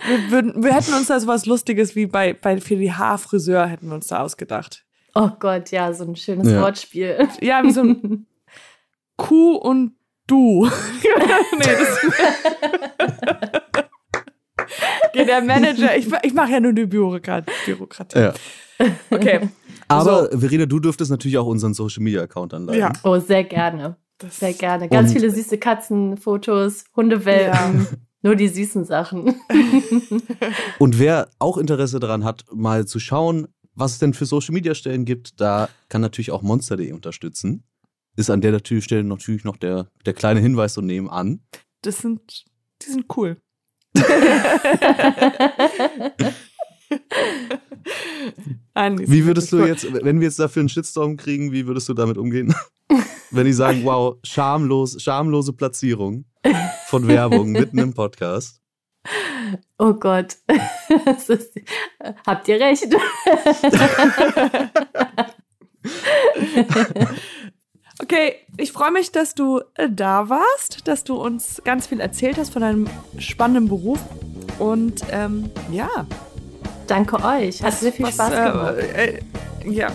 wir, 0.06 0.32
würden, 0.32 0.64
wir 0.64 0.74
hätten 0.74 0.94
uns 0.94 1.08
da 1.08 1.20
so 1.20 1.28
was 1.28 1.46
Lustiges 1.46 1.96
wie 1.96 2.06
bei, 2.06 2.34
bei 2.34 2.60
für 2.60 2.76
die 2.76 2.92
Haarfriseur 2.94 3.66
hätten 3.68 3.88
wir 3.88 3.96
uns 3.96 4.08
da 4.08 4.20
ausgedacht. 4.22 4.86
Oh 5.16 5.30
Gott, 5.40 5.72
ja, 5.72 5.92
so 5.94 6.04
ein 6.04 6.16
schönes 6.16 6.52
Ja. 6.52 6.62
Wortspiel. 6.62 7.28
Ja, 7.42 7.64
wie 7.64 7.72
so 7.72 7.82
ein 7.82 8.28
Kuh 9.18 9.56
und 9.56 9.94
du. 10.28 10.66
nee, 11.58 11.64
das 11.64 12.00
Okay, 15.10 15.26
der 15.26 15.42
Manager, 15.42 15.96
ich, 15.98 16.08
ich 16.24 16.34
mache 16.34 16.52
ja 16.52 16.60
nur 16.60 16.74
die 16.74 16.86
Bürokrat 16.86 17.50
Bürokratie. 17.66 18.20
Ja. 18.20 18.34
Okay. 19.10 19.50
Aber 19.88 20.30
Verena, 20.38 20.66
du 20.66 20.80
dürftest 20.80 21.10
natürlich 21.10 21.38
auch 21.38 21.48
unseren 21.48 21.74
Social 21.74 22.04
Media 22.04 22.22
Account 22.22 22.54
anleiten. 22.54 22.82
Ja. 22.82 22.92
Oh, 23.04 23.18
sehr 23.20 23.44
gerne. 23.44 23.98
Das, 24.20 24.40
Sehr 24.40 24.54
gerne. 24.54 24.90
Ganz 24.90 25.14
viele 25.14 25.30
süße 25.30 25.60
Katzenfotos, 25.60 26.86
Hundewelpen, 26.96 27.88
nur 28.22 28.36
die 28.36 28.48
süßen 28.48 28.86
Sachen. 28.86 29.36
Und 30.80 31.00
wer 31.00 31.30
auch 31.40 31.58
Interesse 31.58 32.00
daran 32.00 32.24
hat, 32.24 32.46
mal 32.52 32.86
zu 32.86 33.00
schauen, 33.00 33.48
was 33.76 33.94
es 33.94 34.00
denn 34.00 34.14
für 34.14 34.26
Social 34.26 34.54
Media 34.54 34.74
Stellen 34.74 35.06
gibt, 35.06 35.40
da 35.40 35.70
kann 35.90 36.02
natürlich 36.02 36.32
auch 36.32 36.42
Monster.de 36.42 36.92
unterstützen. 36.94 37.64
Ist 38.16 38.32
an 38.32 38.42
der 38.42 38.52
natürlich 38.52 38.86
Stelle 38.86 39.04
natürlich 39.04 39.44
noch 39.44 39.58
der, 39.58 39.88
der 40.06 40.14
kleine 40.14 40.40
Hinweis 40.40 40.74
so 40.74 40.82
nebenan. 40.82 41.42
das 41.82 42.00
sind, 42.00 42.46
die 42.82 42.90
sind 42.90 43.06
cool. 43.16 43.38
Wie 48.76 49.26
würdest 49.26 49.52
du 49.52 49.66
jetzt, 49.66 49.92
wenn 49.92 50.20
wir 50.20 50.28
jetzt 50.28 50.40
dafür 50.40 50.62
einen 50.62 50.70
Shitstorm 50.70 51.18
kriegen, 51.18 51.52
wie 51.52 51.66
würdest 51.66 51.90
du 51.90 51.94
damit 51.94 52.18
umgehen? 52.18 52.54
wenn 53.32 53.46
die 53.46 53.54
sagen, 53.54 53.84
wow, 53.84 54.18
schamlos, 54.24 55.02
schamlose 55.02 55.54
Platzierung 55.54 56.26
von 56.88 57.08
Werbung 57.08 57.52
mitten 57.52 57.78
im 57.78 57.94
Podcast. 57.94 58.62
Oh 59.78 59.94
Gott. 59.94 60.38
Ist, 61.28 61.54
habt 62.26 62.48
ihr 62.48 62.60
recht? 62.60 62.88
Okay, 68.00 68.36
ich 68.58 68.74
freue 68.74 68.92
mich, 68.92 69.12
dass 69.12 69.34
du 69.34 69.60
äh, 69.74 69.90
da 69.90 70.30
warst, 70.30 70.88
dass 70.88 71.04
du 71.04 71.16
uns 71.16 71.64
ganz 71.66 71.88
viel 71.88 72.00
erzählt 72.00 72.38
hast 72.38 72.54
von 72.54 72.62
deinem 72.62 72.88
spannenden 73.18 73.70
Beruf. 73.70 74.00
Und 74.60 75.02
ähm, 75.12 75.50
ja, 75.72 76.06
Danke 76.88 77.22
euch. 77.24 77.62
Hat 77.62 77.74
sehr 77.74 77.92
viel 77.92 78.06
was, 78.06 78.14
Spaß 78.14 78.30
gemacht. 78.32 78.76
Äh, 78.78 79.20
äh, 79.66 79.70
ja, 79.70 79.92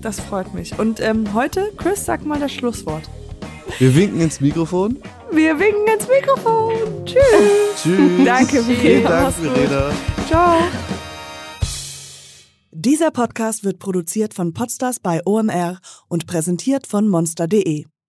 das 0.00 0.20
freut 0.20 0.54
mich. 0.54 0.78
Und 0.78 1.00
ähm, 1.00 1.34
heute, 1.34 1.70
Chris, 1.76 2.04
sag 2.04 2.24
mal 2.24 2.40
das 2.40 2.52
Schlusswort. 2.52 3.02
Wir 3.78 3.94
winken 3.94 4.20
ins 4.20 4.40
Mikrofon. 4.40 4.98
Wir 5.30 5.58
winken 5.58 5.86
ins 5.86 6.08
Mikrofon. 6.08 6.72
Tschüss. 7.04 7.82
Tschüss. 7.82 8.24
Danke, 8.24 8.62
Vielen 8.62 9.02
Verena. 9.02 9.22
Dank. 9.22 9.34
Verena. 9.34 9.90
Ciao. 10.26 10.58
Dieser 12.72 13.10
Podcast 13.10 13.64
wird 13.64 13.78
produziert 13.78 14.34
von 14.34 14.54
Podstars 14.54 15.00
bei 15.00 15.20
OMR 15.24 15.78
und 16.08 16.26
präsentiert 16.26 16.86
von 16.86 17.08
monster.de. 17.08 17.86